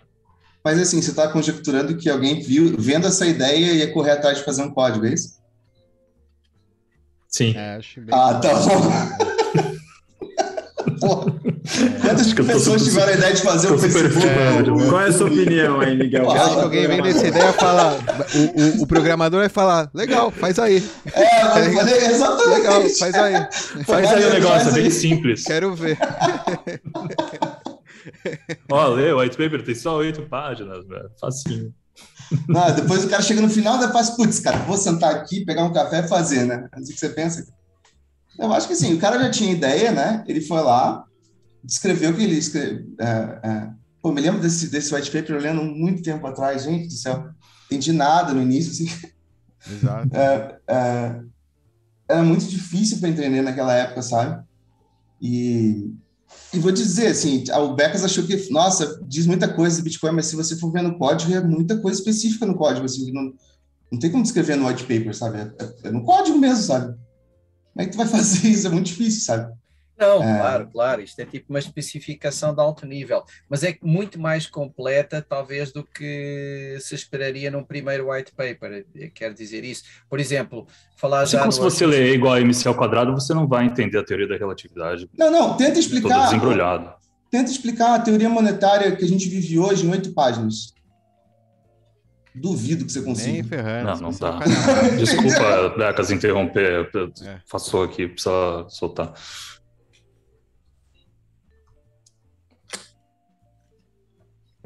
Mas 0.64 0.80
assim, 0.80 1.00
você 1.00 1.10
está 1.10 1.28
conjecturando 1.28 1.96
que 1.96 2.10
alguém 2.10 2.40
viu, 2.40 2.74
vendo 2.76 3.06
essa 3.06 3.26
ideia, 3.26 3.72
ia 3.72 3.92
correr 3.92 4.12
atrás 4.12 4.38
de 4.38 4.44
fazer 4.44 4.62
um 4.62 4.70
código, 4.70 5.06
é 5.06 5.14
isso? 5.14 5.36
Sim. 7.28 7.54
É, 7.56 7.78
ah, 8.10 8.34
tá 8.34 8.54
bom. 8.54 9.76
Quantas 12.00 12.32
pessoas 12.32 12.84
tiveram 12.84 13.12
a 13.12 13.14
ideia 13.16 13.34
de 13.34 13.42
fazer 13.42 13.72
o 13.72 13.78
Facebook? 13.78 14.26
É, 14.26 14.88
qual 14.88 15.00
é 15.00 15.08
a 15.08 15.12
sua 15.12 15.26
opinião 15.26 15.80
aí, 15.80 15.96
Miguel? 15.96 16.24
Eu 16.24 16.30
acho 16.30 16.54
que 16.54 16.60
alguém 16.60 16.86
vem 16.86 17.02
dessa 17.02 17.26
ideia 17.26 17.52
falar. 17.52 17.94
O, 17.94 18.80
o, 18.80 18.82
o, 18.82 18.86
programador 18.86 19.40
vai 19.40 19.48
falar, 19.48 19.90
legal, 19.92 20.30
faz 20.30 20.58
aí. 20.58 20.82
É, 21.12 21.22
é 21.22 22.10
exatamente. 22.10 22.58
Legal, 22.58 22.82
faz 22.98 23.14
aí. 23.14 23.34
Faz 23.84 24.12
aí 24.12 24.24
o 24.24 24.32
negócio, 24.32 24.68
é 24.70 24.72
bem 24.72 24.90
simples. 24.90 25.44
Quero 25.44 25.74
ver. 25.74 25.98
Ó, 28.70 28.88
lê, 28.88 29.12
o 29.12 29.20
white 29.20 29.36
paper 29.36 29.64
tem 29.64 29.74
só 29.74 29.96
oito 29.96 30.22
páginas, 30.28 30.86
velho. 30.86 31.10
Facinho. 31.20 31.74
Não, 32.48 32.74
depois 32.74 33.04
o 33.04 33.08
cara 33.08 33.22
chega 33.22 33.40
no 33.40 33.48
final 33.48 33.82
e 33.82 33.92
faz, 33.92 34.10
putz, 34.10 34.40
cara, 34.40 34.58
vou 34.58 34.76
sentar 34.76 35.14
aqui, 35.14 35.44
pegar 35.44 35.64
um 35.64 35.72
café 35.72 36.00
e 36.00 36.08
fazer, 36.08 36.44
né? 36.44 36.68
É 36.72 36.78
assim 36.78 36.92
que 36.92 37.00
você 37.00 37.08
pensa. 37.08 37.46
Eu 38.38 38.52
acho 38.52 38.68
que 38.68 38.76
sim, 38.76 38.94
o 38.94 38.98
cara 38.98 39.18
já 39.18 39.30
tinha 39.30 39.52
ideia, 39.52 39.92
né? 39.92 40.24
Ele 40.26 40.40
foi 40.40 40.60
lá, 40.60 41.04
descreveu 41.64 42.14
que 42.14 42.22
ele 42.22 42.36
escreveu. 42.36 42.84
É, 43.00 43.40
é. 43.42 43.70
Pô, 44.02 44.12
me 44.12 44.20
lembro 44.20 44.40
desse, 44.40 44.68
desse 44.68 44.94
white 44.94 45.10
paper 45.10 45.36
olhando 45.36 45.62
muito 45.62 46.02
tempo 46.02 46.26
atrás, 46.26 46.64
gente 46.64 46.88
do 46.88 46.92
céu. 46.92 47.28
Entendi 47.66 47.92
nada 47.92 48.32
no 48.34 48.42
início, 48.42 48.72
assim. 48.72 49.10
Exato. 49.68 50.08
É, 50.14 50.58
é, 50.68 51.20
era 52.08 52.22
muito 52.22 52.46
difícil 52.46 52.98
para 52.98 53.08
entender 53.08 53.42
naquela 53.42 53.74
época, 53.74 54.02
sabe? 54.02 54.44
E 55.20 55.92
e 56.52 56.58
vou 56.58 56.72
dizer, 56.72 57.08
assim, 57.08 57.44
o 57.52 57.74
Becas 57.74 58.04
achou 58.04 58.24
que, 58.24 58.50
nossa, 58.50 59.00
diz 59.06 59.26
muita 59.26 59.48
coisa 59.48 59.76
do 59.76 59.84
Bitcoin, 59.84 60.12
mas 60.12 60.26
se 60.26 60.36
você 60.36 60.56
for 60.56 60.70
ver 60.70 60.82
no 60.82 60.96
código, 60.96 61.32
é 61.34 61.40
muita 61.40 61.76
coisa 61.78 61.98
específica 61.98 62.46
no 62.46 62.54
código, 62.54 62.86
assim, 62.86 63.12
não, 63.12 63.32
não 63.90 63.98
tem 63.98 64.10
como 64.10 64.22
descrever 64.22 64.56
no 64.56 64.66
white 64.66 64.84
paper, 64.84 65.14
sabe? 65.14 65.38
É, 65.38 65.88
é, 65.88 65.90
no 65.90 66.02
código 66.02 66.38
mesmo, 66.38 66.62
sabe? 66.62 66.86
Como 66.86 67.82
é 67.82 67.84
que 67.84 67.92
tu 67.92 67.98
vai 67.98 68.06
fazer 68.08 68.48
isso? 68.48 68.66
É 68.66 68.70
muito 68.70 68.86
difícil, 68.86 69.22
sabe? 69.22 69.52
Não, 69.98 70.22
é... 70.22 70.38
claro, 70.38 70.68
claro, 70.70 71.02
isto 71.02 71.18
é 71.20 71.24
tipo 71.24 71.46
uma 71.48 71.58
especificação 71.58 72.54
de 72.54 72.60
alto 72.60 72.86
nível, 72.86 73.24
mas 73.48 73.64
é 73.64 73.76
muito 73.82 74.20
mais 74.20 74.46
completa, 74.46 75.24
talvez, 75.26 75.72
do 75.72 75.82
que 75.82 76.76
se 76.80 76.94
esperaria 76.94 77.50
num 77.50 77.64
primeiro 77.64 78.10
white 78.10 78.32
paper. 78.32 78.86
Quer 79.14 79.32
dizer 79.32 79.64
isso. 79.64 79.84
Por 80.08 80.20
exemplo, 80.20 80.66
falar 80.96 81.22
assim 81.22 81.32
já. 81.32 81.40
Como 81.40 81.52
se 81.52 81.60
você 81.60 81.86
ler 81.86 82.14
igual 82.14 82.34
a 82.34 82.40
MC 82.40 82.68
ao 82.68 82.74
quadrado, 82.74 83.12
você 83.12 83.32
não 83.32 83.48
vai 83.48 83.64
entender 83.64 83.98
a 83.98 84.04
teoria 84.04 84.28
da 84.28 84.36
relatividade. 84.36 85.08
Não, 85.16 85.30
não, 85.30 85.56
tenta 85.56 85.78
explicar. 85.78 86.14
Todo 86.14 86.24
desembrulhado. 86.24 86.94
Tenta 87.30 87.50
explicar 87.50 87.94
a 87.94 87.98
teoria 87.98 88.28
monetária 88.28 88.94
que 88.94 89.04
a 89.04 89.08
gente 89.08 89.28
vive 89.28 89.58
hoje 89.58 89.86
em 89.86 89.90
oito 89.90 90.12
páginas. 90.12 90.74
Duvido 92.34 92.84
que 92.84 92.92
você 92.92 93.00
consiga. 93.00 93.32
Nem 93.32 93.42
ferrando. 93.42 93.86
Não, 93.86 93.96
não 93.96 94.12
tá. 94.12 94.40
Desculpa, 94.98 95.70
Becas, 95.76 96.10
interromper. 96.10 96.90
É. 97.22 97.40
Passou 97.50 97.82
aqui, 97.82 98.06
precisa 98.06 98.66
soltar. 98.68 99.14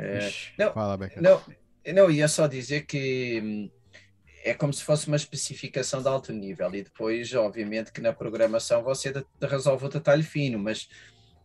É, 0.03 0.33
não, 0.57 0.73
Fala, 0.73 0.99
não, 1.17 1.43
não, 1.93 2.11
ia 2.11 2.27
só 2.27 2.47
dizer 2.47 2.87
que 2.87 3.39
hum, 3.45 3.71
é 4.43 4.55
como 4.55 4.73
se 4.73 4.83
fosse 4.83 5.09
uma 5.09 5.17
especificação 5.17 6.01
de 6.01 6.09
alto 6.09 6.33
nível 6.33 6.75
e 6.75 6.83
depois, 6.83 7.35
obviamente, 7.35 7.93
que 7.93 8.01
na 8.01 8.15
programação 8.15 8.83
você 8.83 9.13
resolve 9.43 9.85
o 9.85 9.91
detalhe 9.91 10.23
fino, 10.23 10.59
mas, 10.59 10.89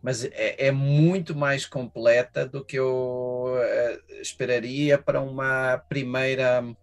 mas 0.02 0.24
é, 0.24 0.68
é 0.68 0.72
muito 0.72 1.36
mais 1.36 1.66
completa 1.66 2.46
do 2.46 2.64
que 2.64 2.78
eu 2.78 3.56
uh, 3.56 4.20
esperaria 4.22 4.96
para 4.96 5.20
uma 5.20 5.76
primeira. 5.86 6.62
Uh, 6.62 6.74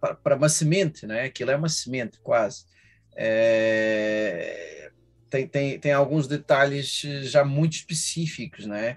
para, 0.00 0.14
para, 0.14 0.36
uma 0.36 0.48
semente, 0.48 1.06
né? 1.06 1.24
aquilo 1.24 1.50
é 1.50 1.56
uma 1.56 1.68
semente 1.68 2.18
quase. 2.20 2.64
Uh, 3.12 4.90
tem, 5.28 5.46
tem, 5.46 5.78
tem 5.78 5.92
alguns 5.92 6.26
detalhes 6.26 7.02
já 7.24 7.44
muito 7.44 7.74
específicos, 7.74 8.64
né? 8.64 8.90
É, 8.90 8.96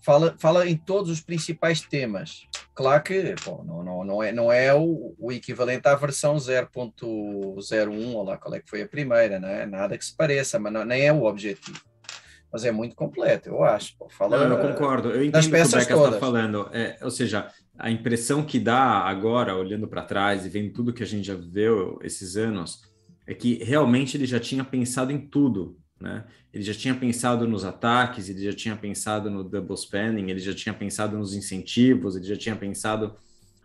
fala, 0.00 0.34
fala 0.38 0.68
em 0.68 0.76
todos 0.76 1.10
os 1.10 1.20
principais 1.20 1.80
temas. 1.80 2.46
Claro 2.74 3.02
que 3.02 3.34
não, 3.46 3.84
não, 3.84 4.04
não, 4.04 4.22
é, 4.22 4.32
não 4.32 4.52
é 4.52 4.74
o, 4.74 5.14
o 5.18 5.32
equivalente 5.32 5.88
à 5.88 5.94
versão 5.94 6.36
0.01, 6.36 8.14
ou 8.14 8.22
lá 8.22 8.36
qual 8.36 8.54
é 8.54 8.60
que 8.60 8.70
foi 8.70 8.82
a 8.82 8.88
primeira, 8.88 9.38
né? 9.38 9.66
nada 9.66 9.98
que 9.98 10.04
se 10.04 10.16
pareça, 10.16 10.58
mas 10.58 10.72
não, 10.72 10.84
nem 10.84 11.06
é 11.06 11.12
o 11.12 11.24
objetivo. 11.24 11.80
Mas 12.50 12.64
é 12.64 12.72
muito 12.72 12.96
completo, 12.96 13.50
eu 13.50 13.62
acho. 13.62 13.96
Pô, 13.98 14.08
fala, 14.08 14.48
não, 14.48 14.56
eu 14.56 14.68
concordo. 14.72 15.10
Eu 15.10 15.22
entendo 15.22 15.42
o 15.42 15.42
que 15.42 15.48
o 15.48 15.50
Beca 15.52 15.78
está 15.78 16.12
falando. 16.12 16.70
É, 16.72 16.96
ou 17.02 17.10
seja, 17.10 17.48
a 17.78 17.90
impressão 17.90 18.42
que 18.42 18.58
dá 18.58 19.00
agora, 19.00 19.54
olhando 19.54 19.86
para 19.86 20.02
trás 20.02 20.46
e 20.46 20.48
vendo 20.48 20.72
tudo 20.72 20.92
que 20.92 21.02
a 21.02 21.06
gente 21.06 21.26
já 21.26 21.34
viveu 21.34 21.98
esses 22.02 22.36
anos, 22.36 22.80
é 23.26 23.34
que 23.34 23.62
realmente 23.62 24.16
ele 24.16 24.24
já 24.24 24.40
tinha 24.40 24.64
pensado 24.64 25.12
em 25.12 25.18
tudo 25.18 25.78
né? 26.00 26.24
Ele 26.52 26.62
já 26.62 26.74
tinha 26.74 26.94
pensado 26.94 27.46
nos 27.46 27.64
ataques, 27.64 28.28
ele 28.28 28.42
já 28.42 28.52
tinha 28.52 28.76
pensado 28.76 29.30
no 29.30 29.44
double 29.44 29.76
spending, 29.76 30.30
ele 30.30 30.38
já 30.38 30.54
tinha 30.54 30.74
pensado 30.74 31.16
nos 31.16 31.34
incentivos, 31.34 32.16
ele 32.16 32.24
já 32.24 32.36
tinha 32.36 32.56
pensado 32.56 33.14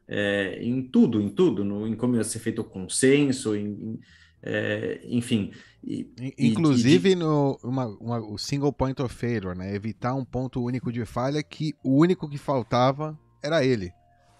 é, 0.07 0.59
em 0.61 0.81
tudo, 0.81 1.21
em 1.21 1.29
tudo, 1.29 1.63
no, 1.63 1.87
em 1.87 1.95
como 1.95 2.15
ia 2.15 2.23
ser 2.23 2.39
feito 2.39 2.61
o 2.61 2.65
consenso, 2.65 3.55
em, 3.55 3.67
em, 3.67 3.99
é, 4.41 4.99
enfim. 5.05 5.51
E, 5.83 6.09
Inclusive 6.37 7.11
e, 7.11 7.15
no 7.15 7.59
uma, 7.63 7.85
uma, 7.85 8.19
o 8.19 8.37
single 8.37 8.71
point 8.71 9.01
of 9.01 9.13
failure, 9.13 9.57
né? 9.57 9.73
evitar 9.75 10.13
um 10.13 10.25
ponto 10.25 10.63
único 10.63 10.91
de 10.91 11.05
falha 11.05 11.41
que 11.43 11.73
o 11.83 11.97
único 11.97 12.29
que 12.29 12.37
faltava 12.37 13.17
era 13.41 13.63
ele. 13.65 13.91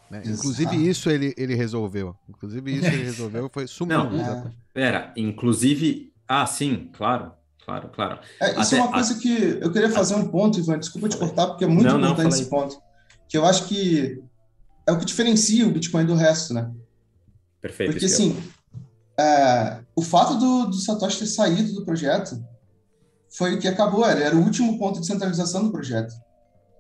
Né? 0.09 0.21
Inclusive 0.25 0.75
isso 0.75 1.09
ele, 1.09 1.33
ele 1.37 1.55
resolveu. 1.55 2.15
Inclusive 2.29 2.73
isso 2.73 2.87
ele 2.87 3.03
resolveu, 3.03 3.49
foi 3.49 3.67
sumindo. 3.67 4.09
Não, 4.11 4.19
é. 4.19 4.51
pera, 4.73 5.13
inclusive, 5.17 6.13
ah, 6.27 6.45
sim, 6.45 6.89
claro, 6.93 7.31
claro, 7.66 7.89
claro. 7.89 8.20
É, 8.41 8.51
isso 8.51 8.59
Até, 8.59 8.78
é 8.78 8.82
uma 8.82 8.91
coisa 8.91 9.14
a... 9.14 9.18
que 9.18 9.59
eu 9.61 9.72
queria 9.72 9.89
fazer 9.89 10.16
um 10.16 10.28
ponto, 10.28 10.59
Ivan, 10.59 10.80
desculpa 10.80 11.09
te 11.09 11.18
cortar, 11.18 11.47
porque 11.47 11.64
é 11.64 11.68
muito 11.68 11.88
não, 11.88 11.97
importante 11.97 12.24
não, 12.24 12.30
esse 12.30 12.49
ponto. 12.49 12.82
Que 13.28 13.38
eu 13.38 13.45
acho 13.45 13.66
que 13.66 14.22
é 14.88 14.91
o 14.91 14.99
que 14.99 15.05
diferencia 15.05 15.68
o 15.68 15.72
Bitcoin 15.72 16.05
do 16.05 16.16
resto, 16.16 16.53
né? 16.53 16.72
Perfeito. 17.61 17.91
Porque, 17.91 18.05
assim, 18.05 18.38
é, 19.20 19.80
o 19.95 20.01
fato 20.01 20.36
do, 20.36 20.66
do, 20.68 20.76
Satoshi 20.76 21.20
ter 21.20 21.28
saído 21.28 21.74
do 21.74 21.86
projeto 21.86 22.43
foi 23.30 23.55
o 23.55 23.59
que 23.59 23.68
acabou, 23.68 24.05
era, 24.05 24.20
era 24.20 24.36
o 24.36 24.43
último 24.43 24.78
ponto 24.78 24.99
de 24.99 25.07
centralização 25.07 25.64
do 25.64 25.72
projeto. 25.72 26.14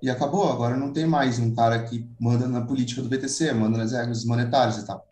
E 0.01 0.09
acabou, 0.09 0.51
agora 0.51 0.75
não 0.75 0.91
tem 0.91 1.05
mais 1.05 1.39
um 1.39 1.55
cara 1.55 1.81
que 1.83 2.05
manda 2.19 2.45
na 2.45 2.61
política 2.61 3.01
do 3.01 3.07
BTC, 3.07 3.53
manda 3.53 3.77
nas 3.77 3.93
regras 3.93 4.25
monetárias 4.25 4.77
e 4.77 4.85
tal. 4.85 5.07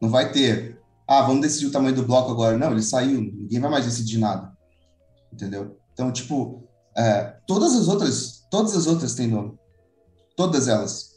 Não 0.00 0.08
vai 0.08 0.32
ter, 0.32 0.80
ah, 1.06 1.20
vamos 1.20 1.42
decidir 1.42 1.66
o 1.66 1.70
tamanho 1.70 1.94
do 1.94 2.06
bloco 2.06 2.30
agora. 2.30 2.56
Não, 2.56 2.72
ele 2.72 2.82
saiu, 2.82 3.20
ninguém 3.20 3.60
vai 3.60 3.70
mais 3.70 3.84
decidir 3.84 4.18
nada 4.18 4.50
entendeu? 5.32 5.76
Então, 5.92 6.12
tipo, 6.12 6.68
é, 6.96 7.36
todas 7.46 7.74
as 7.74 7.88
outras, 7.88 8.46
todas 8.50 8.76
as 8.76 8.86
outras 8.86 9.14
têm 9.14 9.28
nome. 9.28 9.58
Todas 10.36 10.68
elas. 10.68 11.10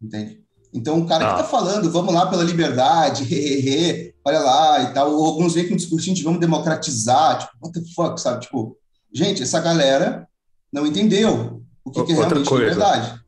Entende? 0.00 0.42
Então, 0.74 1.00
o 1.00 1.06
cara 1.06 1.26
ah. 1.26 1.30
que 1.36 1.42
tá 1.42 1.48
falando, 1.48 1.90
vamos 1.90 2.14
lá 2.14 2.26
pela 2.26 2.42
liberdade, 2.42 3.24
he, 3.32 3.36
he, 3.36 3.68
he, 3.68 4.14
olha 4.24 4.40
lá 4.40 4.82
e 4.82 4.94
tal, 4.94 5.12
ou 5.12 5.26
alguns 5.26 5.54
vêm 5.54 5.68
com 5.68 5.74
um 5.74 5.76
discursinho 5.76 6.16
de 6.16 6.22
vamos 6.22 6.40
democratizar, 6.40 7.38
tipo, 7.38 7.52
what 7.60 7.78
the 7.78 7.86
fuck, 7.94 8.20
sabe? 8.20 8.40
Tipo, 8.40 8.76
Gente, 9.14 9.42
essa 9.42 9.60
galera 9.60 10.26
não 10.72 10.86
entendeu 10.86 11.62
o 11.84 11.90
que, 11.90 12.02
que 12.04 12.12
é 12.12 12.14
realmente 12.14 12.48
coisa. 12.48 12.64
liberdade. 12.64 13.20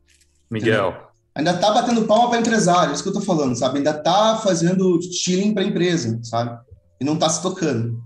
Miguel, 0.49 1.05
Ainda 1.35 1.53
tá 1.57 1.71
batendo 1.71 2.05
palma 2.05 2.29
para 2.29 2.39
empresário, 2.39 2.91
é 2.91 2.93
isso 2.93 3.03
que 3.03 3.09
eu 3.09 3.13
tô 3.13 3.19
falando, 3.19 3.55
sabe? 3.57 3.79
Ainda 3.79 3.93
tá 3.93 4.39
fazendo 4.41 4.99
chilling 5.11 5.53
para 5.53 5.65
empresa, 5.65 6.17
sabe? 6.23 6.57
E 6.99 7.03
não 7.03 7.17
tá 7.17 7.29
se 7.29 7.41
tocando. 7.41 8.01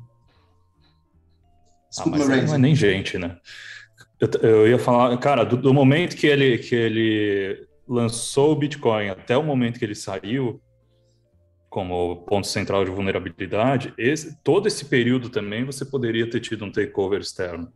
Ah, 1.97 2.03
mas 2.05 2.27
não 2.27 2.55
é 2.55 2.57
nem 2.57 2.75
gente, 2.75 3.17
né? 3.17 3.37
Eu, 4.19 4.49
eu 4.49 4.67
ia 4.67 4.79
falar, 4.79 5.17
cara, 5.17 5.43
do, 5.43 5.57
do 5.57 5.73
momento 5.73 6.15
que 6.15 6.27
ele, 6.27 6.57
que 6.57 6.75
ele 6.75 7.67
lançou 7.87 8.51
o 8.51 8.55
Bitcoin 8.55 9.09
até 9.09 9.35
o 9.35 9.43
momento 9.43 9.79
que 9.79 9.85
ele 9.85 9.95
saiu 9.95 10.61
como 11.69 12.17
ponto 12.25 12.47
central 12.47 12.83
de 12.83 12.91
vulnerabilidade, 12.91 13.93
esse, 13.97 14.35
todo 14.43 14.67
esse 14.67 14.85
período 14.85 15.29
também 15.29 15.63
você 15.63 15.85
poderia 15.85 16.29
ter 16.29 16.39
tido 16.39 16.65
um 16.65 16.71
takeover 16.71 17.19
externo. 17.21 17.71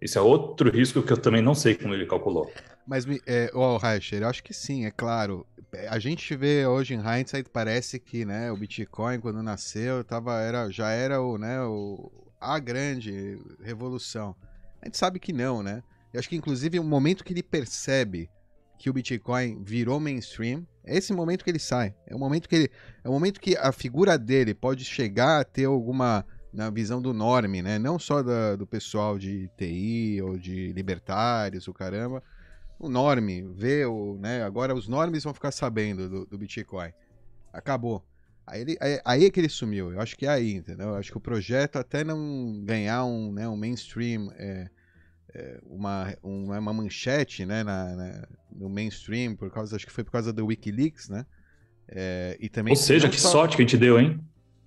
Isso 0.00 0.18
é 0.18 0.22
outro 0.22 0.70
risco 0.70 1.02
que 1.02 1.12
eu 1.12 1.16
também 1.16 1.40
não 1.40 1.54
sei 1.54 1.74
como 1.74 1.94
ele 1.94 2.06
calculou. 2.06 2.52
Mas, 2.86 3.06
é, 3.26 3.50
ó, 3.54 3.78
Reicher, 3.78 4.22
eu 4.22 4.28
acho 4.28 4.44
que 4.44 4.52
sim, 4.52 4.84
é 4.84 4.90
claro. 4.90 5.46
A 5.88 5.98
gente 5.98 6.36
vê 6.36 6.66
hoje 6.66 6.94
em 6.94 6.98
hindsight, 6.98 7.48
parece 7.50 7.98
que 7.98 8.24
né, 8.24 8.52
o 8.52 8.56
Bitcoin, 8.56 9.18
quando 9.20 9.42
nasceu, 9.42 10.04
tava, 10.04 10.40
era, 10.40 10.70
já 10.70 10.90
era 10.90 11.20
o, 11.20 11.38
né, 11.38 11.60
o, 11.62 12.10
a 12.54 12.58
grande 12.58 13.38
revolução. 13.62 14.34
A 14.80 14.86
gente 14.86 14.96
sabe 14.96 15.18
que 15.18 15.32
não, 15.32 15.62
né? 15.62 15.82
Eu 16.12 16.18
acho 16.18 16.28
que, 16.28 16.36
inclusive, 16.36 16.78
o 16.78 16.84
momento 16.84 17.24
que 17.24 17.32
ele 17.32 17.42
percebe 17.42 18.30
que 18.78 18.88
o 18.90 18.92
Bitcoin 18.92 19.62
virou 19.62 19.98
mainstream, 19.98 20.66
é 20.84 20.96
esse 20.96 21.12
momento 21.12 21.42
que 21.42 21.50
ele 21.50 21.58
sai. 21.58 21.94
É 22.06 22.14
o 22.14 22.18
momento 22.18 22.48
que 22.48 22.54
ele. 22.56 22.70
É 23.02 23.08
o 23.08 23.12
momento 23.12 23.40
que 23.40 23.56
a 23.56 23.72
figura 23.72 24.18
dele 24.18 24.54
pode 24.54 24.84
chegar 24.84 25.40
a 25.40 25.44
ter 25.44 25.64
alguma. 25.64 26.24
Na 26.52 26.70
visão 26.70 27.02
do 27.02 27.12
norme, 27.12 27.60
né? 27.60 27.78
Não 27.78 27.98
só 27.98 28.22
da- 28.22 28.56
do 28.56 28.66
pessoal 28.66 29.18
de 29.18 29.50
TI 29.58 30.22
ou 30.22 30.38
de 30.38 30.72
libertários, 30.72 31.68
o 31.68 31.74
caramba 31.74 32.22
o 32.78 32.88
norme, 32.88 33.42
vê 33.54 33.84
o, 33.86 34.16
né, 34.18 34.42
agora 34.42 34.74
os 34.74 34.86
normes 34.86 35.24
vão 35.24 35.34
ficar 35.34 35.50
sabendo 35.50 36.08
do, 36.08 36.26
do 36.26 36.38
Bitcoin. 36.38 36.92
Acabou. 37.52 38.04
Aí, 38.46 38.60
ele, 38.62 38.76
aí, 38.80 39.00
aí 39.04 39.24
é 39.26 39.30
que 39.30 39.40
ele 39.40 39.48
sumiu. 39.48 39.92
Eu 39.92 40.00
acho 40.00 40.16
que 40.16 40.26
é 40.26 40.28
aí, 40.30 40.54
entendeu? 40.54 40.88
Eu 40.90 40.94
acho 40.96 41.10
que 41.10 41.18
o 41.18 41.20
projeto 41.20 41.76
até 41.76 42.04
não 42.04 42.62
ganhar 42.64 43.04
um, 43.04 43.32
né, 43.32 43.48
um 43.48 43.56
mainstream, 43.56 44.30
é, 44.36 44.70
é, 45.34 45.60
uma, 45.64 46.16
uma, 46.22 46.58
uma 46.60 46.72
manchete, 46.74 47.46
né, 47.46 47.64
na, 47.64 47.96
na- 47.96 48.28
no 48.52 48.68
mainstream, 48.70 49.36
por 49.36 49.50
causa, 49.52 49.76
acho 49.76 49.86
que 49.86 49.92
foi 49.92 50.04
por 50.04 50.12
causa 50.12 50.32
do 50.32 50.46
WikiLeaks, 50.46 51.08
né? 51.10 51.26
É, 51.88 52.36
e 52.40 52.48
também 52.50 52.74
Ou 52.74 52.76
seja, 52.76 53.08
que 53.08 53.20
só- 53.20 53.30
sorte 53.30 53.56
que 53.56 53.62
a 53.62 53.64
gente 53.66 53.76
deu, 53.78 53.98
hein? 53.98 54.20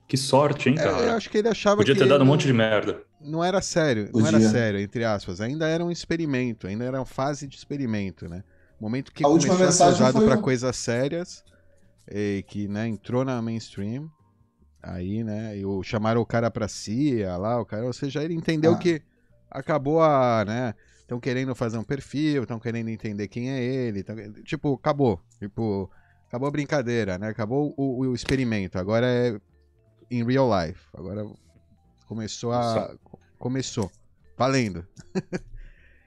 Que 0.07 0.17
sorte, 0.17 0.69
hein, 0.69 0.77
É, 0.77 0.83
eu 1.07 1.11
cara? 1.11 1.15
acho 1.15 1.29
que 1.29 1.37
ele 1.37 1.47
achava 1.47 1.83
Podia 1.83 1.95
que 1.95 1.97
ter 1.97 2.07
dado 2.07 2.23
um 2.23 2.27
monte 2.27 2.45
de 2.47 2.53
merda. 2.53 3.03
não 3.19 3.43
era 3.43 3.61
sério, 3.61 4.11
não 4.13 4.25
era 4.25 4.39
Podia. 4.39 4.39
sério, 4.39 4.79
entre 4.79 5.03
aspas. 5.03 5.41
Ainda 5.41 5.67
era 5.67 5.83
um 5.83 5.91
experimento, 5.91 6.67
ainda 6.67 6.85
era 6.85 6.99
uma 6.99 7.05
fase 7.05 7.47
de 7.47 7.55
experimento, 7.55 8.27
né? 8.29 8.43
Momento 8.79 9.11
que 9.11 9.25
A 9.25 9.29
última 9.29 9.55
começou 9.55 9.67
a 9.67 9.71
ser 9.71 9.71
mensagem 9.71 9.87
usado 9.87 10.21
foi 10.21 10.23
para 10.23 10.37
o- 10.37 10.37
coisas 10.37 10.75
sérias, 10.77 11.43
e 12.11 12.43
que 12.47 12.67
né, 12.67 12.87
entrou 12.87 13.23
na 13.25 13.41
mainstream, 13.41 14.09
aí, 14.81 15.23
né? 15.23 15.57
E 15.57 15.65
o, 15.65 15.83
chamaram 15.83 16.21
o 16.21 16.25
cara 16.25 16.49
pra 16.49 16.67
CIA 16.67 17.37
lá, 17.37 17.59
o 17.61 17.65
cara, 17.65 17.85
ou 17.85 17.93
seja, 17.93 18.23
ele 18.23 18.33
entendeu 18.33 18.73
Ah. 18.73 18.77
que 18.77 19.01
acabou 19.49 20.01
a, 20.01 20.43
né? 20.45 20.73
Estão 20.99 21.19
querendo 21.19 21.55
fazer 21.55 21.77
um 21.77 21.83
perfil, 21.83 22.43
estão 22.43 22.59
querendo 22.59 22.89
entender 22.89 23.27
quem 23.27 23.49
é 23.49 23.63
ele, 23.63 24.03
tão- 24.03 24.15
tipo, 24.43 24.73
acabou, 24.75 25.19
tipo, 25.39 25.89
acabou 26.27 26.47
a 26.47 26.51
brincadeira, 26.51 27.17
né? 27.17 27.29
Acabou 27.29 27.73
o, 27.75 27.99
o 28.05 28.13
experimento, 28.13 28.77
agora 28.77 29.07
é 29.07 29.39
in 30.11 30.23
real 30.23 30.47
life, 30.49 30.81
agora 30.93 31.25
começou 32.07 32.51
a 32.51 32.95
começou, 33.37 33.91
valendo. 34.37 34.85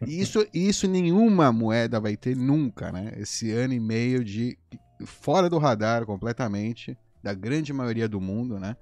E 0.05 0.21
isso, 0.21 0.45
isso 0.53 0.89
nenhuma 0.89 1.53
moeda 1.53 2.01
vai 2.01 2.17
ter 2.17 2.37
nunca, 2.37 2.91
né? 2.91 3.13
Esse 3.19 3.53
ano 3.53 3.73
e 3.73 3.79
meio 3.79 4.25
de 4.25 4.59
fora 5.07 5.49
do 5.49 5.59
radar 5.59 6.05
completamente 6.05 6.97
da 7.23 7.35
grande 7.35 7.73
maioria 7.73 8.09
do 8.09 8.21
mundo, 8.21 8.59
né? 8.59 8.77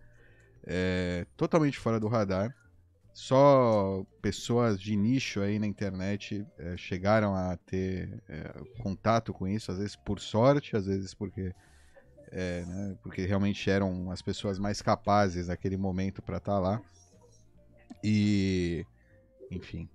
É, 0.64 1.26
totalmente 1.36 1.78
fora 1.78 2.00
do 2.00 2.08
radar. 2.08 2.54
Só 3.12 4.04
pessoas 4.22 4.80
de 4.80 4.96
nicho 4.96 5.40
aí 5.40 5.58
na 5.58 5.66
internet 5.66 6.46
é, 6.56 6.76
chegaram 6.76 7.34
a 7.34 7.56
ter 7.56 8.22
é, 8.28 8.52
contato 8.82 9.32
com 9.32 9.48
isso, 9.48 9.72
às 9.72 9.78
vezes 9.78 9.96
por 9.96 10.20
sorte, 10.20 10.76
às 10.76 10.86
vezes 10.86 11.12
porque 11.12 11.52
é, 12.30 12.64
né, 12.64 12.96
porque 13.02 13.26
realmente 13.26 13.68
eram 13.68 14.10
as 14.10 14.22
pessoas 14.22 14.58
mais 14.58 14.80
capazes 14.80 15.48
naquele 15.48 15.76
momento 15.76 16.22
para 16.22 16.36
estar 16.36 16.58
lá. 16.58 16.80
E 18.02 18.86
enfim, 19.50 19.88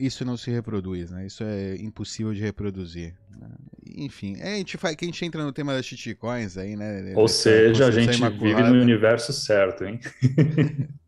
isso 0.00 0.24
não 0.24 0.36
se 0.36 0.50
reproduz, 0.50 1.10
né? 1.10 1.26
Isso 1.26 1.42
é 1.44 1.76
impossível 1.76 2.32
de 2.32 2.40
reproduzir. 2.40 3.14
né? 3.38 3.48
Enfim, 3.96 4.36
é, 4.38 4.54
a 4.54 4.56
gente 4.56 4.76
faz, 4.76 4.94
que 4.94 5.04
a 5.04 5.08
gente 5.08 5.24
entra 5.24 5.42
no 5.44 5.52
tema 5.52 5.72
das 5.72 5.84
shitcoins 5.86 6.56
aí, 6.56 6.76
né? 6.76 7.12
Ou 7.16 7.24
dessa 7.26 7.34
seja, 7.42 7.84
a 7.84 7.86
Constituição 7.92 8.28
gente 8.28 8.38
vive 8.38 8.50
Imaculada. 8.50 8.74
no 8.76 8.82
universo 8.82 9.32
certo, 9.32 9.84
hein? 9.84 9.98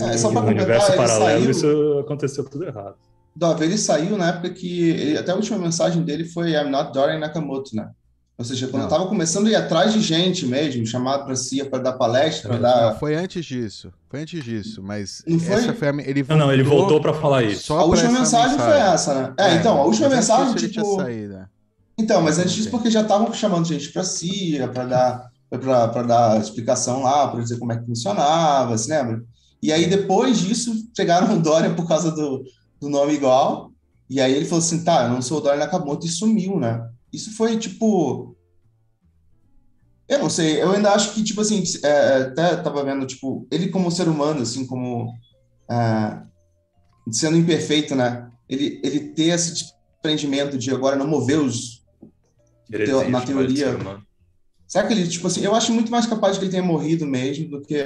É, 0.00 0.16
só 0.16 0.30
pra 0.30 0.42
completar, 0.42 0.64
universo 0.66 0.94
paralelo, 0.94 1.40
saiu- 1.40 1.50
isso 1.50 1.98
aconteceu 1.98 2.48
tudo 2.48 2.64
errado. 2.64 2.94
Dove, 3.34 3.64
ele 3.64 3.76
saiu 3.76 4.16
na 4.16 4.28
época 4.28 4.50
que. 4.50 4.90
ele- 4.90 5.18
até 5.18 5.32
a 5.32 5.34
última 5.34 5.58
mensagem 5.58 6.04
dele 6.04 6.24
foi 6.24 6.52
I'm 6.52 6.70
not 6.70 6.92
Dorian 6.92 7.18
Nakamoto, 7.18 7.74
né? 7.74 7.90
Ou 8.38 8.44
seja, 8.44 8.66
quando 8.66 8.82
Não. 8.82 8.88
eu 8.88 8.96
tava 8.96 9.06
começando 9.08 9.46
a 9.46 9.50
ir 9.50 9.54
atrás 9.54 9.92
de 9.92 10.00
gente 10.00 10.46
mesmo, 10.46 10.84
chamado 10.86 11.24
para 11.26 11.36
si 11.36 11.62
para 11.64 11.78
dar 11.82 11.92
palestra, 11.92 12.48
para 12.48 12.56
Não, 12.58 12.62
dar. 12.62 12.98
foi 12.98 13.14
antes 13.14 13.44
disso. 13.44 13.92
Foi 14.08 14.22
antes 14.22 14.42
disso, 14.42 14.82
mas 14.82 15.22
Não 15.26 15.38
foi? 15.38 15.54
essa 15.54 15.72
foi 15.74 15.88
a, 15.88 15.90
ele 16.02 16.24
Não, 16.28 16.36
não, 16.36 16.52
ele 16.52 16.62
voltou 16.62 17.00
pra 17.00 17.12
falar 17.14 17.42
isso. 17.44 17.64
só 17.64 17.78
A 17.80 17.84
última 17.84 18.08
essa 18.08 18.18
mensagem 18.18 18.58
foi 18.58 18.78
essa, 18.78 19.14
né? 19.14 19.34
É, 19.38 19.54
então, 19.54 19.78
a 19.78 19.84
última 19.84 20.08
mensagem, 20.08 20.54
tipo. 20.54 20.72
tinha 20.72 20.84
saído, 20.84 21.34
né? 21.34 21.46
Então, 21.98 22.22
mas 22.22 22.38
antes 22.38 22.52
disso, 22.52 22.70
porque 22.70 22.90
já 22.90 23.02
estavam 23.02 23.32
chamando 23.34 23.66
gente 23.68 23.90
para 23.90 24.02
CIA, 24.02 24.66
para 24.66 24.84
dar, 24.86 25.30
para 25.50 26.02
dar 26.02 26.40
explicação 26.40 27.02
lá, 27.02 27.28
para 27.28 27.40
dizer 27.42 27.58
como 27.58 27.70
é 27.72 27.76
que 27.78 27.86
funcionava, 27.86 28.76
se 28.78 28.88
lembra? 28.90 29.22
E 29.62 29.70
aí, 29.72 29.86
depois 29.86 30.38
disso, 30.40 30.72
pegaram 30.96 31.36
o 31.36 31.40
Dorian 31.40 31.74
por 31.74 31.86
causa 31.86 32.10
do, 32.10 32.42
do 32.80 32.88
nome 32.88 33.12
igual, 33.12 33.70
e 34.10 34.20
aí 34.20 34.32
ele 34.34 34.46
falou 34.46 34.58
assim, 34.64 34.82
tá, 34.82 35.04
eu 35.04 35.10
não 35.10 35.22
sou 35.22 35.38
o 35.38 35.40
Dorian 35.40 35.58
Nakamoto, 35.60 36.06
e 36.06 36.08
sumiu, 36.08 36.58
né? 36.58 36.82
Isso 37.12 37.36
foi, 37.36 37.58
tipo... 37.58 38.36
Eu 40.08 40.18
não 40.18 40.28
sei, 40.30 40.60
eu 40.60 40.72
ainda 40.72 40.92
acho 40.92 41.14
que, 41.14 41.22
tipo 41.22 41.40
assim, 41.40 41.62
é, 41.82 42.16
até 42.22 42.56
tava 42.56 42.84
vendo, 42.84 43.06
tipo, 43.06 43.46
ele 43.50 43.68
como 43.68 43.90
ser 43.90 44.08
humano, 44.08 44.42
assim, 44.42 44.66
como... 44.66 45.12
é, 45.70 46.22
sendo 47.10 47.36
imperfeito, 47.36 47.94
né? 47.94 48.30
Ele, 48.48 48.80
ele 48.84 49.00
ter 49.08 49.28
esse 49.28 49.52
desprendimento 49.54 50.58
de 50.58 50.70
agora 50.70 50.96
não 50.96 51.06
mover 51.06 51.38
os, 51.38 51.82
teo- 52.68 53.08
na 53.08 53.20
teoria. 53.20 53.76
humano. 53.76 54.06
Será 54.66 54.86
que 54.86 54.92
ele, 54.94 55.06
tipo 55.08 55.26
assim, 55.26 55.42
eu 55.42 55.54
acho 55.54 55.72
muito 55.72 55.90
mais 55.90 56.06
capaz 56.06 56.34
de 56.34 56.40
que 56.40 56.44
ele 56.46 56.52
tenha 56.52 56.62
morrido 56.62 57.06
mesmo 57.06 57.48
do 57.48 57.60
que 57.60 57.82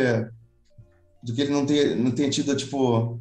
do 1.23 1.35
que 1.35 1.41
ele 1.41 1.51
não 1.51 1.67
ter, 1.67 1.97
não 1.97 2.13
tenha 2.13 2.31
tido, 2.31 2.55
tipo, 2.55 3.21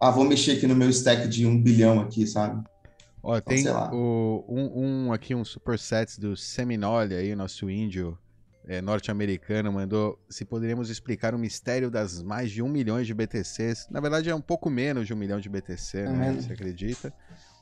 ah, 0.00 0.10
vou 0.10 0.24
mexer 0.24 0.52
aqui 0.52 0.66
no 0.66 0.74
meu 0.74 0.88
stack 0.88 1.28
de 1.28 1.44
um 1.44 1.60
bilhão 1.60 2.00
aqui, 2.00 2.26
sabe? 2.26 2.64
Ó, 3.22 3.40
tem 3.40 3.58
sei 3.58 3.72
lá. 3.72 3.90
o, 3.92 4.44
um, 4.48 5.06
um 5.08 5.12
aqui, 5.12 5.34
um 5.34 5.44
superset 5.44 6.18
do 6.20 6.36
Seminole 6.36 7.14
aí, 7.14 7.34
nosso 7.34 7.68
índio 7.68 8.18
é, 8.66 8.80
norte-americano, 8.80 9.72
mandou 9.72 10.18
se 10.28 10.44
poderíamos 10.44 10.90
explicar 10.90 11.34
o 11.34 11.38
mistério 11.38 11.90
das 11.90 12.22
mais 12.22 12.50
de 12.50 12.62
um 12.62 12.68
milhão 12.68 13.02
de 13.02 13.12
BTCs. 13.12 13.88
Na 13.90 14.00
verdade, 14.00 14.30
é 14.30 14.34
um 14.34 14.40
pouco 14.40 14.70
menos 14.70 15.06
de 15.06 15.12
um 15.14 15.16
milhão 15.16 15.40
de 15.40 15.48
BTC, 15.48 16.02
né? 16.04 16.12
menos. 16.12 16.44
Você 16.44 16.52
acredita? 16.52 17.12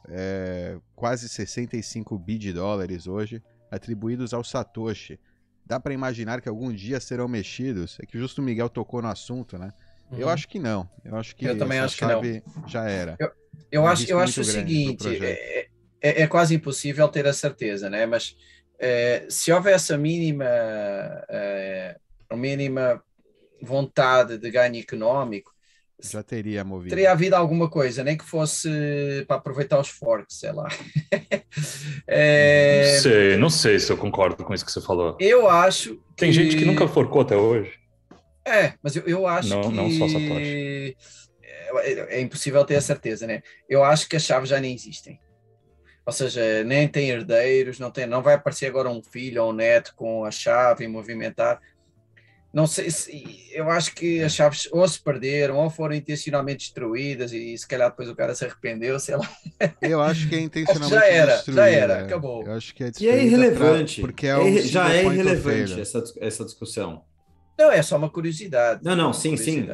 É, 0.08 0.78
quase 0.94 1.28
65 1.28 2.18
bi 2.18 2.38
de 2.38 2.52
dólares 2.52 3.06
hoje, 3.06 3.42
atribuídos 3.70 4.32
ao 4.32 4.44
Satoshi. 4.44 5.18
Dá 5.66 5.78
pra 5.78 5.92
imaginar 5.92 6.40
que 6.40 6.48
algum 6.48 6.72
dia 6.72 6.98
serão 6.98 7.28
mexidos? 7.28 7.98
É 8.00 8.06
que 8.06 8.18
justo 8.18 8.40
o 8.40 8.44
Miguel 8.44 8.68
tocou 8.70 9.02
no 9.02 9.08
assunto, 9.08 9.58
né? 9.58 9.72
Eu 10.12 10.26
Uhum. 10.28 10.32
acho 10.32 10.48
que 10.48 10.58
não. 10.58 10.88
Eu 11.04 11.16
acho 11.16 11.36
que 11.36 11.44
Eu 11.44 11.58
também 11.58 11.76
essa 11.78 11.86
acho 11.86 11.96
que 11.98 12.04
não. 12.06 12.10
chave 12.12 12.42
já 12.66 12.88
era. 12.88 13.16
Eu 13.20 13.30
um 13.74 13.86
acho, 13.86 14.10
eu 14.10 14.18
acho 14.18 14.40
o 14.40 14.44
seguinte, 14.44 15.06
é, 15.22 15.66
é, 16.00 16.22
é 16.22 16.26
quase 16.26 16.54
impossível 16.54 17.08
ter 17.08 17.26
a 17.26 17.32
certeza, 17.32 17.90
né? 17.90 18.06
Mas 18.06 18.34
eh, 18.78 19.26
se 19.28 19.52
houvesse 19.52 19.92
a 19.92 19.98
mínima, 19.98 20.44
eh, 21.28 21.96
a 22.30 22.36
mínima 22.36 23.02
vontade 23.60 24.38
de 24.38 24.50
ganho 24.50 24.76
económico, 24.80 25.52
Já 26.00 26.22
teria 26.22 26.62
movido. 26.64 26.94
teria 26.94 27.10
havido 27.10 27.34
alguma 27.34 27.68
coisa, 27.68 28.04
nem 28.04 28.16
que 28.16 28.24
fosse 28.24 28.68
para 29.26 29.36
aproveitar 29.36 29.80
os 29.80 29.88
fortes, 29.88 30.38
sei 30.38 30.52
lá. 30.52 30.68
Eh, 32.06 32.82
Não 32.96 33.02
sei, 33.02 33.36
não 33.36 33.50
sei 33.50 33.78
se 33.80 33.90
eu 33.92 33.96
concordo 33.96 34.44
com 34.44 34.54
isso 34.54 34.64
que 34.64 34.72
você 34.72 34.80
falou. 34.80 35.16
eu 35.20 35.48
acho 35.48 36.00
Tem 36.16 36.32
gente 36.32 36.56
que 36.56 36.64
nunca 36.64 36.86
forcou 36.86 37.20
até 37.22 37.36
hoje. 37.36 37.72
É, 38.46 38.74
mas 38.82 38.96
eu, 38.96 39.02
eu 39.06 39.26
acho 39.26 39.50
Não- 39.50 39.62
que. 39.70 39.76
não 39.76 39.90
só 39.90 40.06
Satoshi. 40.08 40.96
É, 41.76 42.16
é 42.16 42.20
impossível 42.20 42.64
ter 42.64 42.76
a 42.76 42.80
certeza, 42.80 43.26
né? 43.26 43.42
Eu 43.68 43.84
acho 43.84 44.08
que 44.08 44.16
as 44.16 44.22
chaves 44.22 44.48
já 44.50 44.60
nem 44.60 44.74
existem. 44.74 45.20
Ou 46.06 46.12
seja, 46.12 46.64
nem 46.64 46.88
tem 46.88 47.10
herdeiros, 47.10 47.78
não, 47.78 47.90
tem, 47.90 48.06
não 48.06 48.22
vai 48.22 48.34
aparecer 48.34 48.66
agora 48.66 48.88
um 48.88 49.02
filho 49.02 49.42
ou 49.44 49.50
um 49.50 49.54
neto 49.54 49.92
com 49.94 50.24
a 50.24 50.30
chave 50.30 50.84
e 50.84 50.88
movimentar. 50.88 51.60
não 52.50 52.66
sei 52.66 52.90
se 52.90 53.22
eu 53.52 53.68
acho 53.70 53.94
que 53.94 54.22
as 54.22 54.32
chaves 54.34 54.66
ou 54.72 54.88
se 54.88 54.98
perderam 55.02 55.58
ou 55.58 55.68
foram 55.68 55.94
intencionalmente 55.94 56.60
destruídas 56.64 57.30
e 57.32 57.56
se 57.58 57.68
calhar 57.68 57.90
depois 57.90 58.08
o 58.08 58.16
cara 58.16 58.34
se 58.34 58.42
arrependeu, 58.46 58.98
sei 58.98 59.16
lá. 59.16 59.30
Eu 59.82 60.00
acho 60.00 60.26
que 60.30 60.34
é 60.36 60.40
intencionalmente 60.40 60.94
já 60.98 61.06
era, 61.06 61.32
destruída, 61.34 61.60
já 61.62 61.68
era, 61.68 61.92
é. 61.94 62.00
acabou. 62.04 62.42
Eu 62.46 62.52
acho 62.52 62.74
que 62.74 62.84
é 62.84 62.90
E 62.98 63.06
é 63.06 63.22
irrelevante. 63.24 64.00
pra- 64.00 64.08
porque 64.08 64.26
é 64.26 64.30
É 64.30 64.62
já 64.62 64.94
é 64.94 65.04
irrelevante 65.04 65.78
essa, 65.78 66.02
essa 66.20 66.42
discussão. 66.44 67.04
Não, 67.58 67.70
é 67.70 67.82
só 67.82 67.98
uma 67.98 68.08
curiosidade. 68.08 68.80
Não, 68.82 68.96
não, 68.96 69.12
sim, 69.12 69.36
sim. 69.36 69.68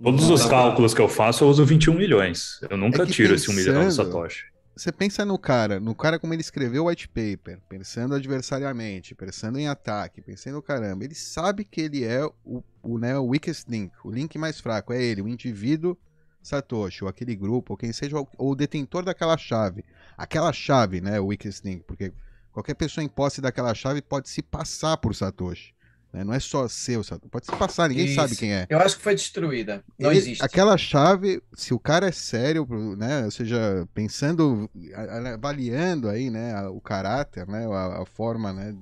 Todos 0.00 0.26
Não 0.26 0.34
os 0.34 0.44
cálculos 0.46 0.94
que 0.94 1.00
eu 1.00 1.08
faço, 1.08 1.44
eu 1.44 1.48
uso 1.48 1.64
21 1.64 1.94
milhões. 1.94 2.58
Eu 2.68 2.76
nunca 2.76 3.02
É 3.02 3.06
tiro 3.06 3.34
esse 3.34 3.50
1 3.50 3.54
milhão 3.54 3.74
do 3.74 3.80
pensando- 3.86 4.06
Satoshi. 4.12 4.52
Você 4.74 4.90
pensa 4.90 5.22
no 5.24 5.38
cara, 5.38 5.78
no 5.78 5.94
cara 5.94 6.18
como 6.18 6.32
ele 6.32 6.40
escreveu 6.40 6.84
o 6.84 6.86
white 6.88 7.06
paper, 7.06 7.60
pensando 7.68 8.14
adversariamente, 8.14 9.14
pensando 9.14 9.58
em 9.58 9.68
ataque, 9.68 10.22
pensando 10.22 10.54
no 10.54 10.62
caramba, 10.62 11.04
ele 11.04 11.14
sabe 11.14 11.62
que 11.62 11.82
ele 11.82 12.02
é 12.04 12.24
o, 12.42 12.64
o, 12.82 12.98
né, 12.98 13.16
o 13.18 13.26
weakest 13.26 13.68
link, 13.68 13.92
o 14.02 14.10
link 14.10 14.38
mais 14.38 14.60
fraco, 14.60 14.92
é 14.94 15.02
ele, 15.02 15.20
o 15.20 15.28
indivíduo 15.28 15.96
Satoshi, 16.42 17.04
ou 17.04 17.10
aquele 17.10 17.36
grupo, 17.36 17.74
ou 17.74 17.76
quem 17.76 17.92
seja, 17.92 18.16
ou 18.16 18.26
o 18.38 18.54
detentor 18.56 19.04
daquela 19.04 19.36
chave. 19.36 19.84
Aquela 20.16 20.52
chave, 20.54 21.02
né, 21.02 21.20
o 21.20 21.26
weakest 21.26 21.62
link, 21.64 21.84
porque 21.86 22.10
qualquer 22.50 22.74
pessoa 22.74 23.04
em 23.04 23.08
posse 23.08 23.42
daquela 23.42 23.74
chave 23.74 24.00
pode 24.00 24.30
se 24.30 24.40
passar 24.40 24.96
por 24.96 25.14
Satoshi. 25.14 25.74
Né? 26.12 26.22
Não 26.24 26.32
é 26.34 26.38
só 26.40 26.68
seu 26.68 27.02
Satoshi, 27.02 27.30
pode 27.30 27.46
se 27.46 27.52
passar, 27.56 27.88
ninguém 27.88 28.06
Isso. 28.06 28.14
sabe 28.16 28.36
quem 28.36 28.52
é. 28.52 28.66
Eu 28.68 28.78
acho 28.78 28.96
que 28.96 29.02
foi 29.02 29.14
destruída. 29.14 29.82
Não 29.98 30.10
Ele- 30.10 30.18
existe. 30.18 30.44
Aquela 30.44 30.76
chave, 30.76 31.42
se 31.54 31.72
o 31.72 31.78
cara 31.78 32.08
é 32.08 32.12
sério, 32.12 32.66
né, 32.96 33.24
ou 33.24 33.30
seja, 33.30 33.88
pensando, 33.94 34.70
a- 34.94 35.34
avaliando 35.34 36.08
aí, 36.08 36.30
né, 36.30 36.60
o 36.68 36.80
caráter, 36.80 37.46
né, 37.48 37.66
a, 37.66 38.02
a 38.02 38.06
forma, 38.06 38.52
né, 38.52 38.74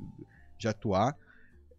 de 0.59 0.69
atuar, 0.69 1.17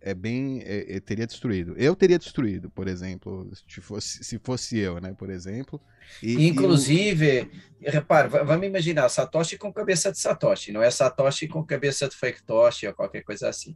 é 0.04 0.16
bem, 0.16 0.62
é- 0.64 0.96
é- 0.96 1.00
teria 1.00 1.28
destruído. 1.28 1.76
Eu 1.78 1.96
teria 1.96 2.18
destruído, 2.18 2.70
por 2.72 2.88
exemplo, 2.88 3.52
se 3.70 3.80
fosse, 3.82 4.24
se 4.24 4.40
fosse 4.40 4.80
eu, 4.80 5.00
né, 5.00 5.14
por 5.16 5.30
exemplo. 5.30 5.80
E, 6.24 6.32
e 6.32 6.36
o- 6.38 6.40
Inclusive, 6.42 7.52
repare, 7.80 8.28
va- 8.28 8.42
vamos 8.44 8.66
imaginar 8.66 9.08
Satoshi 9.10 9.58
com 9.60 9.72
cabeça 9.72 10.12
de 10.12 10.18
Satoshi, 10.18 10.72
não 10.72 10.82
é 10.82 10.90
Satoshi 10.90 11.48
com 11.48 11.64
cabeça 11.64 12.10
de 12.10 12.16
fake 12.16 12.42
Toshi 12.42 12.88
ou 12.88 12.94
qualquer 12.94 13.22
coisa 13.22 13.48
assim. 13.50 13.76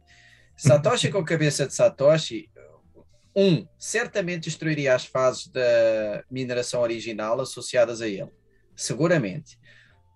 Satoshi 0.56 1.10
com 1.10 1.24
cabeça 1.24 1.66
de 1.66 1.74
Satoshi, 1.74 2.48
um, 3.34 3.66
certamente 3.78 4.44
destruiria 4.44 4.94
as 4.94 5.04
fases 5.04 5.48
da 5.48 6.24
mineração 6.30 6.80
original 6.80 7.38
associadas 7.40 8.00
a 8.00 8.08
ele. 8.08 8.30
Seguramente. 8.74 9.58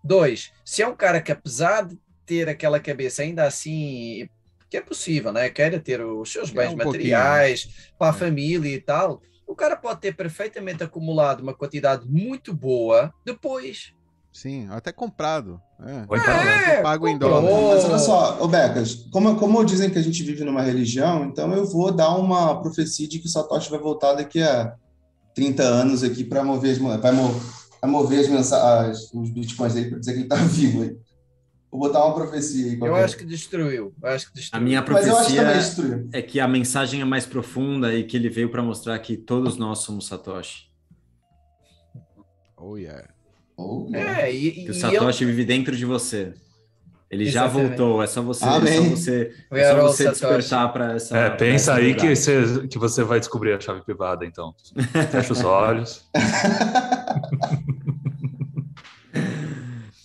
Dois, 0.02 0.50
se 0.64 0.82
é 0.82 0.88
um 0.88 0.96
cara 0.96 1.20
que 1.20 1.30
apesar 1.30 1.86
de 1.86 1.98
ter 2.24 2.48
aquela 2.48 2.80
cabeça 2.80 3.22
ainda 3.22 3.44
assim, 3.44 4.26
que 4.70 4.76
é 4.76 4.80
possível, 4.80 5.32
né? 5.32 5.50
Queira 5.50 5.78
ter 5.78 6.00
os 6.00 6.32
seus 6.32 6.50
É, 6.50 6.54
bens 6.54 6.72
um 6.72 6.76
pouquinho, 6.76 6.86
materiais 6.86 7.90
para 7.98 8.12
a 8.12 8.16
É. 8.16 8.18
família 8.18 8.74
e 8.74 8.80
tal, 8.80 9.20
o 9.46 9.54
cara 9.54 9.76
pode 9.76 10.00
ter 10.00 10.14
perfeitamente 10.14 10.82
acumulado 10.82 11.40
uma 11.40 11.52
quantidade 11.52 12.06
muito 12.08 12.54
boa 12.54 13.12
depois. 13.24 13.92
Sim, 14.32 14.68
até 14.70 14.92
comprado. 14.92 15.60
É. 15.80 16.04
Ou 16.08 16.16
então? 16.16 16.32
É, 16.34 16.82
pago 16.82 17.08
em 17.08 17.18
dólar. 17.18 17.42
Mas 17.42 17.84
olha 17.84 17.98
só, 17.98 18.42
ô 18.42 18.46
Becas, 18.46 18.94
como, 19.10 19.36
como 19.36 19.64
dizem 19.64 19.90
que 19.90 19.98
a 19.98 20.02
gente 20.02 20.22
vive 20.22 20.44
numa 20.44 20.62
religião, 20.62 21.24
então 21.24 21.52
eu 21.52 21.66
vou 21.66 21.90
dar 21.90 22.10
uma 22.16 22.60
profecia 22.62 23.08
de 23.08 23.18
que 23.18 23.26
o 23.26 23.30
Satoshi 23.30 23.70
vai 23.70 23.80
voltar 23.80 24.12
daqui 24.14 24.40
a 24.42 24.74
30 25.34 25.62
anos 25.64 26.04
aqui 26.04 26.22
para 26.22 26.44
mover, 26.44 26.72
as, 26.72 26.78
vai, 26.78 27.12
mo- 27.12 27.34
vai 27.82 27.90
mover 27.90 28.20
as 28.20 28.28
mensa- 28.28 28.80
as- 28.88 29.12
os 29.12 29.30
bitcoins 29.30 29.74
aí 29.74 29.88
para 29.90 29.98
dizer 29.98 30.12
que 30.12 30.18
ele 30.18 30.24
está 30.26 30.36
vivo 30.46 30.82
aí. 30.82 30.96
Vou 31.72 31.80
botar 31.80 32.04
uma 32.04 32.14
profecia 32.14 32.66
aí. 32.72 32.78
Eu 32.80 32.94
acho 32.96 33.16
que 33.16 33.24
destruiu. 33.24 33.94
Eu 34.02 34.08
acho 34.10 34.26
que 34.26 34.32
A 34.38 34.40
destruiu. 34.40 34.64
minha 34.64 34.84
Mas 34.88 35.06
eu 35.06 35.16
acho 35.16 35.28
que 35.30 35.36
também 35.36 35.52
profecia 35.52 35.74
destruiu. 35.84 36.08
é 36.12 36.22
que 36.22 36.40
a 36.40 36.48
mensagem 36.48 37.00
é 37.00 37.04
mais 37.04 37.26
profunda 37.26 37.94
e 37.94 38.04
que 38.04 38.16
ele 38.16 38.28
veio 38.28 38.50
para 38.50 38.62
mostrar 38.62 38.98
que 39.00 39.16
todos 39.16 39.56
nós 39.56 39.78
somos 39.80 40.06
Satoshi. 40.06 40.68
Oh, 42.56 42.76
yeah. 42.76 43.08
Oh, 43.60 43.88
É, 43.94 44.32
e, 44.32 44.64
Que 44.64 44.70
o 44.70 44.74
Satoshi 44.74 45.24
vive 45.24 45.44
dentro 45.44 45.76
de 45.76 45.84
você. 45.84 46.32
Ele 47.10 47.26
já 47.26 47.44
Exatamente. 47.46 47.76
voltou, 47.76 48.02
é 48.02 48.06
só 48.06 48.22
você, 48.22 48.44
é 48.44 48.48
só 48.48 48.60
você, 48.84 49.32
é 49.50 49.70
só 49.70 49.80
você 49.82 50.04
Satoshi. 50.04 50.20
despertar 50.20 50.72
para 50.72 50.92
essa. 50.94 51.18
É, 51.18 51.28
pensa 51.30 51.74
aí 51.74 51.94
que 51.94 52.14
você, 52.14 52.68
que 52.68 52.78
você 52.78 53.02
vai 53.02 53.18
descobrir 53.18 53.52
a 53.52 53.60
chave 53.60 53.82
privada, 53.82 54.24
então. 54.24 54.54
Fecha 55.10 55.32
os 55.32 55.42
olhos. 55.42 56.08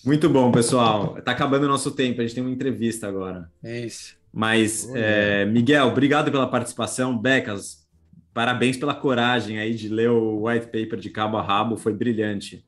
Muito 0.03 0.29
bom, 0.29 0.51
pessoal. 0.51 1.19
Tá 1.23 1.31
acabando 1.31 1.65
o 1.65 1.69
nosso 1.69 1.91
tempo, 1.91 2.21
a 2.21 2.23
gente 2.23 2.35
tem 2.35 2.43
uma 2.43 2.51
entrevista 2.53 3.07
agora. 3.07 3.49
Isso. 3.63 4.15
Mas, 4.33 4.89
é, 4.93 5.45
Miguel, 5.45 5.87
obrigado 5.87 6.31
pela 6.31 6.47
participação. 6.47 7.17
Becas, 7.17 7.87
parabéns 8.33 8.77
pela 8.77 8.93
coragem 8.93 9.59
aí 9.59 9.73
de 9.73 9.89
ler 9.89 10.09
o 10.09 10.47
white 10.47 10.65
paper 10.65 10.99
de 10.99 11.09
cabo 11.09 11.37
a 11.37 11.41
rabo, 11.41 11.77
foi 11.77 11.93
brilhante. 11.93 12.65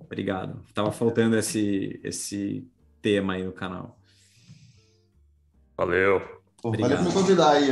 Obrigado. 0.00 0.62
Tava 0.74 0.90
faltando 0.90 1.36
esse, 1.36 2.00
esse 2.02 2.66
tema 3.02 3.34
aí 3.34 3.44
no 3.44 3.52
canal. 3.52 3.98
Valeu. 5.76 6.20
Pô, 6.60 6.70
valeu 6.70 6.86
Obrigado. 6.86 6.98
por 6.98 7.06
me 7.06 7.12
convidar 7.12 7.50
aí. 7.50 7.68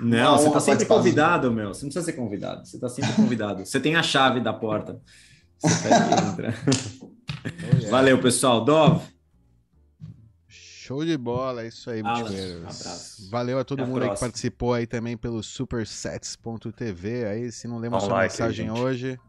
Não, 0.00 0.32
Uma 0.32 0.38
você 0.38 0.50
tá 0.50 0.60
sempre 0.60 0.86
convidado, 0.86 1.50
meu. 1.50 1.68
Você 1.68 1.84
não 1.84 1.90
precisa 1.90 2.04
ser 2.04 2.12
convidado. 2.12 2.66
Você 2.66 2.78
tá 2.78 2.88
sempre 2.88 3.12
convidado. 3.14 3.64
Você 3.64 3.80
tem 3.80 3.96
a 3.96 4.02
chave 4.02 4.40
da 4.40 4.52
porta. 4.52 5.00
Você 5.58 5.88
entra. 5.88 6.54
Oh, 7.44 7.76
yeah. 7.76 7.90
Valeu, 7.90 8.20
pessoal. 8.20 8.64
Dov, 8.64 9.02
Show 10.92 11.04
de 11.04 11.16
bola, 11.16 11.62
é 11.62 11.68
isso 11.68 11.88
aí, 11.88 12.00
abraço. 12.00 13.30
Valeu 13.30 13.58
a 13.58 13.64
todo 13.64 13.80
Até 13.80 13.88
a 13.88 13.92
mundo 13.92 14.02
aí 14.02 14.10
que 14.10 14.20
participou 14.20 14.74
aí 14.74 14.86
também 14.86 15.16
pelo 15.16 15.42
supersets.tv. 15.42 17.24
Aí, 17.24 17.52
se 17.52 17.68
não 17.68 17.78
lembra 17.78 17.98
um 17.98 18.00
sua 18.00 18.14
like 18.14 18.34
aí, 18.34 18.48
mensagem 18.48 18.66
gente. 18.66 18.78
hoje, 18.80 19.20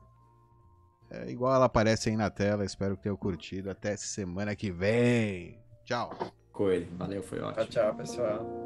é 1.14 1.30
igual 1.30 1.54
ela 1.56 1.66
aparece 1.66 2.10
aí 2.10 2.18
na 2.18 2.30
tela. 2.30 2.66
Espero 2.66 2.98
que 2.98 3.04
tenham 3.04 3.16
curtido. 3.16 3.70
Até 3.70 3.96
semana 3.96 4.56
que 4.56 4.72
vem. 4.72 5.58
Tchau. 5.86 6.12
Coelho. 6.52 6.88
Valeu, 6.98 7.24
foi 7.24 7.40
Tchau, 7.40 7.50
ótimo. 7.50 7.66
tchau, 7.68 7.96
pessoal. 7.96 8.64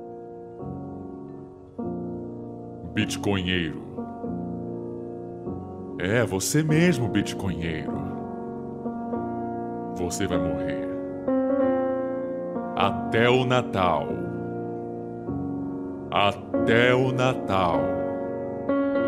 Bitcoinheiro. 2.93 3.81
É, 5.99 6.23
você 6.23 6.63
mesmo, 6.63 7.09
Bitcoinheiro. 7.09 7.91
Você 9.97 10.27
vai 10.27 10.37
morrer. 10.37 10.87
Até 12.75 13.29
o 13.29 13.45
Natal. 13.45 14.07
Até 16.11 16.93
o 16.93 17.11
Natal. 17.11 17.79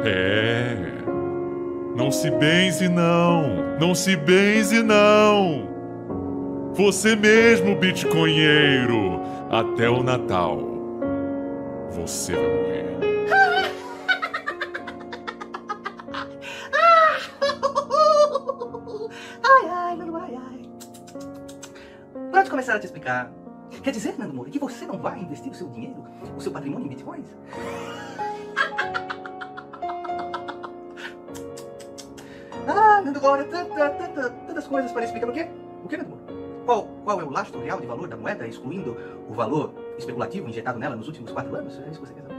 É. 0.04 0.99
Não 1.96 2.12
se 2.12 2.30
benze, 2.32 2.88
não. 2.88 3.78
Não 3.80 3.94
se 3.96 4.16
benze, 4.16 4.82
não. 4.82 5.68
Você 6.74 7.16
mesmo, 7.16 7.76
Bitcoinheiro. 7.76 9.20
Até 9.50 9.90
o 9.90 10.04
Natal. 10.04 10.60
Você 11.92 12.34
vai 12.34 12.44
morrer. 12.44 12.90
Ai, 19.44 19.70
ai, 19.70 19.96
Nando 19.96 20.16
ai, 20.18 20.36
ai. 20.36 20.70
Pronto, 22.32 22.50
começar 22.50 22.76
a 22.76 22.80
te 22.80 22.86
explicar. 22.86 23.32
Quer 23.84 23.92
dizer, 23.92 24.16
Nando 24.18 24.34
Moura, 24.34 24.50
que 24.50 24.60
você 24.60 24.86
não 24.86 24.98
vai 24.98 25.20
investir 25.20 25.52
o 25.52 25.56
seu 25.56 25.68
dinheiro, 25.70 26.04
o 26.38 26.42
seu 26.42 26.52
patrimônio 26.52 26.86
em 26.86 26.90
bitcoins? 26.90 27.26
Tanta, 33.04 33.90
tanta, 33.90 34.30
tantas 34.30 34.68
coisas 34.68 34.92
para 34.92 35.06
explicar. 35.06 35.30
O 35.30 35.34
quê? 35.34 35.48
O 35.84 35.88
quê, 35.88 35.98
Moura? 35.98 36.22
Qual, 36.66 36.88
qual 37.04 37.22
é 37.22 37.24
o 37.24 37.30
lastro 37.32 37.60
real 37.62 37.80
de 37.80 37.88
valor 37.88 38.08
da 38.08 38.16
moeda, 38.16 38.48
excluindo 38.48 38.96
o 39.28 39.34
valor 39.34 39.74
especulativo 39.98 40.48
injetado 40.48 40.78
nela 40.78 40.96
nos 40.96 41.08
últimos 41.08 41.32
quatro 41.32 41.56
anos? 41.56 41.80
É 41.80 41.90
isso 41.90 42.00
que 42.00 42.08
você 42.08 42.14
quer 42.14 42.22
saber? 42.22 42.39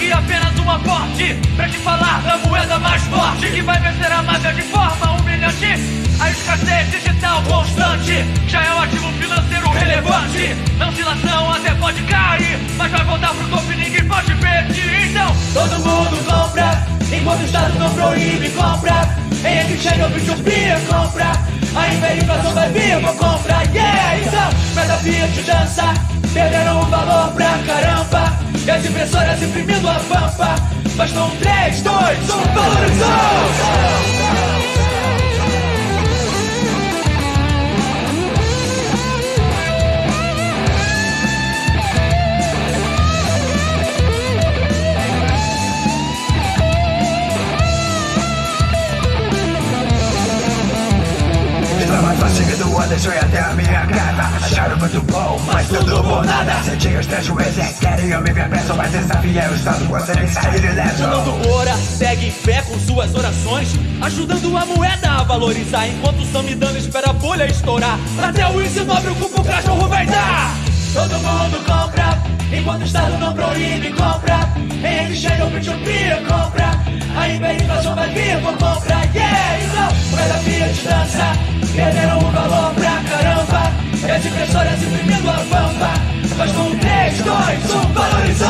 Aqui 0.00 0.12
apenas 0.12 0.58
um 0.58 0.70
aporte. 0.70 1.34
Pra 1.54 1.68
te 1.68 1.76
falar 1.78 2.22
da 2.22 2.38
moeda 2.38 2.78
mais 2.78 3.02
forte 3.02 3.50
que 3.50 3.62
vai 3.62 3.78
vencer 3.80 4.10
a 4.10 4.22
máfia 4.22 4.54
de 4.54 4.62
forma 4.62 5.12
humilhante. 5.12 5.66
A 6.18 6.30
escassez 6.30 6.90
digital 6.90 7.42
constante 7.42 8.24
já 8.48 8.64
é 8.64 8.74
um 8.74 8.80
ativo 8.80 9.12
financeiro 9.12 9.70
relevante. 9.70 10.56
Na 10.78 10.88
oscilação 10.88 11.52
até 11.52 11.74
pode 11.74 12.02
cair, 12.04 12.58
mas 12.78 12.90
vai 12.90 13.04
voltar 13.04 13.34
pro 13.34 13.48
topo 13.48 13.72
e 13.72 13.76
ninguém 13.76 14.04
pode 14.06 14.34
perder. 14.34 15.10
Então, 15.10 15.36
todo 15.52 15.78
mundo 15.80 16.24
compra, 16.24 16.86
enquanto 17.12 17.40
o 17.40 17.44
Estado 17.44 17.78
não 17.78 17.92
proíbe, 17.92 18.48
compra. 18.50 19.08
Em 19.44 19.74
exchange 19.74 20.02
ou 20.02 20.10
Bitcoin, 20.10 20.86
compra. 20.88 21.32
A 21.74 21.88
hiperinflação 21.88 22.52
vai 22.52 22.68
vir, 22.70 23.00
vou 23.00 23.14
comprar, 23.14 23.62
yeah! 23.74 24.18
Então, 24.18 24.50
meta 24.74 24.96
Fiat 24.98 25.42
dança, 25.42 25.94
perderam 26.32 26.80
o 26.80 26.86
valor 26.86 27.32
pra 27.32 27.58
caramba. 27.66 28.49
E 28.66 28.70
as 28.70 28.84
impressoras 28.84 29.42
imprimindo 29.42 29.88
a 29.88 29.94
pampa. 29.94 30.54
Bastam 30.96 31.30
3, 31.40 31.82
2, 31.82 31.94
1, 31.94 32.54
valorizou! 32.54 34.19
Fácil 52.40 52.56
do 52.56 52.88
deixou 52.88 53.12
até 53.12 53.40
a 53.40 53.52
minha 53.52 53.86
casa 53.86 54.22
Acharam 54.44 54.78
muito 54.78 55.00
bom, 55.12 55.40
mas 55.46 55.68
tudo 55.68 56.02
por 56.02 56.24
nada. 56.24 56.62
Senti 56.62 56.88
os 56.88 57.06
três 57.06 57.26
juízes, 57.26 57.78
querem 57.78 58.10
eu 58.10 58.20
me 58.22 58.32
ver 58.32 58.48
preso 58.48 58.74
Mas 58.74 58.90
desafia 58.92 59.50
o 59.50 59.54
Estado, 59.54 59.84
você 59.84 60.14
nem 60.14 60.26
sair 60.28 60.64
ileso 60.64 60.96
Fernando 60.96 61.50
ora, 61.50 61.76
segue 61.76 62.28
em 62.28 62.30
fé 62.30 62.62
com 62.62 62.78
suas 62.78 63.14
orações. 63.14 63.68
Ajudando 64.00 64.56
a 64.56 64.66
moeda 64.66 65.10
a 65.10 65.22
valorizar. 65.22 65.86
Enquanto 65.88 66.20
o 66.20 66.32
Samidana 66.32 66.78
espera 66.78 67.10
a 67.10 67.12
bolha 67.12 67.46
estourar. 67.46 67.98
Até 68.22 68.46
o 68.48 68.60
índice 68.60 68.80
nobre 68.80 69.10
o 69.10 69.14
cupo 69.16 69.44
cachorro 69.44 69.88
vai 69.88 70.06
dar 70.06 70.54
Todo 70.92 71.14
mundo 71.18 71.64
compra, 71.66 72.18
enquanto 72.56 72.82
o 72.82 72.84
Estado 72.84 73.18
não 73.18 73.32
proíbe, 73.34 73.92
compra. 73.92 74.40
Exchange 75.10 75.42
ou 75.42 75.50
Bitcoin, 75.50 76.24
compra. 76.26 76.70
A 77.16 77.28
hiperinflação 77.28 77.94
vai 77.94 78.08
vir, 78.10 78.40
vou 78.40 78.52
comprar, 78.52 79.04
yeah! 79.14 79.58
Então, 79.62 80.10
moeda 80.10 80.34
Fiat 80.38 80.82
dança, 80.82 81.59
perderam 81.72 82.18
o 82.18 82.30
valor 82.30 82.74
pra 82.74 83.02
caramba 83.08 83.72
as 84.14 84.26
impressoras 84.26 84.82
imprimindo 84.82 85.30
a 85.30 85.34
pampa 85.34 85.92
Mas 86.36 86.52
com 86.52 86.76
3, 86.78 87.18
2, 87.18 87.70
1, 87.70 87.92
valorizou! 87.92 88.48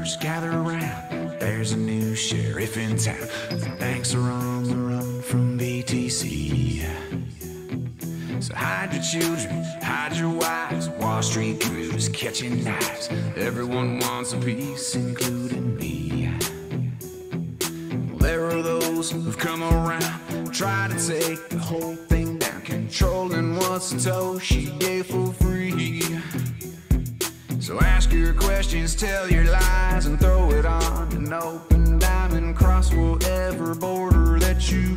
Huddlers, 0.00 0.16
gather 0.16 0.50
around. 0.50 1.38
There's 1.38 1.72
a 1.72 1.76
new 1.76 2.14
sheriff 2.14 2.76
in 2.76 2.96
town. 2.96 3.28
The 3.50 3.76
banks 3.78 4.14
are 4.14 4.20
on 4.20 4.64
the 4.64 4.76
run 4.76 5.22
from 5.22 5.58
BTC. 5.58 6.86
So 8.42 8.54
hide 8.54 8.92
your 8.92 9.02
children, 9.02 9.62
hide 9.82 10.16
your 10.16 10.30
wives. 10.30 10.88
Wall 10.88 11.22
Street 11.22 11.60
crews 11.60 12.08
catching 12.08 12.64
knives. 12.64 13.10
Everyone 13.36 13.98
wants 13.98 14.32
a 14.32 14.38
piece, 14.38 14.94
including 14.94 15.76
me. 15.76 16.30
There 18.18 18.46
are 18.46 18.62
those 18.62 19.10
who've 19.10 19.36
come 19.36 19.62
around, 19.62 20.52
try 20.52 20.88
to 20.88 20.94
take 20.94 21.48
the 21.48 21.58
whole 21.58 21.96
thing 22.08 22.38
down, 22.38 22.62
controlling 22.62 23.56
what 23.56 23.82
Satoshi 23.82 24.78
gave 24.78 25.06
for 25.06 25.32
free. 25.34 25.49
So 27.70 27.80
ask 27.82 28.12
your 28.12 28.34
questions, 28.34 28.96
tell 28.96 29.30
your 29.30 29.44
lies, 29.44 30.06
and 30.06 30.18
throw 30.18 30.50
it 30.50 30.66
on 30.66 31.12
an 31.12 31.32
open 31.32 32.00
diamond. 32.00 32.56
Cross 32.56 32.92
whatever 32.92 33.76
border 33.76 34.40
that 34.40 34.72
you 34.72 34.96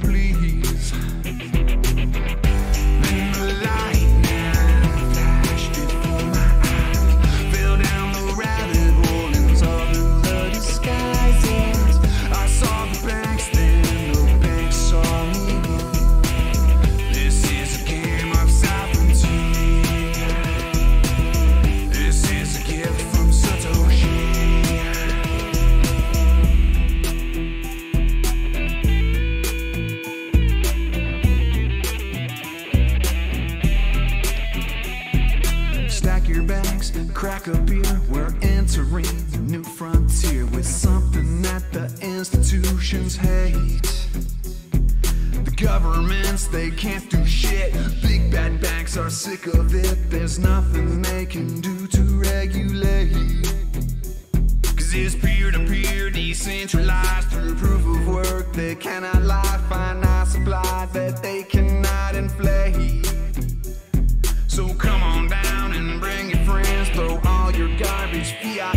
governments, 45.74 46.45
they 46.47 46.69
can't 46.69 47.09
do 47.09 47.26
shit. 47.26 47.74
Big 48.03 48.32
bad 48.32 48.61
banks 48.61 48.95
are 48.95 49.09
sick 49.09 49.47
of 49.47 49.74
it. 49.74 49.97
There's 50.07 50.38
nothing 50.38 51.01
they 51.01 51.26
can 51.26 51.47
do 51.61 51.88
to 51.88 52.01
regulate. 52.30 53.11
Cause 54.78 54.93
it's 54.93 55.15
peer 55.15 55.49
to 55.49 55.59
peer, 55.65 56.11
decentralized 56.11 57.30
through 57.30 57.55
proof 57.55 57.84
of 57.95 58.07
work. 58.07 58.53
They 58.53 58.76
cannot 58.76 59.24
lie, 59.24 59.59
find, 59.67 60.03
finite 60.03 60.28
supply 60.28 60.88
that 60.93 61.24
they 61.24 61.41
cannot 61.41 62.15
inflate. 62.15 63.07
So 64.45 64.71
come 64.76 65.01
on 65.01 65.28
down 65.28 65.74
and 65.74 65.99
bring 65.99 66.30
your 66.30 66.45
friends, 66.45 66.89
throw 66.89 67.19
all 67.26 67.51
your 67.51 67.76
garbage, 67.80 68.32
fiat, 68.43 68.76